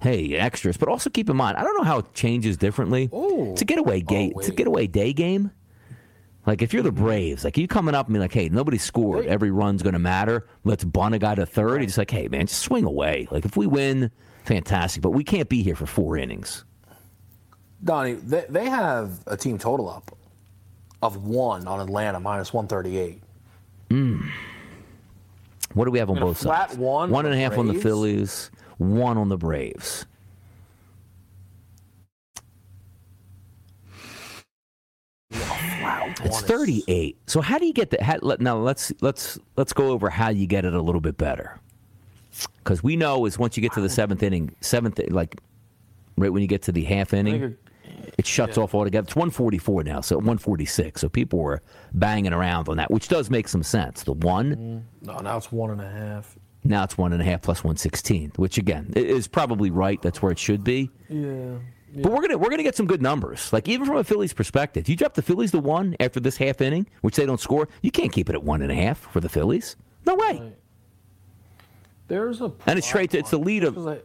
hey 0.00 0.34
extras 0.34 0.76
but 0.76 0.88
also 0.88 1.10
keep 1.10 1.28
in 1.28 1.36
mind 1.36 1.56
I 1.56 1.62
don't 1.62 1.76
know 1.76 1.84
how 1.84 1.98
it 1.98 2.14
changes 2.14 2.56
differently 2.56 3.08
it's 3.12 3.62
a 3.62 3.64
getaway 3.64 4.00
game 4.00 4.32
it's 4.36 4.48
a 4.48 4.52
getaway 4.52 4.86
day 4.86 5.12
game 5.12 5.50
like 6.48 6.62
if 6.62 6.72
you're 6.72 6.82
the 6.82 6.90
Braves, 6.90 7.44
like 7.44 7.58
you 7.58 7.68
coming 7.68 7.94
up 7.94 8.06
and 8.06 8.14
be 8.14 8.20
like, 8.20 8.32
"Hey, 8.32 8.48
nobody 8.48 8.78
scored. 8.78 9.26
Every 9.26 9.50
run's 9.50 9.82
going 9.82 9.92
to 9.92 9.98
matter. 9.98 10.46
Let's 10.64 10.82
bunt 10.82 11.14
a 11.14 11.18
guy 11.18 11.34
to 11.34 11.44
third. 11.44 11.82
He's 11.82 11.98
like, 11.98 12.10
"Hey, 12.10 12.26
man, 12.26 12.46
just 12.46 12.62
swing 12.62 12.84
away. 12.84 13.28
Like 13.30 13.44
if 13.44 13.54
we 13.54 13.66
win, 13.66 14.10
fantastic. 14.46 15.02
But 15.02 15.10
we 15.10 15.24
can't 15.24 15.50
be 15.50 15.62
here 15.62 15.76
for 15.76 15.84
four 15.84 16.16
innings. 16.16 16.64
Donnie, 17.84 18.14
they, 18.14 18.46
they 18.48 18.68
have 18.68 19.20
a 19.26 19.36
team 19.36 19.58
total 19.58 19.90
up 19.90 20.16
of 21.02 21.26
one 21.26 21.68
on 21.68 21.80
Atlanta 21.80 22.18
minus 22.18 22.52
138. 22.52 23.22
Mm. 23.90 24.30
What 25.74 25.84
do 25.84 25.90
we 25.90 25.98
have 25.98 26.10
on 26.10 26.16
And 26.16 26.26
both 26.26 26.38
sides? 26.38 26.76
one 26.76 27.10
One 27.10 27.26
on 27.26 27.32
the 27.32 27.58
on 27.58 27.66
the 27.66 27.74
Phillies, 27.74 28.50
one 28.78 29.18
on 29.18 29.28
the 29.28 29.36
Braves. 29.36 30.06
It's 36.24 36.40
38. 36.42 37.16
So 37.26 37.40
how 37.40 37.58
do 37.58 37.66
you 37.66 37.72
get 37.72 37.90
that? 37.90 38.02
How, 38.02 38.18
let, 38.22 38.40
now 38.40 38.56
let's 38.58 38.92
let's 39.00 39.38
let's 39.56 39.72
go 39.72 39.90
over 39.90 40.10
how 40.10 40.30
you 40.30 40.46
get 40.46 40.64
it 40.64 40.74
a 40.74 40.80
little 40.80 41.00
bit 41.00 41.16
better. 41.16 41.58
Because 42.58 42.82
we 42.82 42.96
know 42.96 43.24
is 43.26 43.38
once 43.38 43.56
you 43.56 43.60
get 43.62 43.72
to 43.72 43.80
the 43.80 43.88
seventh 43.88 44.22
inning, 44.22 44.54
seventh 44.60 45.00
like 45.10 45.40
right 46.16 46.32
when 46.32 46.42
you 46.42 46.48
get 46.48 46.62
to 46.62 46.72
the 46.72 46.84
half 46.84 47.14
inning, 47.14 47.56
it 48.18 48.26
shuts 48.26 48.58
off 48.58 48.74
altogether. 48.74 49.06
It's 49.06 49.16
144 49.16 49.84
now, 49.84 50.00
so 50.00 50.16
146. 50.16 51.00
So 51.00 51.08
people 51.08 51.38
were 51.38 51.62
banging 51.94 52.32
around 52.32 52.68
on 52.68 52.76
that, 52.76 52.90
which 52.90 53.08
does 53.08 53.30
make 53.30 53.48
some 53.48 53.62
sense. 53.62 54.02
The 54.02 54.12
one. 54.12 54.56
Mm. 55.02 55.06
No, 55.06 55.18
now 55.20 55.36
it's 55.36 55.50
one 55.50 55.70
and 55.70 55.80
a 55.80 55.88
half. 55.88 56.36
Now 56.64 56.82
it's 56.84 56.98
one 56.98 57.12
and 57.12 57.22
a 57.22 57.24
half 57.24 57.40
plus 57.42 57.62
one 57.64 57.76
sixteen, 57.76 58.32
which 58.36 58.58
again 58.58 58.92
is 58.96 59.28
probably 59.28 59.70
right. 59.70 60.02
That's 60.02 60.20
where 60.20 60.32
it 60.32 60.38
should 60.38 60.64
be. 60.64 60.90
Yeah. 61.08 61.54
But 62.02 62.12
we're 62.12 62.20
gonna 62.20 62.36
we're 62.36 62.50
gonna 62.50 62.64
get 62.64 62.74
some 62.74 62.86
good 62.86 63.00
numbers. 63.00 63.52
Like 63.52 63.68
even 63.68 63.86
from 63.86 63.96
a 63.96 64.04
Phillies 64.04 64.34
perspective, 64.34 64.88
you 64.88 64.96
drop 64.96 65.14
the 65.14 65.22
Phillies 65.22 65.52
to 65.52 65.60
one 65.60 65.96
after 66.00 66.18
this 66.20 66.36
half 66.36 66.60
inning, 66.60 66.86
which 67.00 67.16
they 67.16 67.24
don't 67.24 67.40
score. 67.40 67.68
You 67.80 67.90
can't 67.90 68.12
keep 68.12 68.28
it 68.28 68.34
at 68.34 68.42
one 68.42 68.60
and 68.60 68.70
a 68.70 68.74
half 68.74 68.98
for 68.98 69.20
the 69.20 69.28
Phillies. 69.28 69.76
No 70.04 70.16
way. 70.16 70.52
There's 72.08 72.40
a. 72.40 72.52
And 72.66 72.78
it's 72.78 72.86
straight. 72.88 73.10
To, 73.12 73.18
it's 73.18 73.30
the 73.30 73.38
lead 73.38 73.64
of. 73.64 73.78
I- 73.86 74.00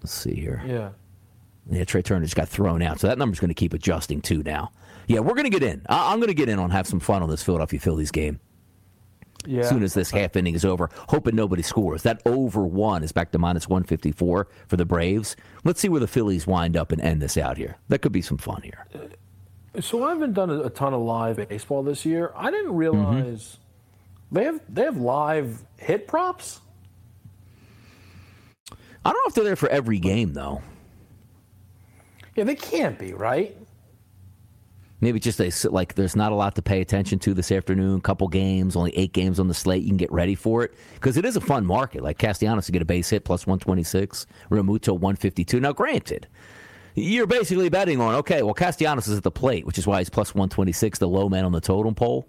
Let's 0.00 0.12
see 0.12 0.34
here. 0.36 0.62
Yeah. 0.66 0.90
Yeah, 1.70 1.84
Trea 1.84 2.02
Turner 2.02 2.24
just 2.24 2.36
got 2.36 2.48
thrown 2.48 2.82
out, 2.82 2.98
so 3.00 3.08
that 3.08 3.18
number's 3.18 3.40
going 3.40 3.48
to 3.48 3.54
keep 3.54 3.74
adjusting 3.74 4.22
too. 4.22 4.42
Now, 4.42 4.72
yeah, 5.06 5.20
we're 5.20 5.34
going 5.34 5.44
to 5.44 5.50
get 5.50 5.62
in. 5.62 5.82
I- 5.88 6.12
I'm 6.12 6.18
going 6.18 6.28
to 6.28 6.34
get 6.34 6.48
in 6.48 6.58
on 6.58 6.70
have 6.70 6.86
some 6.86 7.00
fun 7.00 7.22
on 7.22 7.28
this 7.28 7.42
Philadelphia 7.42 7.80
Phillies 7.80 8.10
game. 8.10 8.40
Yeah. 9.46 9.60
As 9.60 9.68
soon 9.68 9.82
as 9.82 9.94
this 9.94 10.10
half 10.10 10.36
inning 10.36 10.54
is 10.54 10.64
over, 10.64 10.90
hoping 11.08 11.36
nobody 11.36 11.62
scores. 11.62 12.02
That 12.02 12.20
over 12.26 12.66
one 12.66 13.02
is 13.04 13.12
back 13.12 13.30
to 13.32 13.38
minus 13.38 13.68
154 13.68 14.48
for 14.66 14.76
the 14.76 14.84
Braves. 14.84 15.36
Let's 15.64 15.80
see 15.80 15.88
where 15.88 16.00
the 16.00 16.08
Phillies 16.08 16.46
wind 16.46 16.76
up 16.76 16.90
and 16.92 17.00
end 17.00 17.22
this 17.22 17.36
out 17.36 17.56
here. 17.56 17.76
That 17.88 18.00
could 18.00 18.12
be 18.12 18.20
some 18.20 18.36
fun 18.36 18.62
here. 18.62 18.86
Uh, 18.94 19.80
so 19.80 20.02
I 20.02 20.10
haven't 20.10 20.32
done 20.32 20.50
a, 20.50 20.62
a 20.62 20.70
ton 20.70 20.92
of 20.92 21.00
live 21.02 21.48
baseball 21.48 21.82
this 21.82 22.04
year. 22.04 22.32
I 22.34 22.50
didn't 22.50 22.70
mm-hmm. 22.70 22.78
realize 22.78 23.58
they 24.32 24.44
have 24.44 24.60
they 24.68 24.82
have 24.82 24.98
live 24.98 25.62
hit 25.76 26.08
props. 26.08 26.60
I 28.70 29.12
don't 29.12 29.14
know 29.14 29.28
if 29.28 29.34
they're 29.34 29.44
there 29.44 29.56
for 29.56 29.68
every 29.68 29.98
game 29.98 30.32
though. 30.32 30.62
Yeah, 32.38 32.44
they 32.44 32.54
can't 32.54 32.96
be 32.96 33.14
right. 33.14 33.56
Maybe 35.00 35.18
just 35.18 35.38
they 35.38 35.50
like 35.68 35.96
there's 35.96 36.14
not 36.14 36.30
a 36.30 36.36
lot 36.36 36.54
to 36.54 36.62
pay 36.62 36.80
attention 36.80 37.18
to 37.18 37.34
this 37.34 37.50
afternoon. 37.50 38.00
Couple 38.00 38.28
games, 38.28 38.76
only 38.76 38.96
eight 38.96 39.12
games 39.12 39.40
on 39.40 39.48
the 39.48 39.54
slate. 39.54 39.82
You 39.82 39.88
can 39.88 39.96
get 39.96 40.12
ready 40.12 40.36
for 40.36 40.62
it 40.62 40.72
because 40.94 41.16
it 41.16 41.24
is 41.24 41.34
a 41.34 41.40
fun 41.40 41.66
market. 41.66 42.04
Like 42.04 42.16
Castellanos 42.16 42.66
to 42.66 42.72
get 42.72 42.80
a 42.80 42.84
base 42.84 43.10
hit 43.10 43.24
plus 43.24 43.44
126, 43.44 44.26
Realmuto 44.50 44.92
152. 44.92 45.58
Now, 45.58 45.72
granted, 45.72 46.28
you're 46.94 47.26
basically 47.26 47.70
betting 47.70 48.00
on 48.00 48.14
okay. 48.14 48.44
Well, 48.44 48.54
Castellanos 48.54 49.08
is 49.08 49.18
at 49.18 49.24
the 49.24 49.32
plate, 49.32 49.66
which 49.66 49.76
is 49.76 49.88
why 49.88 49.98
he's 49.98 50.08
plus 50.08 50.32
126, 50.32 51.00
the 51.00 51.08
low 51.08 51.28
man 51.28 51.44
on 51.44 51.50
the 51.50 51.60
totem 51.60 51.96
pole. 51.96 52.28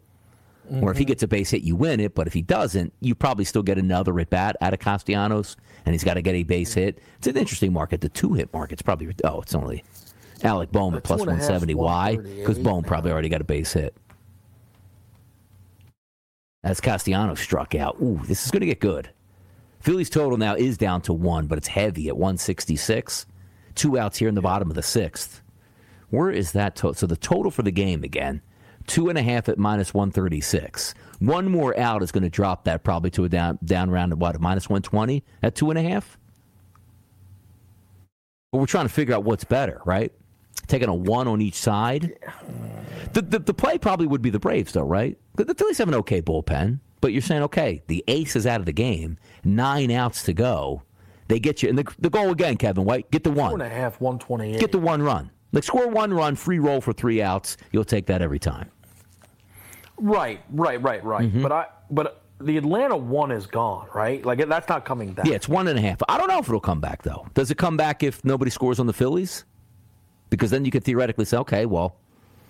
Or 0.69 0.91
if 0.91 0.97
he 0.97 1.03
mm-hmm. 1.03 1.09
gets 1.09 1.23
a 1.23 1.27
base 1.27 1.49
hit, 1.49 1.63
you 1.63 1.75
win 1.75 1.99
it. 1.99 2.13
But 2.13 2.27
if 2.27 2.33
he 2.33 2.41
doesn't, 2.41 2.93
you 3.01 3.15
probably 3.15 3.43
still 3.43 3.63
get 3.63 3.77
another 3.77 4.19
at 4.19 4.29
bat 4.29 4.55
out 4.61 4.73
of 4.73 4.79
Castellanos, 4.79 5.55
and 5.85 5.93
he's 5.93 6.03
got 6.03 6.13
to 6.13 6.21
get 6.21 6.35
a 6.35 6.43
base 6.43 6.71
mm-hmm. 6.71 6.79
hit. 6.79 6.99
It's 7.17 7.27
an 7.27 7.37
interesting 7.37 7.73
market. 7.73 8.01
The 8.01 8.09
two 8.09 8.33
hit 8.33 8.53
market's 8.53 8.81
probably 8.81 9.13
oh, 9.23 9.41
it's 9.41 9.55
only 9.55 9.83
Alec 10.45 10.71
Bohm 10.71 10.95
at 10.95 11.03
plus 11.03 11.19
two 11.19 11.29
and 11.29 11.31
a 11.31 11.35
half's 11.35 11.49
170. 11.49 11.75
Why? 11.75 12.15
Because 12.15 12.57
138, 12.57 12.63
Bohm 12.63 12.83
probably 12.83 13.11
already 13.11 13.29
got 13.29 13.41
a 13.41 13.45
base 13.45 13.73
hit. 13.73 13.95
As 16.63 16.81
Castellanos 16.81 17.39
struck 17.39 17.75
out. 17.75 17.97
Ooh, 18.01 18.19
this 18.25 18.45
is 18.45 18.51
going 18.51 18.61
to 18.61 18.67
get 18.67 18.79
good. 18.79 19.09
Phillies 19.79 20.09
total 20.09 20.37
now 20.37 20.55
is 20.55 20.77
down 20.77 21.01
to 21.03 21.13
one, 21.13 21.47
but 21.47 21.57
it's 21.57 21.67
heavy 21.67 22.09
at 22.09 22.17
166. 22.17 23.25
Two 23.75 23.97
outs 23.97 24.17
here 24.17 24.27
in 24.27 24.35
the 24.35 24.41
bottom 24.41 24.69
of 24.69 24.75
the 24.75 24.83
sixth. 24.83 25.41
Where 26.09 26.29
is 26.29 26.51
that 26.51 26.75
total? 26.75 26.95
So 26.95 27.07
the 27.07 27.15
total 27.15 27.51
for 27.51 27.63
the 27.63 27.71
game 27.71 28.03
again, 28.03 28.41
two 28.87 29.07
and 29.07 29.17
a 29.17 29.21
half 29.21 29.47
at 29.47 29.57
minus 29.57 29.93
136. 29.93 30.93
One 31.19 31.49
more 31.49 31.77
out 31.79 32.03
is 32.03 32.11
going 32.11 32.23
to 32.23 32.29
drop 32.29 32.65
that 32.65 32.83
probably 32.83 33.11
to 33.11 33.25
a 33.25 33.29
down 33.29 33.59
down 33.63 33.89
round 33.89 34.11
of 34.11 34.19
what, 34.19 34.39
minus 34.41 34.67
120 34.67 35.23
at 35.43 35.55
two 35.55 35.69
and 35.69 35.79
a 35.79 35.83
half? 35.83 36.17
But 38.51 38.57
we're 38.57 38.65
trying 38.65 38.85
to 38.85 38.93
figure 38.93 39.15
out 39.15 39.23
what's 39.23 39.43
better, 39.43 39.81
right? 39.85 40.11
Taking 40.69 40.87
a 40.87 40.93
one 40.93 41.27
on 41.27 41.41
each 41.41 41.55
side. 41.55 42.17
The, 43.13 43.21
the, 43.21 43.39
the 43.39 43.53
play 43.53 43.77
probably 43.77 44.07
would 44.07 44.21
be 44.21 44.29
the 44.29 44.39
Braves, 44.39 44.71
though, 44.71 44.83
right? 44.83 45.17
The, 45.35 45.43
the 45.43 45.55
Phillies 45.55 45.79
have 45.79 45.87
an 45.87 45.95
okay 45.95 46.21
bullpen, 46.21 46.79
but 47.01 47.11
you're 47.11 47.23
saying, 47.23 47.41
okay, 47.43 47.81
the 47.87 48.03
ace 48.07 48.35
is 48.35 48.45
out 48.45 48.59
of 48.59 48.67
the 48.67 48.71
game, 48.71 49.17
nine 49.43 49.89
outs 49.89 50.23
to 50.23 50.33
go. 50.33 50.83
They 51.27 51.39
get 51.39 51.61
you, 51.63 51.69
and 51.69 51.77
the, 51.77 51.91
the 51.99 52.09
goal 52.09 52.29
again, 52.31 52.55
Kevin 52.55 52.85
White, 52.85 53.09
get 53.11 53.23
the 53.23 53.31
one. 53.31 53.59
a 53.59 53.67
half, 53.67 53.99
one 53.99 54.19
twenty 54.19 54.53
eight. 54.53 54.59
Get 54.59 54.71
the 54.71 54.79
one 54.79 55.01
run. 55.01 55.31
Like 55.51 55.63
score 55.63 55.87
one 55.87 56.13
run, 56.13 56.35
free 56.35 56.59
roll 56.59 56.81
for 56.81 56.93
three 56.93 57.21
outs. 57.21 57.57
You'll 57.71 57.83
take 57.83 58.05
that 58.05 58.21
every 58.21 58.39
time. 58.39 58.69
Right, 59.97 60.41
right, 60.51 60.81
right, 60.81 61.03
right. 61.03 61.27
Mm-hmm. 61.27 61.41
But 61.41 61.51
I, 61.51 61.65
but 61.89 62.23
the 62.39 62.57
Atlanta 62.57 62.95
one 62.95 63.31
is 63.31 63.47
gone, 63.47 63.87
right? 63.93 64.23
Like 64.23 64.47
that's 64.47 64.69
not 64.69 64.85
coming 64.85 65.13
back. 65.13 65.25
Yeah, 65.25 65.33
it's 65.33 65.49
one 65.49 65.67
and 65.67 65.77
a 65.79 65.81
half. 65.81 65.97
I 66.07 66.17
don't 66.17 66.27
know 66.27 66.39
if 66.39 66.47
it'll 66.47 66.59
come 66.59 66.79
back 66.79 67.01
though. 67.01 67.27
Does 67.33 67.49
it 67.49 67.57
come 67.57 67.75
back 67.75 68.03
if 68.03 68.23
nobody 68.23 68.51
scores 68.51 68.79
on 68.79 68.85
the 68.85 68.93
Phillies? 68.93 69.45
Because 70.29 70.51
then 70.51 70.65
you 70.65 70.71
could 70.71 70.83
theoretically 70.83 71.25
say, 71.25 71.37
okay, 71.37 71.65
well, 71.65 71.95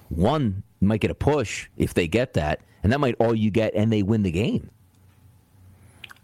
one 0.10 0.64
might 0.82 1.02
get 1.02 1.12
a 1.12 1.16
push 1.16 1.70
if 1.78 1.94
they 1.94 2.08
get 2.08 2.34
that, 2.34 2.62
and 2.84 2.92
that 2.92 3.00
might 3.00 3.16
all 3.20 3.36
you 3.36 3.52
get, 3.52 3.74
and 3.76 3.92
they 3.92 4.04
win 4.04 4.24
the 4.24 4.32
game. 4.32 4.70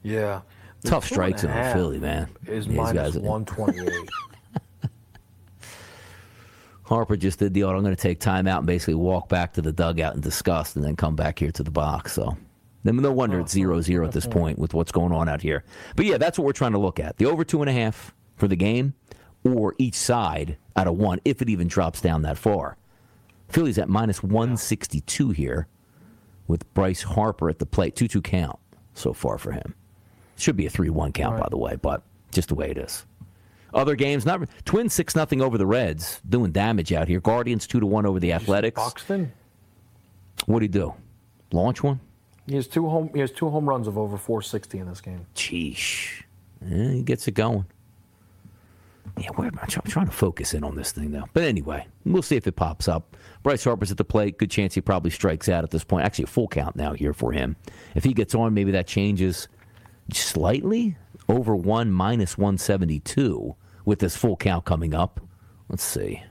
Yeah. 0.03 0.41
The 0.82 0.89
Tough 0.89 1.06
strikes 1.06 1.43
in 1.43 1.51
Philly, 1.74 1.99
man. 1.99 2.30
Is 2.47 2.68
These 2.68 3.18
one 3.18 3.45
twenty 3.45 3.80
eight. 3.80 4.10
Harper 6.84 7.18
just 7.18 7.39
did 7.39 7.53
the 7.56 7.64
old, 7.64 7.76
I'm 7.76 7.82
going 7.82 7.95
to 7.95 8.01
take 8.01 8.20
time 8.20 8.45
out 8.45 8.60
and 8.60 8.68
basically 8.68 8.93
walk 8.93 9.28
back 9.28 9.53
to 9.53 9.62
the 9.62 9.72
dugout 9.72 10.14
in 10.14 10.22
disgust 10.22 10.76
and 10.76 10.86
then 10.86 10.95
come 10.95 11.16
back 11.16 11.39
here 11.39 11.51
to 11.51 11.64
the 11.64 11.72
box. 11.72 12.14
So 12.14 12.38
no 12.84 13.12
wonder 13.12 13.39
it's 13.39 13.51
zero 13.51 13.82
zero 13.82 14.06
at 14.06 14.14
this 14.14 14.28
point 14.28 14.60
with 14.60 14.76
what's 14.76 14.91
going 14.91 15.12
on 15.12 15.28
out 15.28 15.41
here. 15.41 15.64
But 15.95 16.06
yeah, 16.06 16.20
that's 16.20 16.38
what 16.38 16.45
we're 16.45 16.53
trying 16.53 16.74
to 16.74 16.78
look 16.78 16.99
at. 16.99 17.18
The 17.18 17.26
over 17.26 17.43
two 17.43 17.62
and 17.62 17.70
a 17.70 17.74
half 17.74 18.14
for 18.36 18.47
the 18.47 18.56
game 18.56 18.93
or 19.46 19.76
each 19.78 19.96
side 19.96 20.58
out 20.76 20.88
of 20.88 20.98
one, 20.98 21.20
if 21.24 21.41
it 21.41 21.50
even 21.50 21.68
drops 21.68 22.02
down 22.02 22.24
that 22.24 22.38
far. 22.38 22.78
Philly's 23.48 23.78
at 23.78 23.88
minus 23.88 24.24
162 24.24 25.30
here 25.30 25.68
with 26.48 26.72
Bryce 26.74 27.04
Harper 27.04 27.50
at 27.50 27.60
the 27.60 27.66
plate. 27.66 27.96
2 27.96 28.08
2 28.08 28.22
count 28.22 28.60
so 28.93 29.14
far 29.14 29.38
for 29.38 29.52
him. 29.52 29.76
Should 30.38 30.58
be 30.58 30.66
a 30.66 30.70
3 30.70 30.89
1 30.89 31.14
count, 31.14 31.39
by 31.39 31.48
the 31.50 31.58
way, 31.58 31.76
but 31.76 32.02
just 32.32 32.50
the 32.50 32.56
way 32.56 32.72
it 32.72 32.78
is. 32.78 33.06
Other 33.74 33.96
games, 33.96 34.26
not 34.26 34.41
Twins 34.66 34.93
6 34.93 35.16
nothing 35.16 35.41
over 35.41 35.58
the 35.58 35.66
Reds, 35.66 36.22
doing 36.28 36.52
damage 36.52 36.91
out 36.91 37.08
here. 37.08 37.20
Guardians 37.20 37.68
2 37.68 37.80
to 37.82 37.86
1 37.86 38.06
over 38.06 38.20
the 38.20 38.34
Athletics. 38.34 38.82
Buxton. 38.82 39.32
What'd 40.46 40.64
he 40.64 40.68
do? 40.68 40.93
Launch 41.52 41.84
one? 41.84 42.00
He 42.48 42.56
has 42.56 42.68
two 42.68 42.88
home. 42.88 43.10
He 43.14 43.20
has 43.22 43.32
two 43.32 43.50
home 43.50 43.68
runs 43.68 43.88
of 43.88 43.98
over 43.98 44.18
four 44.18 44.41
sixty 44.41 44.78
in 44.78 44.88
this 44.88 45.02
game. 45.02 45.26
Sheesh. 45.36 46.24
Yeah, 46.64 46.91
he 46.91 47.02
gets 47.02 47.28
it 47.28 47.34
going. 47.34 47.66
Yeah, 49.18 49.30
where 49.36 49.47
am 49.47 49.58
I? 49.58 49.64
I'm 49.64 49.89
trying 49.89 50.08
to 50.08 50.12
focus 50.12 50.53
in 50.53 50.64
on 50.64 50.76
this 50.76 50.91
thing 50.91 51.12
though. 51.12 51.26
But 51.34 51.43
anyway, 51.43 51.88
we'll 52.06 52.22
see 52.22 52.36
if 52.36 52.47
it 52.47 52.56
pops 52.56 52.88
up. 52.88 53.16
Bryce 53.43 53.64
Harper's 53.64 53.91
at 53.91 53.97
the 53.97 54.03
plate. 54.03 54.38
Good 54.38 54.51
chance 54.51 54.74
he 54.74 54.82
probably 54.82 55.12
strikes 55.12 55.47
out 55.47 55.64
at 55.64 55.72
this 55.72 55.84
point. 55.84 56.06
Actually, 56.06 56.26
a 56.26 56.28
full 56.28 56.47
count 56.47 56.76
now 56.76 56.93
here 56.93 57.14
for 57.14 57.32
him. 57.32 57.56
If 57.95 58.03
he 58.03 58.14
gets 58.14 58.36
on, 58.36 58.53
maybe 58.53 58.72
that 58.72 58.88
changes 58.88 59.47
slightly. 60.12 60.97
Over 61.30 61.56
one 61.56 61.91
minus 61.91 62.38
172 62.38 63.56
with 63.86 63.99
this 63.99 64.16
full 64.16 64.36
count 64.36 64.66
coming 64.66 64.93
up. 64.93 65.22
Let's 65.70 65.84
see. 65.84 66.22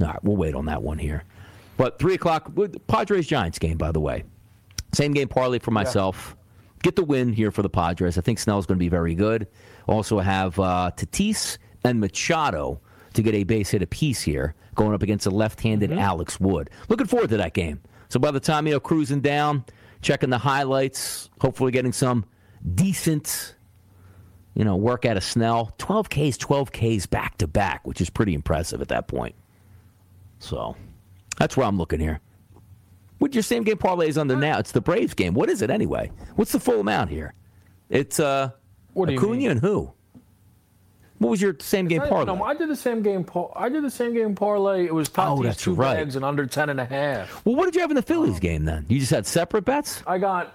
All 0.00 0.06
right, 0.06 0.22
we'll 0.22 0.36
wait 0.36 0.54
on 0.54 0.66
that 0.66 0.82
one 0.82 0.98
here. 0.98 1.24
But 1.76 1.98
three 1.98 2.14
o'clock, 2.14 2.52
Padres 2.86 3.26
Giants 3.26 3.58
game, 3.58 3.76
by 3.76 3.92
the 3.92 4.00
way. 4.00 4.24
Same 4.92 5.12
game 5.12 5.28
parlay 5.28 5.58
for 5.58 5.70
myself. 5.70 6.36
Get 6.82 6.96
the 6.96 7.04
win 7.04 7.32
here 7.32 7.50
for 7.50 7.62
the 7.62 7.68
Padres. 7.68 8.18
I 8.18 8.20
think 8.20 8.38
Snell's 8.38 8.66
going 8.66 8.78
to 8.78 8.84
be 8.84 8.88
very 8.88 9.14
good. 9.14 9.48
Also 9.86 10.18
have 10.18 10.58
uh, 10.58 10.90
Tatis 10.96 11.58
and 11.84 12.00
Machado 12.00 12.80
to 13.14 13.22
get 13.22 13.34
a 13.34 13.44
base 13.44 13.70
hit 13.70 13.82
apiece 13.82 14.22
here, 14.22 14.54
going 14.74 14.94
up 14.94 15.02
against 15.02 15.26
a 15.26 15.30
left-handed 15.30 15.92
Alex 15.92 16.38
Wood. 16.38 16.70
Looking 16.88 17.06
forward 17.06 17.30
to 17.30 17.36
that 17.38 17.54
game. 17.54 17.80
So 18.08 18.20
by 18.20 18.30
the 18.30 18.40
time 18.40 18.66
you 18.66 18.74
know 18.74 18.80
cruising 18.80 19.20
down, 19.20 19.64
checking 20.02 20.30
the 20.30 20.38
highlights, 20.38 21.30
hopefully 21.40 21.72
getting 21.72 21.92
some 21.92 22.24
decent, 22.74 23.54
you 24.54 24.64
know, 24.64 24.76
work 24.76 25.04
out 25.04 25.16
of 25.16 25.24
Snell. 25.24 25.74
12 25.78 26.08
Ks, 26.08 26.36
12 26.38 26.72
Ks 26.72 27.06
back 27.06 27.38
to 27.38 27.46
back, 27.46 27.86
which 27.86 28.00
is 28.00 28.10
pretty 28.10 28.34
impressive 28.34 28.80
at 28.80 28.88
that 28.88 29.08
point. 29.08 29.34
So 30.38 30.76
that's 31.38 31.56
where 31.56 31.66
I'm 31.66 31.78
looking 31.78 32.00
here. 32.00 32.20
What 33.18 33.34
your 33.34 33.42
same 33.42 33.64
game 33.64 33.78
parlay 33.78 34.08
is 34.08 34.16
under 34.18 34.36
now? 34.36 34.58
It's 34.58 34.72
the 34.72 34.80
Braves 34.80 35.14
game. 35.14 35.34
What 35.34 35.48
is 35.50 35.60
it 35.62 35.70
anyway? 35.70 36.10
What's 36.36 36.52
the 36.52 36.60
full 36.60 36.80
amount 36.80 37.10
here? 37.10 37.34
It's 37.90 38.20
uh, 38.20 38.50
What 38.92 39.10
Acuna 39.10 39.36
mean? 39.36 39.50
and 39.50 39.60
who? 39.60 39.92
What 41.18 41.30
was 41.30 41.42
your 41.42 41.56
same 41.58 41.88
game 41.88 42.02
I, 42.02 42.08
parlay? 42.08 42.26
no, 42.36 42.44
I 42.44 42.54
did 42.54 42.68
the 42.68 42.76
same 42.76 43.02
game. 43.02 43.24
par- 43.24 43.50
I 43.56 43.68
did 43.68 43.82
the 43.82 43.90
same 43.90 44.14
game 44.14 44.36
parlay. 44.36 44.84
It 44.86 44.94
was 44.94 45.08
Tatis 45.08 45.38
Oh, 45.38 45.42
that's 45.42 45.60
two 45.60 45.74
right. 45.74 45.96
bags 45.96 46.14
and 46.14 46.24
under 46.24 46.46
ten 46.46 46.70
and 46.70 46.78
a 46.80 46.84
half. 46.84 47.44
Well, 47.44 47.56
what 47.56 47.64
did 47.64 47.74
you 47.74 47.80
have 47.80 47.90
in 47.90 47.96
the 47.96 48.02
Phillies 48.02 48.38
game 48.38 48.64
then? 48.64 48.86
You 48.88 49.00
just 49.00 49.10
had 49.10 49.26
separate 49.26 49.64
bets? 49.64 50.00
I 50.06 50.18
got. 50.18 50.54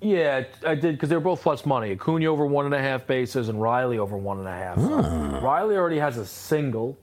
Yeah, 0.00 0.44
I 0.66 0.74
did 0.74 0.94
because 0.96 1.10
they 1.10 1.14
were 1.14 1.20
both 1.20 1.42
plus 1.42 1.64
money. 1.64 1.92
Acuna 1.92 2.26
over 2.26 2.44
one 2.46 2.64
and 2.64 2.74
a 2.74 2.80
half 2.80 3.06
bases 3.06 3.50
and 3.50 3.60
Riley 3.62 3.98
over 3.98 4.16
one 4.16 4.38
and 4.38 4.48
a 4.48 4.50
half. 4.50 4.78
So 4.78 5.40
Riley 5.46 5.76
already 5.76 5.98
has 5.98 6.16
a 6.16 6.26
single. 6.26 6.96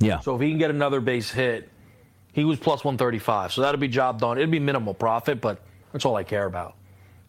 Yeah. 0.00 0.18
So 0.18 0.34
if 0.34 0.42
he 0.42 0.50
can 0.50 0.58
get 0.58 0.70
another 0.70 1.00
base 1.00 1.30
hit, 1.30 1.68
he 2.32 2.44
was 2.44 2.58
plus 2.58 2.84
135. 2.84 3.52
So 3.52 3.60
that'll 3.62 3.80
be 3.80 3.88
job 3.88 4.20
done. 4.20 4.38
It'd 4.38 4.50
be 4.50 4.58
minimal 4.58 4.94
profit, 4.94 5.40
but 5.40 5.60
that's 5.92 6.04
all 6.04 6.16
I 6.16 6.22
care 6.22 6.46
about. 6.46 6.74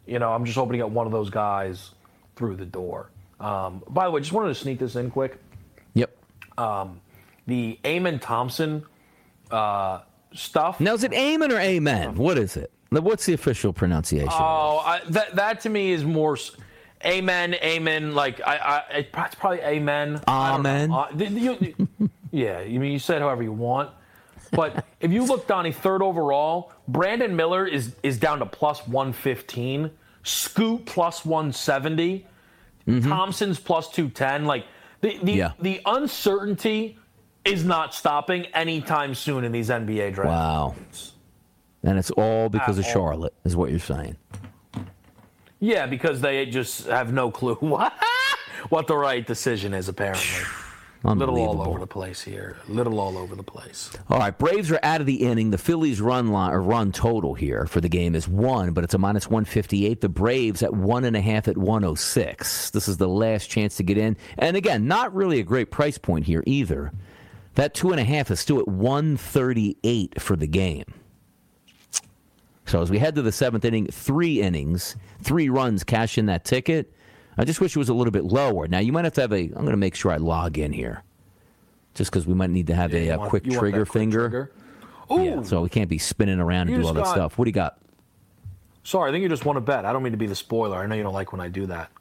You 0.06 0.20
know, 0.20 0.32
I'm 0.32 0.45
just 0.45 0.58
hoping 0.58 0.74
to 0.74 0.78
get 0.80 0.89
one 0.89 1.06
of 1.06 1.12
those 1.12 1.30
guys 1.30 1.91
through 2.36 2.56
the 2.58 2.66
door. 2.66 3.10
Um, 3.39 3.84
by 3.89 4.06
the 4.06 4.12
way, 4.12 4.22
just 4.22 4.32
wanted 4.34 4.49
to 4.49 4.56
sneak 4.56 4.80
this 4.80 4.95
in 4.95 5.10
quick. 5.12 5.38
Yep. 5.93 6.16
Um, 6.58 7.02
the 7.47 7.80
Amon 7.86 8.20
Thompson 8.20 8.84
uh, 9.49 10.02
stuff. 10.34 10.80
Now 10.80 10.93
is 10.93 11.04
it 11.04 11.14
Amen 11.14 11.52
or 11.52 11.60
Amen? 11.60 12.16
What 12.16 12.38
is 12.38 12.58
it? 12.58 12.72
What's 12.89 13.26
the 13.26 13.34
official 13.34 13.72
pronunciation? 13.72 14.30
Oh, 14.34 14.80
I, 14.80 15.02
that 15.10 15.36
that 15.38 15.62
to 15.62 15.70
me 15.70 15.91
is 15.91 16.04
more. 16.04 16.38
Amen, 17.06 17.56
amen. 17.56 18.14
Like 18.14 18.41
I, 18.45 18.58
I 18.91 18.97
it's 18.97 19.36
probably 19.36 19.62
amen. 19.62 20.22
I. 20.28 20.56
Amen. 20.56 20.91
Uh, 20.91 21.08
the- 21.14 21.28
you- 21.30 21.88
yeah, 22.32 22.62
you 22.62 22.80
mean 22.80 22.91
you 22.91 22.99
said 22.99 23.22
however 23.22 23.43
you 23.43 23.54
want, 23.54 23.89
but 24.51 24.85
if 24.99 25.11
you 25.11 25.23
look, 25.23 25.47
Donnie, 25.47 25.71
third 25.71 26.01
overall, 26.01 26.71
Brandon 26.87 27.35
Miller 27.35 27.65
is 27.65 27.95
is 28.03 28.17
down 28.19 28.39
to 28.39 28.45
plus 28.45 28.85
one 28.87 29.13
fifteen. 29.13 29.91
Scoot 30.23 30.85
plus 30.85 31.23
one 31.25 31.51
seventy. 31.53 32.25
Mm-hmm. 32.87 33.09
Thompson's 33.09 33.59
plus 33.59 33.89
two 33.89 34.09
ten. 34.09 34.45
Like 34.45 34.65
the 35.01 35.17
the 35.23 35.31
Yeah. 35.33 35.51
the 35.59 35.81
uncertainty 35.85 36.97
is 37.45 37.63
not 37.63 37.93
stopping 37.93 38.45
anytime 38.47 39.15
soon 39.15 39.43
in 39.43 39.51
these 39.51 39.69
NBA 39.69 40.13
drafts. 40.13 40.29
Wow. 40.29 40.75
And 41.83 41.97
it's 41.97 42.11
all 42.11 42.49
because 42.49 42.77
of 42.77 42.85
all. 42.85 42.91
Charlotte, 42.91 43.33
is 43.43 43.55
what 43.55 43.71
you're 43.71 43.79
saying. 43.79 44.15
Yeah, 45.59 45.85
because 45.87 46.21
they 46.21 46.45
just 46.47 46.87
have 46.87 47.11
no 47.13 47.31
clue 47.31 47.55
what, 47.55 47.93
what 48.69 48.85
the 48.87 48.95
right 48.95 49.25
decision 49.25 49.73
is, 49.73 49.87
apparently. 49.89 50.25
Little 51.04 51.39
all 51.39 51.62
over 51.62 51.80
the 51.80 51.88
place 51.88 52.22
here. 52.22 52.58
Little 52.68 52.99
all 52.99 53.18
over 53.18 53.36
the 53.36 53.43
place. 53.43 53.89
All 54.08 54.20
right, 54.20 54.38
Braves 54.38 54.72
are 54.72 54.80
out 54.84 55.02
of 55.02 55.08
the 55.08 55.24
inning. 55.24 55.49
The 55.49 55.58
Phillies' 55.58 55.99
run 55.99 56.28
line 56.28 56.54
or 56.54 56.62
run 56.62 56.91
total 56.91 57.34
here 57.34 57.66
for 57.66 57.82
the 57.82 57.89
game 57.89 58.14
is 58.14 58.28
one, 58.28 58.74
but 58.74 58.84
it's 58.84 58.93
a 58.93 58.99
minus 58.99 59.28
one 59.28 59.43
fifty 59.43 59.88
eight. 59.88 60.02
The 60.02 60.10
Braves 60.10 60.62
at 60.62 60.74
one 60.74 61.04
and 61.04 61.16
a 61.16 61.22
half 61.22 61.47
at 61.47 61.58
one 61.58 61.84
oh 61.84 61.95
six. 61.95 62.70
This 62.70 62.88
is 62.88 62.97
the 62.97 63.08
last 63.08 63.49
chance 63.49 63.78
to 63.78 63.84
get 63.84 63.97
in, 63.97 64.16
and 64.38 64.56
again, 64.56 64.88
not 64.88 65.14
really 65.16 65.39
a 65.39 65.43
great 65.43 65.72
price 65.72 65.97
point 65.97 66.26
here 66.26 66.43
either. 66.45 66.91
That 67.56 67.74
two 67.74 67.89
and 67.91 67.99
a 67.99 68.04
half 68.04 68.30
is 68.30 68.39
still 68.39 68.60
at 68.60 68.68
one 68.68 69.18
thirty 69.18 69.78
eight 69.84 70.22
for 70.22 70.36
the 70.36 70.47
game. 70.47 70.86
So 72.68 72.80
as 72.80 72.91
we 72.91 72.99
head 72.99 73.16
to 73.16 73.24
the 73.24 73.32
seventh 73.32 73.66
inning, 73.66 73.88
three 73.88 74.39
innings, 74.39 74.95
three 75.24 75.49
runs, 75.49 75.84
cash 75.84 76.20
in 76.20 76.28
that 76.28 76.45
ticket. 76.45 76.93
I 77.38 77.45
just 77.45 77.61
wish 77.61 77.75
it 77.75 77.79
was 77.79 77.89
a 77.89 77.93
little 77.93 78.11
bit 78.11 78.25
lower. 78.25 78.67
Now 78.67 78.79
you 78.79 78.91
might 78.91 79.05
have 79.05 79.13
to 79.13 79.21
have 79.21 79.32
a. 79.34 79.43
I'm 79.43 79.49
going 79.51 79.71
to 79.71 79.77
make 79.77 79.95
sure 79.95 80.11
I 80.11 80.17
log 80.17 80.57
in 80.57 80.71
here, 80.73 81.03
just 81.95 82.11
because 82.11 82.27
we 82.27 82.34
might 82.34 82.49
need 82.49 82.67
to 82.67 82.75
have 82.75 82.93
a, 82.93 83.05
you 83.05 83.13
uh 83.13 83.17
want- 83.17 83.29
quick 83.29 83.43
trigger 83.45 83.86
quick 83.86 83.93
finger. 83.93 84.19
trigger? 84.29 84.51
Yeah, 85.09 85.41
so 85.43 85.61
we 85.61 85.69
can't 85.69 85.89
be 85.89 85.97
spinning 85.97 86.39
around 86.39 86.69
and 86.69 86.82
do 86.82 86.88
all 86.88 86.93
that 86.93 87.03
got- 87.03 87.13
stuff. 87.13 87.38
What 87.38 87.45
do 87.45 87.49
you 87.49 87.53
got? 87.53 87.77
sorry, 88.84 89.09
I 89.09 89.13
think 89.13 89.21
you 89.23 89.29
just 89.29 89.45
want 89.45 89.57
to 89.57 89.61
bet. 89.61 89.86
I 89.86 89.93
don't 89.93 90.01
mean 90.03 90.13
to 90.13 90.17
be 90.17 90.25
the 90.25 90.36
spoiler. 90.36 90.77
I 90.77 90.88
know 90.88 90.95
you 90.95 91.03
don't 91.03 91.13
like 91.13 91.32
when 91.32 91.41
I 91.41 91.49
do 91.49 91.65
that. 91.67 91.91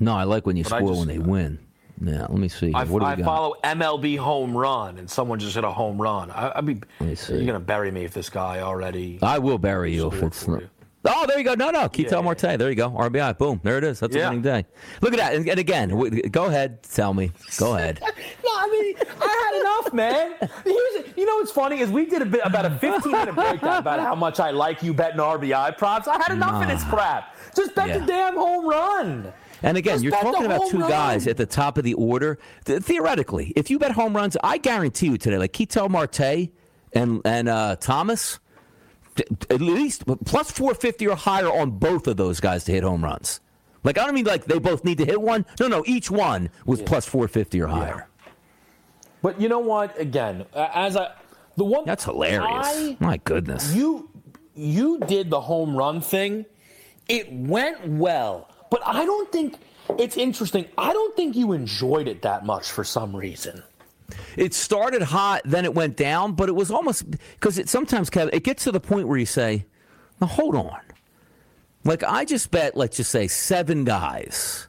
No, 0.00 0.14
I 0.14 0.24
like 0.24 0.46
when 0.46 0.56
you 0.56 0.64
But 0.64 0.78
spoil 0.78 0.88
just- 0.88 0.98
when 1.00 1.08
they 1.08 1.18
win. 1.18 1.58
Yeah, 2.00 2.20
let 2.22 2.30
me 2.38 2.46
see. 2.48 2.72
I, 2.74 2.84
what 2.84 3.00
do 3.00 3.06
I 3.06 3.16
got? 3.16 3.24
follow 3.24 3.54
MLB 3.64 4.18
home 4.18 4.56
run, 4.56 4.98
and 4.98 5.10
someone 5.10 5.40
just 5.40 5.56
hit 5.56 5.64
a 5.64 5.70
home 5.70 6.00
run. 6.00 6.30
I, 6.30 6.52
I'd 6.56 6.64
be. 6.64 6.80
You're 7.00 7.44
gonna 7.44 7.58
bury 7.58 7.90
me 7.90 8.04
if 8.04 8.14
this 8.14 8.30
guy 8.30 8.60
already. 8.60 9.18
I 9.20 9.40
will 9.40 9.58
bury 9.58 9.92
you 9.94 10.06
if 10.06 10.22
it's 10.22 10.46
not. 10.46 10.60
you. 10.60 10.68
Oh, 11.04 11.26
there 11.26 11.38
you 11.38 11.44
go. 11.44 11.54
No, 11.54 11.70
no. 11.70 11.88
Ketel 11.88 12.18
Yeah. 12.18 12.24
Marte. 12.24 12.58
There 12.58 12.68
you 12.68 12.74
go. 12.74 12.90
RBI. 12.90 13.38
Boom. 13.38 13.60
There 13.62 13.78
it 13.78 13.84
is. 13.84 14.00
That's 14.00 14.14
a 14.14 14.18
winning 14.18 14.42
day. 14.42 14.66
Look 15.00 15.12
at 15.12 15.18
that. 15.18 15.34
And, 15.34 15.48
and 15.48 15.58
again, 15.58 15.90
w- 15.90 16.22
go 16.28 16.46
ahead. 16.46 16.82
Tell 16.82 17.14
me. 17.14 17.30
Go 17.58 17.74
ahead. 17.76 18.00
No, 18.02 18.50
I 18.52 18.68
mean, 18.68 18.96
I 19.20 19.50
had 19.52 19.60
enough, 19.60 19.92
man. 19.94 20.34
Here's, 20.64 21.16
you 21.16 21.24
know 21.24 21.36
what's 21.36 21.52
funny 21.52 21.78
is 21.80 21.88
we 21.90 22.04
did 22.06 22.20
a 22.22 22.26
bit 22.26 22.40
about 22.44 22.66
a 22.66 22.70
15 22.70 23.12
minute 23.12 23.34
breakdown 23.34 23.78
about 23.78 24.00
how 24.00 24.14
much 24.16 24.40
I 24.40 24.50
like 24.50 24.82
you 24.82 24.92
betting 24.92 25.20
RBI 25.20 25.78
props. 25.78 26.08
I 26.08 26.16
had 26.16 26.32
enough 26.32 26.60
of 26.62 26.68
this 26.68 26.82
crap. 26.84 27.34
Just 27.54 27.74
bet 27.76 27.88
Yeah. 27.88 27.98
the 27.98 28.06
damn 28.06 28.34
home 28.34 28.66
run. 28.68 29.32
And 29.62 29.76
again, 29.76 29.94
Just 29.94 30.04
you're 30.04 30.12
talking 30.12 30.46
about 30.46 30.68
two 30.68 30.78
run. 30.80 30.90
guys 30.90 31.26
at 31.26 31.36
the 31.36 31.46
top 31.46 31.78
of 31.78 31.84
the 31.84 31.94
order. 31.94 32.38
Th- 32.64 32.82
theoretically, 32.82 33.52
if 33.56 33.70
you 33.70 33.78
bet 33.78 33.92
home 33.92 34.14
runs, 34.16 34.36
I 34.42 34.58
guarantee 34.58 35.06
you 35.06 35.18
today, 35.18 35.38
like 35.38 35.52
Ketel 35.52 35.88
Marte 35.88 36.50
and 36.92 37.20
and 37.24 37.48
uh, 37.48 37.74
Thomas, 37.76 38.32
th- 38.32 38.40
at 39.50 39.60
least 39.60 40.04
plus 40.24 40.50
450 40.50 41.06
or 41.08 41.16
higher 41.16 41.48
on 41.50 41.72
both 41.72 42.06
of 42.06 42.16
those 42.16 42.40
guys 42.40 42.64
to 42.64 42.72
hit 42.72 42.82
home 42.82 43.02
runs. 43.04 43.40
Like 43.84 43.98
I 43.98 44.04
don't 44.04 44.14
mean 44.14 44.24
like 44.24 44.44
they 44.44 44.58
both 44.58 44.84
need 44.84 44.98
to 44.98 45.04
hit 45.04 45.20
one. 45.20 45.46
No, 45.60 45.68
no, 45.68 45.82
each 45.86 46.10
one 46.10 46.50
was 46.66 46.82
plus 46.82 47.06
450 47.06 47.60
or 47.62 47.66
higher. 47.68 48.08
But 49.22 49.40
you 49.40 49.48
know 49.48 49.58
what? 49.60 49.98
Again, 49.98 50.44
as 50.54 50.96
I, 50.96 51.12
the 51.56 51.64
one 51.64 51.84
That's 51.84 52.04
hilarious. 52.04 52.44
I- 52.66 52.96
My 53.00 53.16
goodness. 53.18 53.74
you 53.74 54.10
you 54.54 54.98
did 55.00 55.30
the 55.30 55.40
home 55.40 55.76
run 55.76 56.00
thing. 56.00 56.44
It 57.08 57.32
went 57.32 57.86
well, 57.88 58.50
but 58.70 58.82
I 58.84 59.04
don't 59.04 59.30
think 59.32 59.56
it's 59.98 60.16
interesting. 60.16 60.66
I 60.76 60.92
don't 60.92 61.16
think 61.16 61.36
you 61.36 61.52
enjoyed 61.52 62.06
it 62.08 62.22
that 62.22 62.44
much 62.44 62.70
for 62.70 62.84
some 62.84 63.14
reason. 63.16 63.62
It 64.36 64.54
started 64.54 65.02
hot, 65.02 65.42
then 65.44 65.64
it 65.64 65.74
went 65.74 65.96
down, 65.96 66.32
but 66.32 66.48
it 66.48 66.54
was 66.54 66.70
almost 66.70 67.10
because 67.10 67.58
it 67.58 67.68
sometimes, 67.68 68.10
Kevin, 68.10 68.32
it 68.32 68.44
gets 68.44 68.64
to 68.64 68.72
the 68.72 68.80
point 68.80 69.08
where 69.08 69.18
you 69.18 69.26
say, 69.26 69.66
"Now 70.20 70.26
hold 70.26 70.54
on." 70.54 70.80
Like 71.84 72.02
I 72.02 72.24
just 72.24 72.50
bet, 72.50 72.76
let's 72.76 72.96
just 72.96 73.10
say 73.10 73.28
seven 73.28 73.84
guys, 73.84 74.68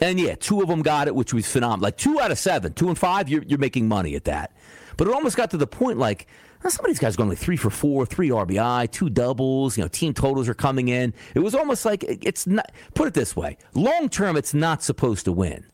and 0.00 0.18
yeah, 0.18 0.34
two 0.34 0.60
of 0.62 0.68
them 0.68 0.82
got 0.82 1.08
it, 1.08 1.14
which 1.14 1.34
was 1.34 1.50
phenomenal. 1.50 1.84
Like 1.84 1.96
two 1.96 2.20
out 2.20 2.30
of 2.30 2.38
seven, 2.38 2.72
two 2.72 2.88
and 2.88 2.98
five, 2.98 3.28
you're, 3.28 3.42
you're 3.42 3.58
making 3.58 3.88
money 3.88 4.14
at 4.14 4.24
that. 4.24 4.52
But 4.96 5.06
it 5.06 5.14
almost 5.14 5.36
got 5.36 5.50
to 5.52 5.56
the 5.56 5.66
point 5.66 5.98
like 5.98 6.26
some 6.66 6.84
of 6.84 6.90
these 6.90 6.98
guys 6.98 7.16
going 7.16 7.28
like 7.28 7.38
three 7.38 7.56
for 7.56 7.70
four, 7.70 8.04
three 8.04 8.30
RBI, 8.30 8.90
two 8.90 9.08
doubles. 9.08 9.76
You 9.76 9.84
know, 9.84 9.88
team 9.88 10.12
totals 10.12 10.48
are 10.48 10.54
coming 10.54 10.88
in. 10.88 11.14
It 11.34 11.40
was 11.40 11.54
almost 11.54 11.84
like 11.84 12.04
it's 12.04 12.46
not. 12.46 12.72
Put 12.94 13.08
it 13.08 13.14
this 13.14 13.36
way: 13.36 13.58
long 13.74 14.08
term, 14.08 14.36
it's 14.36 14.54
not 14.54 14.82
supposed 14.82 15.24
to 15.26 15.32
win. 15.32 15.64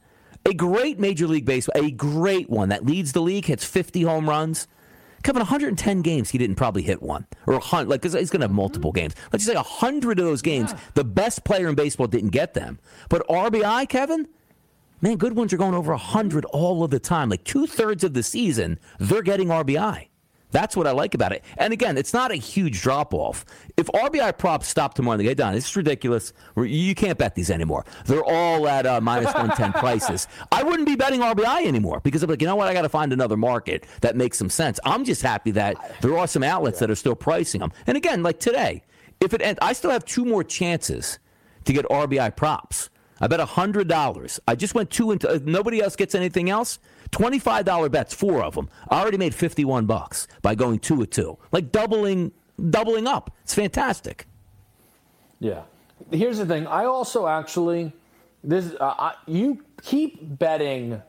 A 0.47 0.53
great 0.53 0.99
Major 0.99 1.27
League 1.27 1.47
Baseball, 1.47 1.83
a 1.83 1.91
great 1.91 2.51
one 2.51 2.69
that 2.69 2.85
leads 2.85 3.13
the 3.13 3.23
league, 3.23 3.47
hits 3.47 3.65
50 3.65 4.03
home 4.03 4.29
runs. 4.29 4.69
Kevin, 5.23 5.41
110 5.41 6.03
games, 6.03 6.31
he 6.31 6.39
didn't 6.39 6.57
probably 6.57 6.83
hit 6.83 7.03
one. 7.03 7.27
Or 7.47 7.55
100, 7.55 7.89
like, 7.89 8.03
he's 8.03 8.13
going 8.13 8.41
to 8.41 8.45
have 8.45 8.51
multiple 8.51 8.93
games. 8.93 9.15
Let's 9.33 9.47
just 9.47 9.53
say 9.53 9.57
100 9.57 10.19
of 10.19 10.25
those 10.27 10.43
games, 10.43 10.73
yeah. 10.73 10.81
the 10.93 11.05
best 11.05 11.45
player 11.45 11.67
in 11.67 11.75
baseball 11.75 12.09
didn't 12.09 12.31
get 12.31 12.53
them. 12.53 12.79
But 13.09 13.27
RBI, 13.27 13.89
Kevin, 13.89 14.29
man, 15.01 15.17
good 15.17 15.35
ones 15.35 15.55
are 15.55 15.57
going 15.57 15.75
over 15.75 15.93
100 15.93 16.45
all 16.47 16.85
of 16.85 16.91
the 16.91 17.01
time. 17.01 17.31
Like 17.31 17.45
two 17.45 17.67
thirds 17.67 18.05
of 18.05 18.13
the 18.13 18.23
season, 18.23 18.79
they're 18.99 19.23
getting 19.23 19.49
RBI. 19.49 20.09
That's 20.55 20.77
what 20.77 20.87
I 20.87 20.93
like 20.93 21.15
about 21.15 21.33
it. 21.33 21.43
And 21.59 21.73
again, 21.73 21.99
it's 21.99 22.13
not 22.13 22.31
a 22.31 22.37
huge 22.37 22.81
drop 22.81 23.13
off. 23.13 23.45
If 23.77 23.89
RBI 23.89 24.39
props 24.39 24.69
stop 24.69 24.95
tomorrow 24.95 25.15
and 25.15 25.21
they 25.21 25.25
get 25.25 25.37
down, 25.37 25.57
it's 25.57 25.75
ridiculous. 25.75 26.33
You 26.57 26.95
can't 26.95 27.19
bet 27.19 27.35
these 27.35 27.51
anymore. 27.51 27.85
They're 28.07 28.25
all 28.25 28.69
at 28.69 28.87
uh, 28.87 29.01
minus 29.01 29.27
110 29.35 29.73
prices. 29.73 30.29
I 30.53 30.63
wouldn't 30.63 30.87
be 30.87 30.95
betting 30.95 31.19
RBI 31.21 31.67
anymore 31.67 31.99
because 32.05 32.23
I'm 32.23 32.31
like, 32.31 32.41
you 32.41 32.47
know 32.47 32.55
what? 32.55 32.69
I 32.69 32.73
got 32.73 32.83
to 32.83 32.89
find 32.89 33.13
another 33.13 33.37
market 33.37 33.85
that 34.01 34.15
makes 34.15 34.39
some 34.39 34.49
sense. 34.49 34.79
I'm 34.85 35.05
just 35.05 35.23
happy 35.23 35.51
that 35.51 35.99
there 36.01 36.17
are 36.17 36.29
some 36.29 36.45
outlets 36.45 36.79
that 36.79 36.89
are 36.89 36.95
still 36.95 37.17
pricing 37.17 37.59
them. 37.59 37.73
And 37.89 37.97
again, 37.97 38.23
like 38.23 38.39
today, 38.39 38.85
if 39.21 39.35
it 39.35 39.43
ends, 39.43 39.59
I 39.61 39.73
still 39.73 39.91
have 39.91 40.05
two 40.05 40.25
more 40.25 40.45
chances 40.45 41.19
to 41.65 41.73
get 41.73 41.85
RBI 41.87 42.37
props. 42.37 42.91
I 43.21 43.27
bet 43.27 43.41
$100. 43.41 44.41
I 44.47 44.55
just 44.55 44.75
went 44.75 44.91
two 44.91 45.11
into, 45.11 45.29
uh, 45.29 45.39
nobody 45.43 45.81
else 45.81 45.97
gets 45.97 46.15
anything 46.15 46.49
else. 46.49 46.79
$25 47.15 47.91
bets, 47.91 48.13
four 48.13 48.43
of 48.43 48.55
them. 48.55 48.69
I 48.89 49.01
already 49.01 49.19
made 49.19 49.35
51 49.35 49.87
bucks 49.87 50.27
by 50.43 50.55
going 50.55 50.81
two 50.81 51.01
or 51.01 51.07
two. 51.07 51.39
Like 51.53 51.71
doubling 51.71 52.33
doubling 52.71 53.07
up. 53.07 53.31
It's 53.43 53.55
fantastic. 53.55 54.27
Yeah. 55.39 55.63
Here's 56.11 56.39
the 56.39 56.47
thing. 56.47 56.67
I 56.67 56.85
also 56.85 57.27
actually 57.27 57.93
this 58.43 58.75
uh, 58.81 58.95
I, 58.99 59.15
you 59.27 59.65
keep 59.83 60.39
betting 60.39 61.01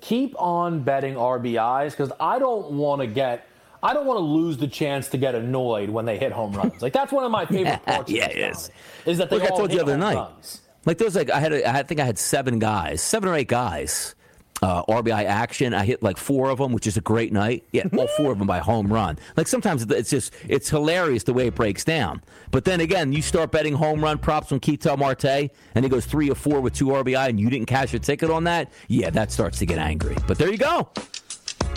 keep 0.00 0.34
on 0.40 0.82
betting 0.82 1.14
RBIs 1.14 1.96
cuz 1.96 2.12
I 2.20 2.38
don't 2.38 2.72
want 2.72 3.00
to 3.00 3.06
get 3.06 3.46
I 3.82 3.94
don't 3.94 4.06
want 4.06 4.18
to 4.18 4.24
lose 4.24 4.58
the 4.58 4.68
chance 4.68 5.08
to 5.10 5.16
get 5.16 5.34
annoyed 5.34 5.88
when 5.88 6.04
they 6.04 6.18
hit 6.18 6.32
home 6.32 6.52
runs. 6.52 6.82
Like 6.82 6.92
that's 6.92 7.12
one 7.12 7.24
of 7.24 7.30
my 7.30 7.46
favorite 7.54 7.84
parts. 7.84 8.10
yeah, 8.10 8.28
yes. 8.34 8.70
Is 9.06 9.16
that 9.18 9.30
they 9.30 9.38
Look, 9.38 9.50
all 9.50 9.56
I 9.56 9.58
told 9.58 9.70
you 9.72 9.78
the 9.78 9.84
other 9.84 9.96
night. 9.96 10.16
Runs. 10.16 10.60
Like 10.84 10.98
there 10.98 11.06
was 11.06 11.16
like 11.16 11.30
I 11.30 11.40
had 11.40 11.52
a, 11.52 11.68
I 11.68 11.82
think 11.82 12.00
I 12.00 12.04
had 12.04 12.18
seven 12.18 12.58
guys, 12.58 13.00
seven 13.00 13.28
or 13.28 13.34
eight 13.34 13.48
guys 13.48 14.14
uh, 14.62 14.84
RBI 14.84 15.24
action. 15.24 15.74
I 15.74 15.84
hit 15.84 16.02
like 16.02 16.16
four 16.16 16.50
of 16.50 16.58
them, 16.58 16.72
which 16.72 16.86
is 16.86 16.96
a 16.96 17.00
great 17.00 17.32
night. 17.32 17.64
Yeah, 17.72 17.84
all 17.96 18.06
four 18.16 18.32
of 18.32 18.38
them 18.38 18.46
by 18.46 18.58
home 18.58 18.92
run. 18.92 19.18
Like 19.36 19.48
sometimes 19.48 19.82
it's 19.82 20.10
just 20.10 20.32
it's 20.48 20.68
hilarious 20.68 21.22
the 21.24 21.32
way 21.32 21.48
it 21.48 21.54
breaks 21.54 21.84
down. 21.84 22.22
But 22.50 22.64
then 22.64 22.80
again, 22.80 23.12
you 23.12 23.22
start 23.22 23.50
betting 23.52 23.74
home 23.74 24.02
run 24.02 24.18
props 24.18 24.48
from 24.48 24.60
Ketel 24.60 24.96
Marte, 24.96 25.50
and 25.74 25.84
he 25.84 25.88
goes 25.88 26.06
three 26.06 26.30
or 26.30 26.34
four 26.34 26.60
with 26.60 26.74
two 26.74 26.86
RBI, 26.86 27.28
and 27.28 27.40
you 27.40 27.50
didn't 27.50 27.66
cash 27.66 27.92
a 27.94 27.98
ticket 27.98 28.30
on 28.30 28.44
that. 28.44 28.70
Yeah, 28.88 29.10
that 29.10 29.32
starts 29.32 29.58
to 29.58 29.66
get 29.66 29.78
angry. 29.78 30.16
But 30.26 30.38
there 30.38 30.50
you 30.50 30.58
go. 30.58 30.88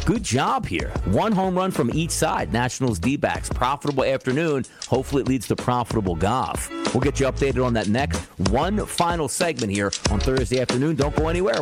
Good 0.06 0.24
job 0.24 0.66
here. 0.66 0.90
One 1.06 1.32
home 1.32 1.56
run 1.56 1.70
from 1.70 1.94
each 1.94 2.12
side. 2.12 2.52
Nationals 2.52 2.98
D 2.98 3.16
backs. 3.16 3.50
Profitable 3.50 4.04
afternoon. 4.04 4.66
Hopefully, 4.88 5.22
it 5.22 5.28
leads 5.28 5.48
to 5.50 5.56
profitable 5.56 6.16
golf. 6.16 6.70
We'll 6.94 7.02
get 7.02 7.20
you 7.20 7.28
updated 7.28 7.64
on 7.64 7.74
that 7.74 7.90
next. 7.90 8.18
One 8.50 8.86
final 8.86 9.28
segment 9.28 9.72
here 9.72 9.92
on 10.10 10.20
Thursday 10.20 10.62
afternoon. 10.62 10.96
Don't 10.96 11.16
go 11.16 11.28
anywhere. 11.28 11.62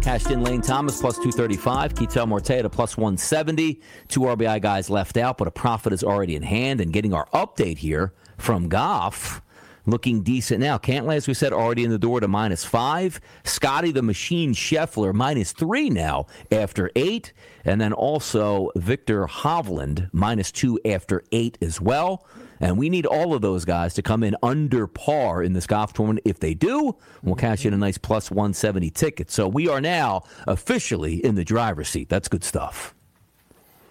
Cashed 0.00 0.30
in 0.30 0.42
Lane 0.42 0.62
Thomas 0.62 0.98
plus 0.98 1.16
235. 1.16 1.94
Ketel 1.94 2.26
Marte 2.26 2.50
at 2.52 2.64
a 2.64 2.70
plus 2.70 2.96
170. 2.96 3.80
Two 4.08 4.20
RBI 4.20 4.62
guys 4.62 4.88
left 4.88 5.18
out, 5.18 5.36
but 5.36 5.46
a 5.46 5.50
profit 5.50 5.92
is 5.92 6.02
already 6.02 6.36
in 6.36 6.42
hand. 6.42 6.80
And 6.80 6.90
getting 6.90 7.12
our 7.12 7.26
update 7.34 7.78
here 7.78 8.14
from 8.38 8.68
Goff 8.68 9.42
looking 9.86 10.22
decent 10.22 10.60
now. 10.60 10.78
Cantlay, 10.78 11.16
as 11.16 11.28
we 11.28 11.34
said, 11.34 11.52
already 11.52 11.84
in 11.84 11.90
the 11.90 11.98
door 11.98 12.20
to 12.20 12.28
minus 12.28 12.64
five. 12.64 13.20
Scotty 13.44 13.92
the 13.92 14.02
Machine 14.02 14.54
Scheffler 14.54 15.12
minus 15.12 15.52
three 15.52 15.90
now 15.90 16.26
after 16.50 16.90
eight. 16.96 17.32
And 17.64 17.80
then 17.80 17.92
also 17.92 18.70
Viktor 18.76 19.26
Hovland 19.26 20.08
minus 20.12 20.50
two 20.50 20.80
after 20.84 21.22
eight 21.30 21.58
as 21.60 21.80
well. 21.80 22.26
And 22.60 22.76
we 22.76 22.90
need 22.90 23.06
all 23.06 23.34
of 23.34 23.40
those 23.40 23.64
guys 23.64 23.94
to 23.94 24.02
come 24.02 24.22
in 24.22 24.36
under 24.42 24.86
par 24.86 25.42
in 25.42 25.54
this 25.54 25.66
golf 25.66 25.92
tournament. 25.94 26.20
If 26.26 26.40
they 26.40 26.54
do, 26.54 26.94
we'll 27.22 27.34
cash 27.34 27.64
in 27.64 27.72
a 27.72 27.76
nice 27.76 27.96
plus 27.96 28.30
170 28.30 28.90
ticket. 28.90 29.30
So 29.30 29.48
we 29.48 29.68
are 29.68 29.80
now 29.80 30.24
officially 30.46 31.24
in 31.24 31.34
the 31.34 31.44
driver's 31.44 31.88
seat. 31.88 32.08
That's 32.08 32.28
good 32.28 32.44
stuff. 32.44 32.94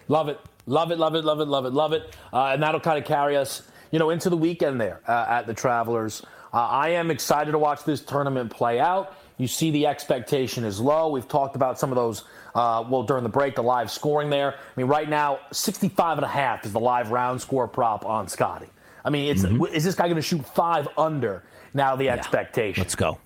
Love 0.08 0.28
it. 0.28 0.38
Love 0.66 0.92
it, 0.92 0.98
love 0.98 1.14
it, 1.14 1.24
love 1.24 1.40
it, 1.40 1.46
love 1.46 1.66
it, 1.66 1.72
love 1.72 1.92
it. 1.92 2.16
Uh, 2.32 2.46
and 2.46 2.62
that'll 2.62 2.80
kind 2.80 2.98
of 2.98 3.04
carry 3.04 3.36
us, 3.36 3.62
you 3.90 3.98
know, 3.98 4.10
into 4.10 4.30
the 4.30 4.36
weekend 4.36 4.80
there 4.80 5.00
uh, 5.08 5.26
at 5.28 5.46
the 5.46 5.54
Travelers. 5.54 6.22
Uh, 6.52 6.58
I 6.58 6.90
am 6.90 7.10
excited 7.10 7.52
to 7.52 7.58
watch 7.58 7.84
this 7.84 8.00
tournament 8.00 8.52
play 8.52 8.78
out. 8.78 9.16
You 9.38 9.48
see 9.48 9.70
the 9.70 9.86
expectation 9.86 10.64
is 10.64 10.78
low. 10.78 11.08
We've 11.08 11.26
talked 11.26 11.56
about 11.56 11.78
some 11.78 11.90
of 11.90 11.96
those 11.96 12.24
uh, 12.54 12.84
well, 12.88 13.02
during 13.02 13.22
the 13.22 13.28
break, 13.30 13.54
the 13.54 13.62
live 13.62 13.90
scoring 13.90 14.30
there. 14.30 14.54
I 14.54 14.56
mean, 14.76 14.86
right 14.86 15.08
now, 15.08 15.38
65 15.52 16.18
and 16.18 16.24
a 16.24 16.28
half 16.28 16.64
is 16.64 16.72
the 16.72 16.80
live 16.80 17.10
round 17.10 17.40
score 17.40 17.68
prop 17.68 18.04
on 18.04 18.28
Scotty. 18.28 18.66
I 19.04 19.10
mean, 19.10 19.30
it's 19.30 19.42
Mm-hmm. 19.44 19.64
is 19.74 19.84
this 19.84 19.94
guy 19.94 20.04
going 20.04 20.16
to 20.16 20.22
shoot 20.22 20.44
five 20.46 20.88
under? 20.98 21.42
Now 21.72 21.94
the 21.96 22.08
expectation. 22.10 22.82
Let's 22.82 22.94
go. 22.96 23.18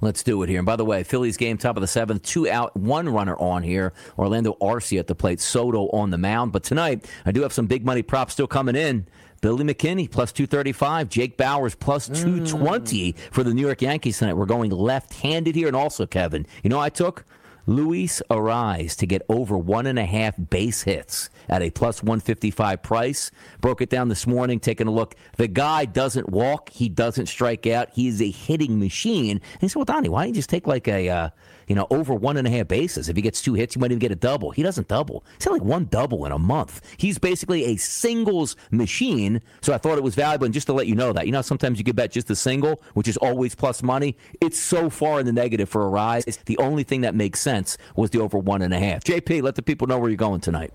Let's 0.00 0.22
do 0.24 0.42
it 0.42 0.48
here. 0.48 0.58
And 0.58 0.66
by 0.66 0.76
the 0.76 0.84
way, 0.84 1.04
Phillies 1.04 1.36
game, 1.36 1.58
top 1.58 1.76
of 1.76 1.80
the 1.80 1.86
seventh, 1.86 2.22
two 2.22 2.48
out, 2.48 2.76
one 2.76 3.08
runner 3.08 3.36
on 3.36 3.62
here. 3.62 3.92
Orlando 4.18 4.56
Arcia 4.60 4.98
at 4.98 5.06
the 5.06 5.14
plate, 5.14 5.40
Soto 5.40 5.88
on 5.90 6.10
the 6.10 6.18
mound. 6.18 6.50
But 6.52 6.64
tonight, 6.64 7.08
I 7.24 7.30
do 7.30 7.42
have 7.42 7.52
some 7.52 7.66
big 7.66 7.84
money 7.84 8.02
props 8.02 8.32
still 8.32 8.48
coming 8.48 8.74
in. 8.74 9.06
Billy 9.42 9.64
McKinney 9.64 10.10
plus 10.10 10.32
235, 10.32 11.08
Jake 11.08 11.36
Bauers 11.36 11.76
plus 11.78 12.08
220 12.08 13.12
for 13.30 13.42
the 13.42 13.52
New 13.54 13.62
York 13.62 13.82
Yankees 13.82 14.18
tonight. 14.18 14.34
We're 14.34 14.46
going 14.46 14.70
left 14.70 15.14
handed 15.14 15.54
here. 15.54 15.66
And 15.66 15.76
also, 15.76 16.06
Kevin, 16.06 16.46
you 16.62 16.70
know, 16.70 16.78
I 16.78 16.88
took 16.88 17.24
Luis 17.66 18.22
Arraez 18.30 18.96
to 18.96 19.06
get 19.06 19.22
over 19.28 19.56
one 19.56 19.86
and 19.86 19.98
a 19.98 20.04
half 20.04 20.34
base 20.50 20.82
hits 20.82 21.30
at 21.48 21.62
a 21.62 21.70
plus 21.70 22.02
155 22.02 22.82
price. 22.82 23.30
Broke 23.60 23.80
it 23.80 23.90
down 23.90 24.08
this 24.08 24.26
morning, 24.26 24.60
taking 24.60 24.86
a 24.86 24.90
look. 24.90 25.14
The 25.36 25.48
guy 25.48 25.84
doesn't 25.84 26.30
walk, 26.30 26.70
he 26.70 26.88
doesn't 26.88 27.26
strike 27.26 27.66
out. 27.66 27.90
He 27.92 28.08
is 28.08 28.20
a 28.20 28.30
hitting 28.30 28.78
machine. 28.78 29.40
And 29.52 29.60
he 29.60 29.68
said, 29.68 29.76
Well, 29.76 29.84
Donnie, 29.84 30.08
why 30.08 30.22
don't 30.22 30.28
you 30.28 30.34
just 30.34 30.50
take 30.50 30.66
like 30.66 30.88
a, 30.88 31.08
uh, 31.08 31.30
you 31.66 31.74
know, 31.74 31.86
over 31.90 32.14
one 32.14 32.36
and 32.36 32.46
a 32.46 32.50
half 32.50 32.68
bases? 32.68 33.08
If 33.08 33.16
he 33.16 33.22
gets 33.22 33.40
two 33.40 33.54
hits, 33.54 33.74
he 33.74 33.80
might 33.80 33.90
even 33.90 33.98
get 33.98 34.12
a 34.12 34.16
double. 34.16 34.50
He 34.50 34.62
doesn't 34.62 34.88
double. 34.88 35.24
He's 35.36 35.44
had 35.44 35.52
like 35.52 35.62
one 35.62 35.86
double 35.86 36.26
in 36.26 36.32
a 36.32 36.38
month. 36.38 36.80
He's 36.96 37.18
basically 37.18 37.64
a 37.64 37.76
singles 37.76 38.56
machine. 38.70 39.40
So 39.60 39.72
I 39.72 39.78
thought 39.78 39.98
it 39.98 40.04
was 40.04 40.14
valuable. 40.14 40.44
And 40.44 40.54
just 40.54 40.66
to 40.66 40.72
let 40.72 40.86
you 40.86 40.94
know 40.94 41.12
that, 41.12 41.26
you 41.26 41.32
know, 41.32 41.42
sometimes 41.42 41.78
you 41.78 41.84
can 41.84 41.94
bet 41.96 42.12
just 42.12 42.30
a 42.30 42.36
single, 42.36 42.82
which 42.94 43.08
is 43.08 43.16
always 43.18 43.54
plus 43.54 43.82
money. 43.82 44.16
It's 44.40 44.58
so 44.58 44.90
far 44.90 45.20
in 45.20 45.26
the 45.26 45.32
negative 45.32 45.68
for 45.68 45.82
Arraez. 45.82 46.24
It's 46.26 46.38
The 46.38 46.58
only 46.58 46.82
thing 46.82 47.02
that 47.02 47.14
makes 47.14 47.40
sense 47.40 47.76
was 47.96 48.10
the 48.10 48.20
over 48.20 48.38
one 48.38 48.62
and 48.62 48.74
a 48.74 48.78
half. 48.78 49.04
JP, 49.04 49.42
let 49.42 49.54
the 49.54 49.62
people 49.62 49.86
know 49.86 49.98
where 49.98 50.10
you're 50.10 50.16
going 50.16 50.40
tonight. 50.40 50.72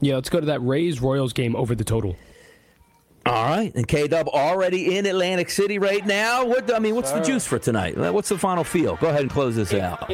Yeah, 0.00 0.16
let's 0.16 0.28
go 0.28 0.40
to 0.40 0.46
that 0.46 0.60
Rays 0.60 1.00
Royals 1.00 1.32
game 1.32 1.56
over 1.56 1.74
the 1.74 1.84
total. 1.84 2.16
All 3.26 3.44
right, 3.44 3.72
and 3.74 3.88
K 3.88 4.06
Dub 4.06 4.28
already 4.28 4.96
in 4.96 5.04
Atlantic 5.04 5.50
City 5.50 5.80
right 5.80 6.06
now. 6.06 6.44
What 6.44 6.72
I 6.72 6.78
mean, 6.78 6.94
what's 6.94 7.10
the 7.10 7.20
juice 7.20 7.44
for 7.44 7.58
tonight? 7.58 7.96
What's 7.96 8.28
the 8.28 8.38
final 8.38 8.62
feel? 8.62 8.96
Go 8.96 9.08
ahead 9.08 9.22
and 9.22 9.30
close 9.30 9.56
this 9.56 9.74
out. 9.74 10.08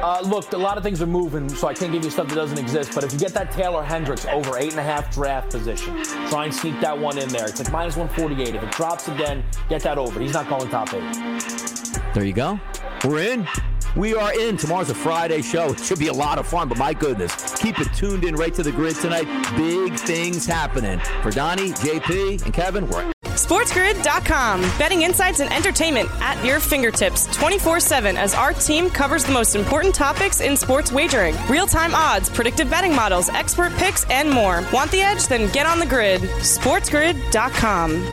Uh, 0.00 0.20
look, 0.22 0.52
a 0.52 0.56
lot 0.56 0.76
of 0.76 0.82
things 0.82 1.00
are 1.00 1.06
moving, 1.06 1.48
so 1.48 1.68
I 1.68 1.74
can't 1.74 1.92
give 1.92 2.04
you 2.04 2.10
stuff 2.10 2.28
that 2.28 2.34
doesn't 2.34 2.58
exist. 2.58 2.92
But 2.94 3.04
if 3.04 3.12
you 3.12 3.18
get 3.18 3.34
that 3.34 3.52
Taylor 3.52 3.82
Hendricks 3.82 4.26
over 4.26 4.56
eight 4.58 4.70
and 4.70 4.80
a 4.80 4.82
half 4.82 5.12
draft 5.12 5.50
position, 5.50 6.02
try 6.28 6.44
and 6.44 6.54
sneak 6.54 6.80
that 6.80 6.96
one 6.96 7.18
in 7.18 7.28
there. 7.28 7.48
It's 7.48 7.60
like 7.60 7.72
minus 7.72 7.96
148. 7.96 8.54
If 8.54 8.62
it 8.62 8.70
drops 8.72 9.08
again, 9.08 9.44
get 9.68 9.82
that 9.82 9.98
over. 9.98 10.20
He's 10.20 10.34
not 10.34 10.48
going 10.48 10.68
top 10.70 10.92
eight. 10.94 12.14
There 12.14 12.24
you 12.24 12.32
go. 12.32 12.60
We're 13.04 13.22
in. 13.22 13.48
We 13.96 14.14
are 14.14 14.38
in. 14.38 14.56
Tomorrow's 14.56 14.90
a 14.90 14.94
Friday 14.94 15.42
show. 15.42 15.72
It 15.72 15.80
should 15.80 15.98
be 15.98 16.08
a 16.08 16.12
lot 16.12 16.38
of 16.38 16.46
fun, 16.46 16.68
but 16.68 16.78
my 16.78 16.92
goodness, 16.92 17.58
keep 17.58 17.78
it 17.80 17.88
tuned 17.94 18.24
in 18.24 18.34
right 18.36 18.54
to 18.54 18.62
the 18.62 18.72
grid 18.72 18.96
tonight. 18.96 19.26
Big 19.56 19.94
things 19.94 20.46
happening. 20.46 21.00
For 21.22 21.30
Donnie, 21.30 21.70
JP, 21.70 22.44
and 22.44 22.54
Kevin, 22.54 22.88
we're 22.88 23.10
SportsGrid.com. 23.24 24.60
Betting 24.78 25.02
insights 25.02 25.40
and 25.40 25.52
entertainment 25.52 26.08
at 26.20 26.44
your 26.44 26.60
fingertips 26.60 27.26
24 27.36 27.80
7 27.80 28.16
as 28.16 28.34
our 28.34 28.52
team 28.52 28.90
covers 28.90 29.24
the 29.24 29.32
most 29.32 29.54
important 29.54 29.94
topics 29.94 30.40
in 30.40 30.56
sports 30.56 30.92
wagering 30.92 31.36
real 31.48 31.66
time 31.66 31.94
odds, 31.94 32.28
predictive 32.28 32.68
betting 32.68 32.94
models, 32.94 33.28
expert 33.30 33.72
picks, 33.74 34.04
and 34.10 34.30
more. 34.30 34.64
Want 34.72 34.90
the 34.90 35.00
edge? 35.00 35.26
Then 35.28 35.50
get 35.52 35.66
on 35.66 35.78
the 35.78 35.86
grid. 35.86 36.20
SportsGrid.com. 36.20 38.12